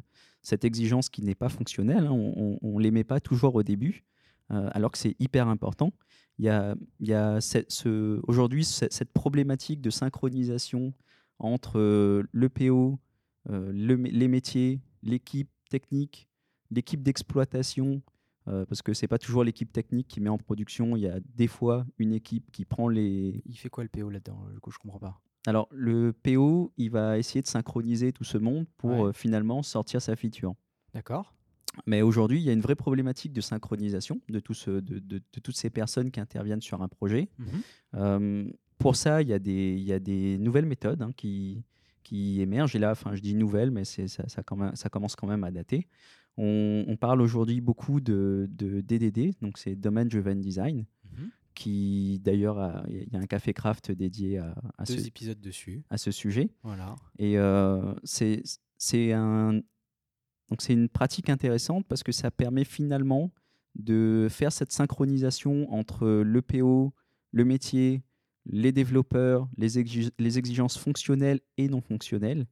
cette 0.43 0.65
exigence 0.65 1.09
qui 1.09 1.23
n'est 1.23 1.35
pas 1.35 1.49
fonctionnelle 1.49 2.07
hein, 2.07 2.13
On 2.13 2.79
ne 2.79 2.83
les 2.83 2.91
met 2.91 3.05
pas 3.05 3.21
toujours 3.21 3.55
au 3.57 3.63
début. 3.63 4.05
alors 4.51 4.91
que 4.93 4.99
c'est 4.99 5.15
hyper 5.19 5.49
important. 5.49 5.93
Il 6.39 6.45
y 6.47 6.49
a, 6.49 6.75
y 7.01 7.13
a 7.13 7.41
ce, 7.41 8.21
aujourd'hui 8.27 8.65
ce- 8.65 8.87
cette 8.91 9.13
problématique 9.13 9.81
de 9.83 9.91
synchronisation 9.91 10.95
entre 11.39 11.79
le 12.33 12.49
PO, 12.49 12.99
les 13.51 14.29
métiers, 14.29 14.81
l'équipe 15.03 15.51
technique, 15.69 16.29
l'équipe 16.71 17.03
d'exploitation, 17.03 18.01
euh, 18.49 18.65
parce 18.67 18.83
que 18.83 18.93
c'est 18.95 19.09
pas 19.09 19.19
toujours 19.19 19.45
l'équipe 19.45 19.73
technique 19.73 20.09
qui 20.09 20.21
met 20.21 20.31
en 20.31 20.39
production. 20.39 20.97
Il 20.97 21.03
y 21.03 21.09
a 21.09 21.19
des 21.37 21.47
fois 21.47 21.87
une 21.99 22.13
équipe 22.13 22.51
qui 22.51 22.65
prend 22.65 22.89
les. 22.89 23.43
Il 23.47 23.57
fait 23.57 23.69
quoi 23.69 23.85
le 23.85 23.89
PO 23.91 24.11
là-dedans 24.11 24.43
Du 24.53 24.61
coup, 24.61 24.71
je 24.71 24.79
comprends 24.79 24.99
pas. 24.99 25.21
Alors 25.47 25.69
le 25.71 26.13
PO, 26.13 26.73
il 26.77 26.91
va 26.91 27.19
essayer 27.19 27.41
de 27.43 27.47
synchroniser 27.47 28.13
tout 28.13 28.25
ce 28.25 28.39
monde 28.39 28.67
pour 28.77 28.91
Ouais. 28.91 29.09
euh, 29.09 29.13
finalement 29.13 29.63
sortir 29.63 30.03
sa 30.03 30.17
feature. 30.17 30.55
D'accord. 30.95 31.35
Mais 31.87 32.03
aujourd'hui, 32.03 32.41
il 32.41 32.45
y 32.45 32.51
a 32.51 32.53
une 32.53 32.61
vraie 32.61 32.75
problématique 32.75 33.33
de 33.33 33.41
synchronisation 33.41 34.21
de, 34.29 34.41
tout 34.41 34.55
ce- 34.55 34.71
de, 34.81 34.99
de- 34.99 35.19
de 35.19 35.41
toutes 35.43 35.57
ces 35.57 35.71
personnes 35.71 36.11
qui 36.11 36.19
interviennent 36.19 36.61
sur 36.63 36.83
un 36.83 36.89
projet. 36.89 37.29
Mhm. 37.39 37.47
Euh, 37.95 38.51
pour 38.79 38.97
ça, 38.97 39.23
il 39.23 39.29
y, 39.29 39.33
a 39.33 39.39
des, 39.39 39.75
il 39.77 39.83
y 39.85 39.93
a 39.93 39.99
des 40.01 40.39
nouvelles 40.39 40.67
méthodes 40.67 41.03
hein, 41.03 41.13
qui, 41.17 41.63
qui 42.03 42.41
émergent. 42.41 42.75
Et 42.75 42.79
là, 42.79 42.91
enfin, 42.93 43.15
je 43.15 43.21
dis 43.21 43.35
nouvelles, 43.35 43.71
mais 43.71 43.85
ça 43.85 44.43
commence 44.91 45.15
quand 45.17 45.27
même 45.27 45.45
à 45.45 45.51
dater. 45.51 45.87
On, 46.39 46.85
on 46.87 46.97
parle 46.97 47.21
aujourd'hui 47.21 47.61
beaucoup 47.61 48.01
de, 48.01 48.49
de 48.51 48.81
DDD, 48.81 49.35
donc 49.43 49.59
c'est 49.59 49.75
Domain 49.75 50.05
Driven 50.07 50.41
Design, 50.41 50.87
Mhm. 51.13 51.31
qui 51.55 52.21
d'ailleurs, 52.23 52.59
a- 52.59 52.85
il 52.89 53.13
y 53.13 53.17
a 53.17 53.19
un 53.19 53.27
café 53.27 53.53
craft 53.53 53.91
dédié 53.91 54.39
à, 54.39 54.55
à 54.79 54.85
Deux 54.85 54.99
ce, 54.99 55.07
épisodes 55.07 55.41
dessus. 55.41 55.83
à 55.91 55.99
ce 55.99 56.11
sujet. 56.13 56.51
Voilà. 56.63 56.95
Et 57.19 57.39
euh, 57.39 57.93
c'est 58.05 58.43
c'est 58.77 59.13
un 59.13 59.55
donc 60.51 60.63
c'est 60.63 60.73
une 60.75 60.89
pratique 60.89 61.29
intéressante 61.29 61.85
parce 61.89 62.03
que 62.03 62.13
ça 62.13 62.31
permet 62.31 62.65
finalement 62.65 63.33
de 63.75 64.29
faire 64.31 64.53
cette 64.53 64.73
synchronisation 64.73 65.71
entre 65.73 66.07
le 66.09 66.41
PO, 66.43 66.95
le 67.33 67.45
métier, 67.45 68.03
les 68.47 68.73
développeurs, 68.73 69.49
les, 69.59 69.79
exi- 69.79 70.11
les 70.19 70.39
exigences 70.39 70.79
fonctionnelles 70.79 71.41
et 71.59 71.69
non 71.69 71.81
fonctionnelles, 71.83 72.47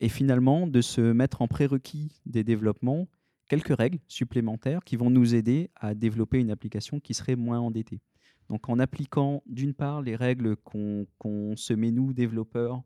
et 0.00 0.08
finalement 0.08 0.66
de 0.66 0.80
se 0.80 1.00
mettre 1.00 1.40
en 1.40 1.48
prérequis 1.48 2.20
des 2.26 2.44
développements 2.44 3.08
quelques 3.48 3.76
règles 3.76 3.98
supplémentaires 4.08 4.82
qui 4.84 4.96
vont 4.96 5.10
nous 5.10 5.34
aider 5.34 5.70
à 5.76 5.94
développer 5.94 6.38
une 6.38 6.50
application 6.50 7.00
qui 7.00 7.14
serait 7.14 7.36
moins 7.36 7.60
endettée. 7.60 8.00
Donc 8.48 8.68
en 8.68 8.78
appliquant 8.78 9.42
d'une 9.46 9.74
part 9.74 10.02
les 10.02 10.16
règles 10.16 10.56
qu'on 10.56 11.06
qu'on 11.18 11.56
se 11.56 11.72
met 11.72 11.90
nous, 11.90 12.12
développeurs, 12.12 12.82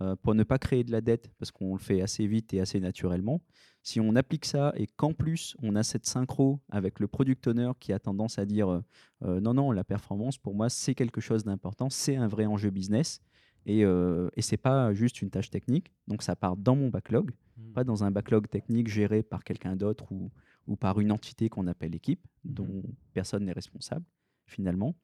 euh, 0.00 0.16
pour 0.16 0.34
ne 0.34 0.42
pas 0.42 0.58
créer 0.58 0.84
de 0.84 0.92
la 0.92 1.00
dette, 1.02 1.30
parce 1.38 1.50
qu'on 1.50 1.74
le 1.74 1.78
fait 1.78 2.00
assez 2.00 2.26
vite 2.26 2.54
et 2.54 2.60
assez 2.60 2.80
naturellement. 2.80 3.42
Si 3.82 4.00
on 4.00 4.14
applique 4.16 4.44
ça 4.44 4.72
et 4.76 4.86
qu'en 4.86 5.12
plus 5.12 5.56
on 5.62 5.76
a 5.76 5.82
cette 5.82 6.06
synchro 6.06 6.60
avec 6.70 7.00
le 7.00 7.08
product 7.08 7.46
owner 7.46 7.72
qui 7.80 7.92
a 7.92 7.98
tendance 7.98 8.38
à 8.38 8.46
dire 8.46 8.70
euh, 8.70 8.80
euh, 9.24 9.40
non, 9.40 9.54
non, 9.54 9.70
la 9.70 9.84
performance 9.84 10.38
pour 10.38 10.54
moi 10.54 10.68
c'est 10.68 10.94
quelque 10.94 11.20
chose 11.20 11.44
d'important, 11.44 11.90
c'est 11.90 12.16
un 12.16 12.28
vrai 12.28 12.46
enjeu 12.46 12.70
business 12.70 13.20
et, 13.66 13.84
euh, 13.84 14.28
et 14.36 14.42
c'est 14.42 14.56
pas 14.56 14.92
juste 14.94 15.22
une 15.22 15.30
tâche 15.30 15.50
technique. 15.50 15.92
Donc 16.08 16.22
ça 16.22 16.36
part 16.36 16.56
dans 16.56 16.76
mon 16.76 16.88
backlog, 16.88 17.30
Mhm. 17.58 17.72
pas 17.74 17.84
dans 17.84 18.02
un 18.04 18.10
backlog 18.10 18.48
technique 18.48 18.88
géré 18.88 19.22
par 19.22 19.44
quelqu'un 19.44 19.76
d'autre 19.76 20.10
ou, 20.10 20.30
ou 20.66 20.76
par 20.76 21.00
une 21.00 21.12
entité 21.12 21.48
qu'on 21.48 21.66
appelle 21.66 21.94
équipe, 21.94 22.26
Mhm. 22.44 22.54
dont 22.54 22.82
personne 23.12 23.44
n'est 23.44 23.52
responsable 23.52 24.06
finalement. 24.46 24.94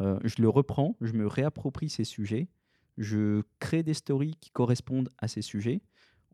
Euh, 0.00 0.18
je 0.24 0.42
le 0.42 0.48
reprends, 0.48 0.96
je 1.00 1.12
me 1.14 1.26
réapproprie 1.26 1.88
ces 1.88 2.04
sujets, 2.04 2.48
je 2.98 3.42
crée 3.58 3.82
des 3.82 3.94
stories 3.94 4.36
qui 4.40 4.50
correspondent 4.50 5.10
à 5.18 5.26
ces 5.28 5.42
sujets. 5.42 5.80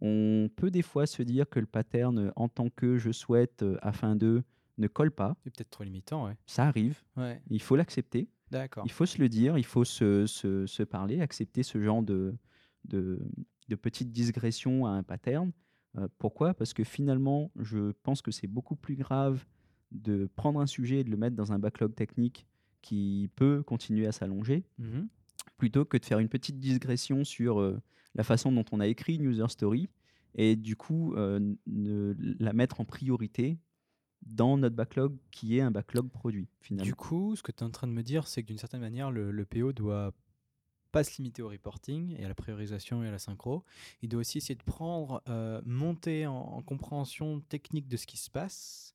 On 0.00 0.48
peut 0.56 0.70
des 0.70 0.82
fois 0.82 1.06
se 1.06 1.22
dire 1.22 1.48
que 1.48 1.60
le 1.60 1.66
pattern 1.66 2.32
en 2.36 2.48
tant 2.48 2.70
que 2.70 2.98
je 2.98 3.12
souhaite 3.12 3.62
euh, 3.62 3.78
afin 3.82 4.16
de 4.16 4.42
ne 4.78 4.88
colle 4.88 5.12
pas. 5.12 5.36
C'est 5.44 5.54
peut-être 5.54 5.70
trop 5.70 5.84
limitant, 5.84 6.26
ouais. 6.26 6.36
Ça 6.46 6.64
arrive, 6.66 7.02
Ouais. 7.16 7.40
il 7.50 7.62
faut 7.62 7.76
l'accepter, 7.76 8.28
D'accord. 8.52 8.84
il 8.86 8.92
faut 8.92 9.06
se 9.06 9.18
le 9.18 9.28
dire, 9.28 9.58
il 9.58 9.64
faut 9.64 9.84
se, 9.84 10.26
se- 10.26 10.66
se 10.66 10.82
parler, 10.82 11.20
accepter 11.20 11.62
ce 11.62 11.82
genre 11.82 12.02
de, 12.02 12.34
de, 12.84 13.20
de 13.68 13.74
petites 13.76 14.12
digressions 14.12 14.86
à 14.86 14.90
un 14.90 15.02
pattern. 15.02 15.52
Euh, 15.98 16.08
pourquoi? 16.18 16.54
Parce 16.54 16.72
que 16.74 16.84
finalement, 16.84 17.50
je 17.58 17.92
pense 18.02 18.22
que 18.22 18.30
c'est 18.30 18.46
beaucoup 18.46 18.76
plus 18.76 18.96
grave 18.96 19.44
de 19.90 20.28
prendre 20.36 20.60
un 20.60 20.66
sujet 20.66 21.00
et 21.00 21.04
de 21.04 21.10
le 21.10 21.16
mettre 21.16 21.36
dans 21.36 21.52
un 21.52 21.58
backlog 21.58 21.94
technique 21.94 22.46
qui 22.80 23.30
peut 23.36 23.62
continuer 23.62 24.06
à 24.06 24.12
s'allonger, 24.12 24.64
Mhm. 24.78 25.08
plutôt 25.58 25.84
que 25.84 25.96
de 25.96 26.04
faire 26.04 26.18
une 26.18 26.28
petite 26.28 26.58
digression 26.58 27.24
sur 27.24 27.60
euh, 27.60 27.80
la 28.14 28.24
façon 28.24 28.52
dont 28.52 28.64
on 28.72 28.80
a 28.80 28.86
écrit 28.86 29.16
une 29.16 29.24
user 29.24 29.48
story 29.48 29.88
et 30.34 30.56
du 30.56 30.76
coup 30.76 31.14
euh, 31.14 31.38
ne 31.66 32.14
la 32.38 32.52
mettre 32.52 32.80
en 32.80 32.84
priorité 32.84 33.58
dans 34.22 34.56
notre 34.56 34.76
backlog 34.76 35.16
qui 35.30 35.58
est 35.58 35.60
un 35.60 35.70
backlog 35.70 36.08
produit 36.08 36.48
finalement. 36.60 36.84
Du 36.88 36.94
coup, 36.94 37.34
ce 37.36 37.42
que 37.42 37.52
tu 37.52 37.58
es 37.58 37.62
en 37.66 37.70
train 37.70 37.86
de 37.86 37.92
me 37.92 38.02
dire, 38.02 38.26
c'est 38.26 38.42
que 38.42 38.48
d'une 38.48 38.58
certaine 38.58 38.80
manière, 38.80 39.10
le, 39.10 39.30
le 39.30 39.44
PO 39.44 39.72
doit 39.72 40.12
pas 40.92 41.04
se 41.04 41.16
limiter 41.16 41.40
au 41.42 41.48
reporting 41.48 42.14
et 42.18 42.24
à 42.24 42.28
la 42.28 42.34
priorisation 42.34 43.02
et 43.02 43.08
à 43.08 43.10
la 43.10 43.18
synchro. 43.18 43.64
Il 44.02 44.08
doit 44.10 44.20
aussi 44.20 44.38
essayer 44.38 44.54
de 44.54 44.62
prendre, 44.62 45.22
euh, 45.28 45.60
monter 45.64 46.26
en, 46.26 46.34
en 46.36 46.62
compréhension 46.62 47.40
technique 47.40 47.88
de 47.88 47.96
ce 47.96 48.06
qui 48.06 48.18
se 48.18 48.30
passe 48.30 48.94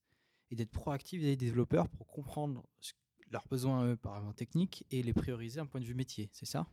et 0.51 0.55
d'être 0.55 0.71
proactif 0.71 1.21
des 1.21 1.36
développeurs 1.36 1.89
pour 1.89 2.07
comprendre 2.07 2.63
ce- 2.80 2.93
leurs 3.32 3.47
besoins 3.49 3.84
eux, 3.86 3.95
par 3.97 4.13
rapport 4.13 4.34
technique 4.36 4.86
et 4.91 5.01
les 5.03 5.11
prioriser 5.13 5.57
d'un 5.59 5.65
point 5.65 5.82
de 5.82 5.86
vue 5.86 5.95
métier. 5.95 6.30
C'est 6.34 6.45
ça? 6.45 6.67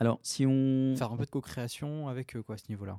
Alors 0.00 0.18
si 0.22 0.46
on 0.46 0.94
Faire 0.96 1.12
un 1.12 1.16
peu 1.18 1.26
de 1.26 1.30
co-création 1.30 2.08
avec 2.08 2.34
eux, 2.34 2.42
quoi, 2.42 2.54
à 2.54 2.58
ce 2.58 2.64
niveau-là? 2.70 2.98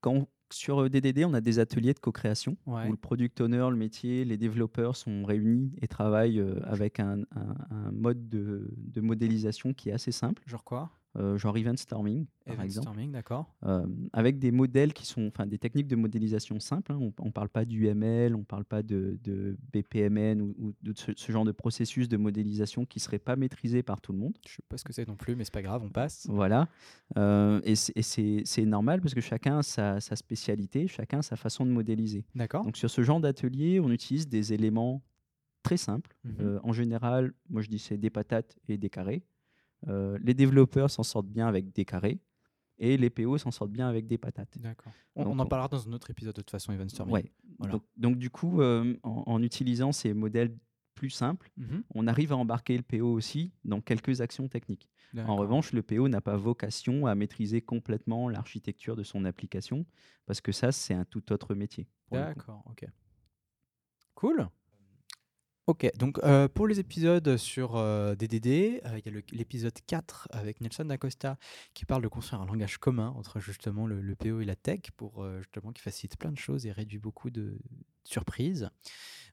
quand 0.00 0.12
on- 0.14 0.28
sur 0.52 0.82
euh, 0.82 0.88
DDD, 0.88 1.24
on 1.24 1.34
a 1.34 1.40
des 1.40 1.58
ateliers 1.58 1.94
de 1.94 1.98
co-création 1.98 2.56
Ouais. 2.66 2.86
où 2.88 2.90
le 2.92 2.96
product 2.96 3.40
owner, 3.40 3.66
le 3.70 3.76
métier, 3.76 4.24
les 4.24 4.36
développeurs 4.36 4.96
sont 4.96 5.24
réunis 5.24 5.72
et 5.80 5.88
travaillent 5.88 6.40
euh, 6.40 6.60
avec 6.64 7.00
un, 7.00 7.20
un- 7.34 7.56
un 7.70 7.90
mode 7.92 8.28
de, 8.28 8.70
de 8.76 9.00
modélisation 9.00 9.72
qui 9.74 9.88
est 9.90 9.92
assez 9.92 10.12
simple, 10.12 10.42
Genre 10.46 10.64
quoi? 10.64 10.90
Euh, 11.16 11.36
genre 11.36 11.56
event 11.58 11.76
storming 11.76 12.26
par 12.44 12.54
Event 12.54 12.62
exemple. 12.62 12.84
storming, 12.86 13.10
d'accord. 13.10 13.52
euh, 13.64 13.84
avec 14.12 14.38
des 14.38 14.52
modèles 14.52 14.92
qui 14.92 15.04
sont, 15.06 15.26
enfin 15.26 15.44
des 15.46 15.58
techniques 15.58 15.88
de 15.88 15.96
modélisation 15.96 16.60
simples. 16.60 16.92
hein. 16.92 16.98
On 17.20 17.26
ne 17.26 17.30
parle 17.32 17.48
pas 17.48 17.64
d'UML, 17.64 18.34
on 18.36 18.40
ne 18.40 18.44
parle 18.44 18.64
pas 18.64 18.82
de, 18.84 19.18
de 19.24 19.56
BPMN 19.72 20.40
ou, 20.40 20.54
ou 20.58 20.72
de 20.82 20.92
ce, 20.96 21.10
ce 21.16 21.32
genre 21.32 21.44
de 21.44 21.50
processus 21.52 22.08
de 22.08 22.16
modélisation 22.16 22.84
qui 22.86 22.98
ne 22.98 23.02
serait 23.02 23.18
pas 23.18 23.34
maîtrisé 23.34 23.82
par 23.82 24.00
tout 24.00 24.12
le 24.12 24.18
monde. 24.18 24.36
Je 24.46 24.52
sais 24.54 24.62
pas 24.68 24.76
ce 24.78 24.84
que 24.84 24.92
c'est 24.92 25.08
non 25.08 25.16
plus, 25.16 25.34
mais 25.34 25.44
c'est 25.44 25.52
pas 25.52 25.62
grave, 25.62 25.82
on 25.84 25.90
passe. 25.90 26.26
Voilà. 26.30 26.68
Euh, 27.16 27.60
et 27.64 27.74
c'est- 27.74 28.64
normal 28.64 29.00
parce 29.00 29.14
que 29.14 29.20
chacun 29.20 29.58
a 29.58 29.62
sa, 29.64 30.00
sa 30.00 30.14
spécialité, 30.14 30.86
chacun 30.86 31.18
a 31.18 31.22
sa 31.22 31.34
façon 31.34 31.66
de 31.66 31.70
modéliser. 31.72 32.24
D'accord. 32.36 32.64
Donc 32.64 32.76
sur 32.76 32.88
ce 32.90 33.02
genre 33.02 33.20
d'atelier, 33.20 33.80
on 33.80 33.90
utilise 33.90 34.28
des 34.28 34.52
éléments 34.52 35.02
très 35.64 35.76
simples. 35.76 36.14
Mhm. 36.24 36.34
Euh, 36.40 36.60
en 36.62 36.72
général, 36.72 37.32
moi 37.48 37.62
je 37.62 37.68
dis 37.68 37.78
c'est 37.78 37.98
des 37.98 38.10
patates 38.10 38.56
et 38.68 38.78
des 38.78 38.90
carrés. 38.90 39.22
Euh, 39.88 40.18
les 40.22 40.34
développeurs 40.34 40.90
s'en 40.90 41.02
sortent 41.02 41.28
bien 41.28 41.46
avec 41.46 41.72
des 41.72 41.84
carrés 41.84 42.20
et 42.78 42.96
les 42.96 43.10
PO 43.10 43.38
s'en 43.38 43.50
sortent 43.50 43.70
bien 43.72 43.88
avec 43.88 44.06
des 44.06 44.18
patates. 44.18 44.58
D'accord. 44.58 44.92
On, 45.14 45.38
en 45.38 45.46
parlera 45.46 45.68
dans 45.68 45.88
un 45.88 45.92
autre 45.92 46.10
épisode 46.10 46.34
de 46.34 46.40
toute 46.40 46.50
façon, 46.50 46.72
Event 46.72 46.88
storming. 46.88 47.14
Ouais. 47.14 47.32
Voilà. 47.58 47.72
Donc, 47.72 47.82
donc, 47.96 48.18
du 48.18 48.30
coup, 48.30 48.60
euh, 48.62 48.96
en, 49.02 49.24
en 49.26 49.42
utilisant 49.42 49.92
ces 49.92 50.14
modèles 50.14 50.56
plus 50.94 51.10
simples, 51.10 51.50
Mhm. 51.56 51.82
on 51.94 52.06
arrive 52.06 52.32
à 52.32 52.36
embarquer 52.36 52.76
le 52.76 52.82
PO 52.82 53.10
aussi 53.10 53.52
dans 53.64 53.80
quelques 53.80 54.20
actions 54.20 54.48
techniques. 54.48 54.88
En 55.16 55.34
revanche, 55.36 55.72
le 55.72 55.82
PO 55.82 56.08
n'a 56.08 56.20
pas 56.20 56.36
vocation 56.36 57.06
à 57.06 57.14
maîtriser 57.14 57.60
complètement 57.62 58.28
l'architecture 58.28 58.96
de 58.96 59.02
son 59.02 59.24
application 59.24 59.84
parce 60.26 60.40
que 60.40 60.52
ça, 60.52 60.72
c'est 60.72 60.94
un 60.94 61.04
tout 61.04 61.32
autre 61.32 61.54
métier. 61.54 61.88
D'accord, 62.12 62.62
ok. 62.70 62.84
Cool. 64.14 64.48
Ok, 65.70 65.88
donc 65.96 66.18
euh, 66.24 66.48
pour 66.48 66.66
les 66.66 66.80
épisodes 66.80 67.36
sur 67.36 67.76
euh, 67.76 68.16
DDD, 68.16 68.82
euh, 68.84 68.98
il 68.98 69.06
y 69.06 69.16
a 69.16 69.22
l'épisode 69.30 69.78
4 69.86 70.26
avec 70.32 70.60
Nelson 70.60 70.84
D'Acosta 70.84 71.38
qui 71.74 71.84
parle 71.84 72.02
de 72.02 72.08
construire 72.08 72.42
un 72.42 72.46
langage 72.46 72.78
commun 72.78 73.14
entre 73.16 73.38
justement 73.38 73.86
le, 73.86 74.16
PO 74.16 74.40
et 74.40 74.44
la 74.44 74.56
tech 74.56 74.80
pour 74.96 75.22
euh, 75.22 75.38
justement 75.42 75.70
qui 75.70 75.80
facilite 75.80 76.16
plein 76.16 76.32
de 76.32 76.38
choses 76.38 76.66
et 76.66 76.72
réduit 76.72 76.98
beaucoup 76.98 77.30
de 77.30 77.56
surprises. 78.02 78.68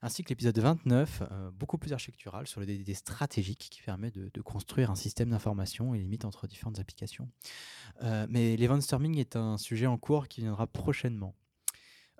Ainsi 0.00 0.22
que 0.22 0.28
l'épisode 0.28 0.56
29, 0.56 1.22
euh, 1.28 1.50
beaucoup 1.50 1.76
plus 1.76 1.92
architectural 1.92 2.46
sur 2.46 2.60
le 2.60 2.66
DDD 2.66 2.94
stratégique 2.94 3.66
qui 3.68 3.82
permet 3.82 4.12
de, 4.12 4.30
de 4.32 4.40
construire 4.40 4.92
un 4.92 4.94
système 4.94 5.30
d'information 5.30 5.92
et 5.92 5.98
limite 5.98 6.24
entre 6.24 6.46
différentes 6.46 6.78
applications. 6.78 7.28
Euh, 8.04 8.28
mais 8.30 8.56
l'event 8.56 8.80
storming 8.80 9.18
est 9.18 9.34
un 9.34 9.58
sujet 9.58 9.86
en 9.86 9.98
cours 9.98 10.28
qui 10.28 10.42
viendra 10.42 10.68
prochainement. 10.68 11.34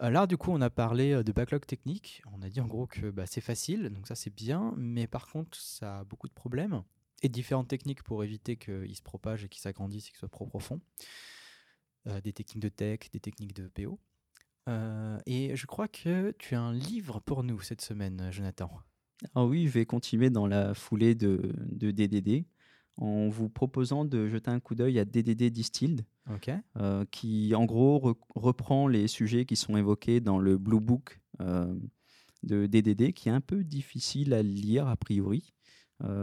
Euh, 0.01 0.11
Là, 0.11 0.27
du 0.27 0.37
coup, 0.37 0.53
on 0.53 0.61
a 0.61 0.71
parlé 0.71 1.13
euh, 1.13 1.23
de 1.23 1.33
backlog 1.33 1.67
technique. 1.67 2.23
On 2.33 2.43
a 2.43 2.49
dit 2.49 2.61
en 2.61 2.67
gros 2.67 2.87
que 2.87 3.11
bah, 3.11 3.27
c'est 3.27 3.41
facile, 3.41 3.91
donc 3.91 4.07
ça 4.07 4.15
c'est 4.15 4.35
bien, 4.35 4.75
mais 4.77 5.07
par 5.07 5.29
contre, 5.29 5.59
ça 5.59 6.01
a 6.01 6.05
beaucoup 6.05 6.29
de 6.29 6.33
problèmes 6.33 6.83
et 7.23 7.29
différentes 7.29 7.69
techniques 7.69 8.03
pour 8.03 8.23
éviter 8.23 8.57
qu'il 8.57 8.95
se 8.95 9.03
propage 9.03 9.45
et 9.45 9.49
qu'il 9.49 9.61
s'agrandisse 9.61 10.07
et 10.07 10.11
qu'il 10.11 10.19
soit 10.19 10.29
trop 10.29 10.47
profond. 10.47 10.81
Euh, 12.07 12.21
des 12.21 12.33
techniques 12.33 12.63
de 12.63 12.69
tech, 12.69 13.01
des 13.13 13.21
techniques 13.21 13.55
de 13.55 13.69
PO. 13.69 13.99
Et 15.25 15.57
je 15.57 15.65
crois 15.65 15.89
que 15.89 16.33
tu 16.33 16.55
as 16.55 16.61
un 16.61 16.75
livre 16.75 17.21
pour 17.21 17.43
nous 17.43 17.59
cette 17.63 17.81
semaine, 17.81 18.29
Jonathan. 18.31 18.71
Ah 19.35 19.47
oui, 19.47 19.67
je 19.67 19.73
vais 19.73 19.87
continuer 19.87 20.29
dans 20.29 20.47
la 20.47 20.75
foulée 20.75 21.15
de, 21.15 21.55
de 21.71 21.91
DDD 21.91 22.45
en 22.99 23.29
vous 23.29 23.49
proposant 23.49 24.05
de 24.05 24.29
jeter 24.29 24.51
un 24.51 24.61
coup 24.61 24.75
d'œil 24.75 24.99
à 24.99 25.05
DDD 25.05 25.51
Distilled, 25.51 26.05
euh, 26.77 27.05
qui 27.11 27.55
en 27.55 27.65
gros 27.65 27.99
re- 27.99 28.17
reprend 28.35 28.87
les 28.89 29.09
sujets 29.09 29.47
qui 29.47 29.57
sont 29.57 29.77
évoqués 29.77 30.21
dans 30.21 30.39
le 30.39 30.59
Blue 30.59 30.81
Book 30.81 31.21
euh, 31.41 31.75
de 32.43 32.67
DDD 32.67 33.13
qui 33.13 33.29
est 33.29 33.33
un 33.33 33.41
peu 33.41 33.65
difficile 33.65 34.35
à 34.35 34.43
lire 34.43 34.87
a 34.89 34.97
priori, 34.97 35.55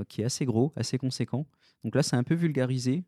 qui 0.07 0.21
est 0.21 0.25
assez 0.25 0.45
gros, 0.45 0.71
assez 0.77 0.97
conséquent. 0.97 1.45
Donc 1.83 1.95
là, 1.95 2.03
c'est 2.03 2.15
un 2.15 2.23
peu 2.23 2.33
vulgarisé. 2.35 3.03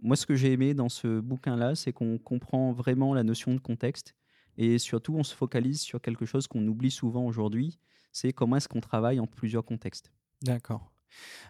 moi, 0.00 0.16
ce 0.16 0.24
que 0.24 0.34
j'ai 0.34 0.52
aimé 0.52 0.72
dans 0.72 0.88
ce 0.88 1.20
bouquin-là, 1.20 1.74
c'est 1.74 1.92
qu'on 1.92 2.16
comprend 2.18 2.72
vraiment 2.72 3.12
la 3.12 3.22
notion 3.22 3.52
de 3.54 3.60
contexte 3.60 4.14
et 4.56 4.78
surtout, 4.78 5.14
on 5.14 5.22
se 5.22 5.34
focalise 5.34 5.80
sur 5.82 6.00
quelque 6.00 6.24
chose 6.24 6.46
qu'on 6.46 6.66
oublie 6.66 6.90
souvent 6.90 7.26
aujourd'hui, 7.26 7.78
c'est 8.12 8.32
comment 8.32 8.56
est-ce 8.56 8.68
qu'on 8.68 8.80
travaille 8.80 9.20
en 9.20 9.26
plusieurs 9.26 9.64
contextes. 9.66 10.10
D'accord. 10.42 10.90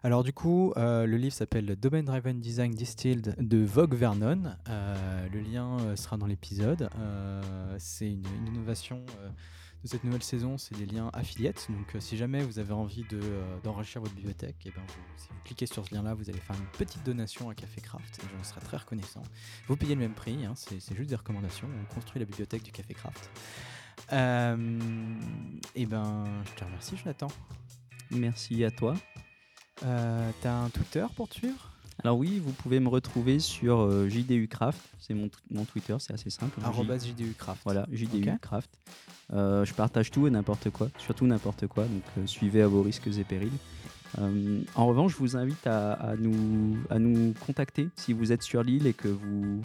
Alors 0.02 0.22
du 0.22 0.32
coup, 0.32 0.72
euh, 0.76 1.06
le 1.06 1.16
livre 1.16 1.34
s'appelle 1.34 1.74
Domain 1.76 2.02
Driven 2.02 2.40
Design 2.40 2.72
Distilled 2.72 3.34
de 3.38 3.58
Vogue 3.64 3.94
Vernon. 3.94 4.54
Euh, 4.68 5.28
le 5.32 5.40
lien 5.40 5.80
euh, 5.80 5.96
sera 5.96 6.16
dans 6.16 6.26
l'épisode. 6.26 6.88
c'est 7.78 8.12
une, 8.12 8.24
innovation 8.46 9.04
de 9.82 9.88
cette 9.88 10.04
nouvelle 10.04 10.22
saison, 10.22 10.58
c'est 10.58 10.76
des 10.76 10.86
liens 10.86 11.10
affiliates. 11.12 11.66
Donc 11.70 12.00
si 12.00 12.16
jamais 12.16 12.42
vous 12.42 12.58
avez 12.58 12.72
envie 12.72 13.04
de, 13.10 13.20
d'enrichir 13.64 14.00
votre 14.00 14.14
bibliothèque, 14.14 14.64
et 14.66 14.68
eh 14.68 14.70
ben 14.70 14.82
si 15.16 15.28
vous 15.28 15.40
cliquez 15.44 15.66
sur 15.66 15.84
ce 15.84 15.94
lien-là, 15.94 16.14
vous 16.14 16.30
allez 16.30 16.38
faire 16.38 16.56
une 16.56 16.78
petite 16.78 17.04
donation 17.04 17.50
à 17.50 17.54
Café 17.54 17.80
Craft 17.80 18.20
et 18.22 18.36
j'en 18.36 18.44
serai 18.44 18.60
très 18.60 18.76
reconnaissant. 18.76 19.22
Vous 19.66 19.76
payez 19.76 19.94
le 19.94 20.00
même 20.00 20.14
prix, 20.14 20.44
hein, 20.44 20.54
c'est, 20.54 20.80
juste 20.94 21.10
des 21.10 21.16
recommandations. 21.16 21.68
On 21.68 21.94
construit 21.94 22.20
la 22.20 22.26
bibliothèque 22.26 22.62
du 22.62 22.72
Café 22.72 22.94
Craft. 22.94 23.30
et 24.12 25.86
ben, 25.86 26.24
je 26.44 26.52
te 26.54 26.64
remercie, 26.64 26.96
Jonathan. 26.96 27.28
Merci 28.12 28.62
à 28.62 28.70
toi. 28.70 28.94
Euh, 29.84 30.30
T'as 30.40 30.54
un 30.54 30.70
Twitter 30.70 31.04
pour 31.14 31.28
te 31.28 31.34
suivre? 31.34 31.70
Alors 32.04 32.18
oui, 32.18 32.40
vous 32.44 32.52
pouvez 32.52 32.78
me 32.78 32.88
retrouver 32.88 33.38
sur 33.38 33.80
euh, 33.80 34.08
JDU 34.08 34.48
Craft, 34.48 34.80
c'est 34.98 35.14
mon, 35.14 35.30
mon, 35.50 35.64
Twitter, 35.64 35.96
c'est 35.98 36.12
assez 36.12 36.30
simple. 36.30 36.60
Arrobas 36.62 36.98
JDU 36.98 37.34
Craft. 37.36 37.62
Voilà, 37.64 37.86
JDU 37.90 38.30
Craft. 38.40 38.70
Euh, 39.32 39.64
je 39.64 39.72
partage 39.72 40.10
tout 40.10 40.26
et 40.26 40.30
n'importe 40.30 40.70
quoi, 40.70 40.88
surtout 40.98 41.26
n'importe 41.26 41.66
quoi, 41.66 41.84
donc 41.84 42.02
euh, 42.18 42.26
suivez 42.26 42.62
à 42.62 42.68
vos 42.68 42.82
risques 42.82 43.06
et 43.06 43.24
périls. 43.24 43.50
en 44.74 44.86
revanche, 44.86 45.12
je 45.12 45.18
vous 45.18 45.36
invite 45.36 45.66
à, 45.66 46.14
nous, 46.18 46.76
à 46.90 46.98
nous 46.98 47.34
contacter 47.44 47.88
si 47.96 48.12
vous 48.12 48.30
êtes 48.30 48.42
sur 48.42 48.62
l'île 48.62 48.86
et 48.86 48.92
que 48.92 49.08
vous, 49.08 49.60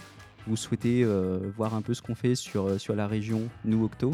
vous 0.47 0.55
souhaitez 0.55 1.05
voir 1.55 1.75
un 1.75 1.81
peu 1.81 1.93
ce 1.93 2.01
qu'on 2.01 2.15
fait 2.15 2.35
sur, 2.35 2.79
sur 2.79 2.95
la 2.95 3.07
région 3.07 3.43
Nous 3.65 3.83
Octo, 3.83 4.13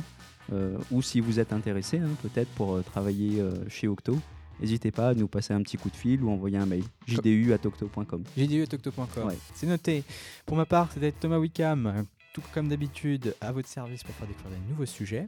ou 0.91 1.01
si 1.01 1.21
vous 1.21 1.39
êtes 1.39 1.53
intéressé 1.53 1.99
hein, 1.99 2.09
peut-être 2.21 2.49
pour 2.49 2.83
travailler 2.83 3.41
chez 3.67 3.87
Octo 3.87 4.19
n'hésitez 4.59 4.91
pas 4.91 5.09
à 5.09 5.13
nous 5.13 5.27
passer 5.27 5.53
un 5.53 5.61
petit 5.61 5.77
coup 5.77 5.89
de 5.89 5.95
fil 5.95 6.23
ou 6.23 6.29
envoyer 6.29 6.57
un 6.57 6.65
mail. 6.65 6.83
jdu.octo.com. 7.07 8.23
jdu.octo.com. 8.37 9.31
C'est 9.53 9.67
noté. 9.67 10.03
Pour 10.45 10.57
ma 10.57 10.65
part, 10.65 10.91
c'était 10.91 11.11
Thomas 11.11 11.37
Wickham, 11.37 12.05
tout 12.33 12.41
comme 12.53 12.69
d'habitude, 12.69 13.35
à 13.41 13.51
votre 13.51 13.67
service 13.67 14.03
pour 14.03 14.13
faire 14.15 14.27
découvrir 14.27 14.59
de 14.59 14.69
nouveaux 14.69 14.85
sujets. 14.85 15.27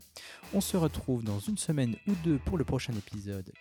On 0.54 0.62
se 0.62 0.78
retrouve 0.78 1.24
dans 1.24 1.40
une 1.40 1.58
semaine 1.58 1.96
ou 2.08 2.14
deux 2.24 2.38
pour 2.46 2.58
le 2.58 2.64
prochain 2.64 2.94
épisode 2.94 3.52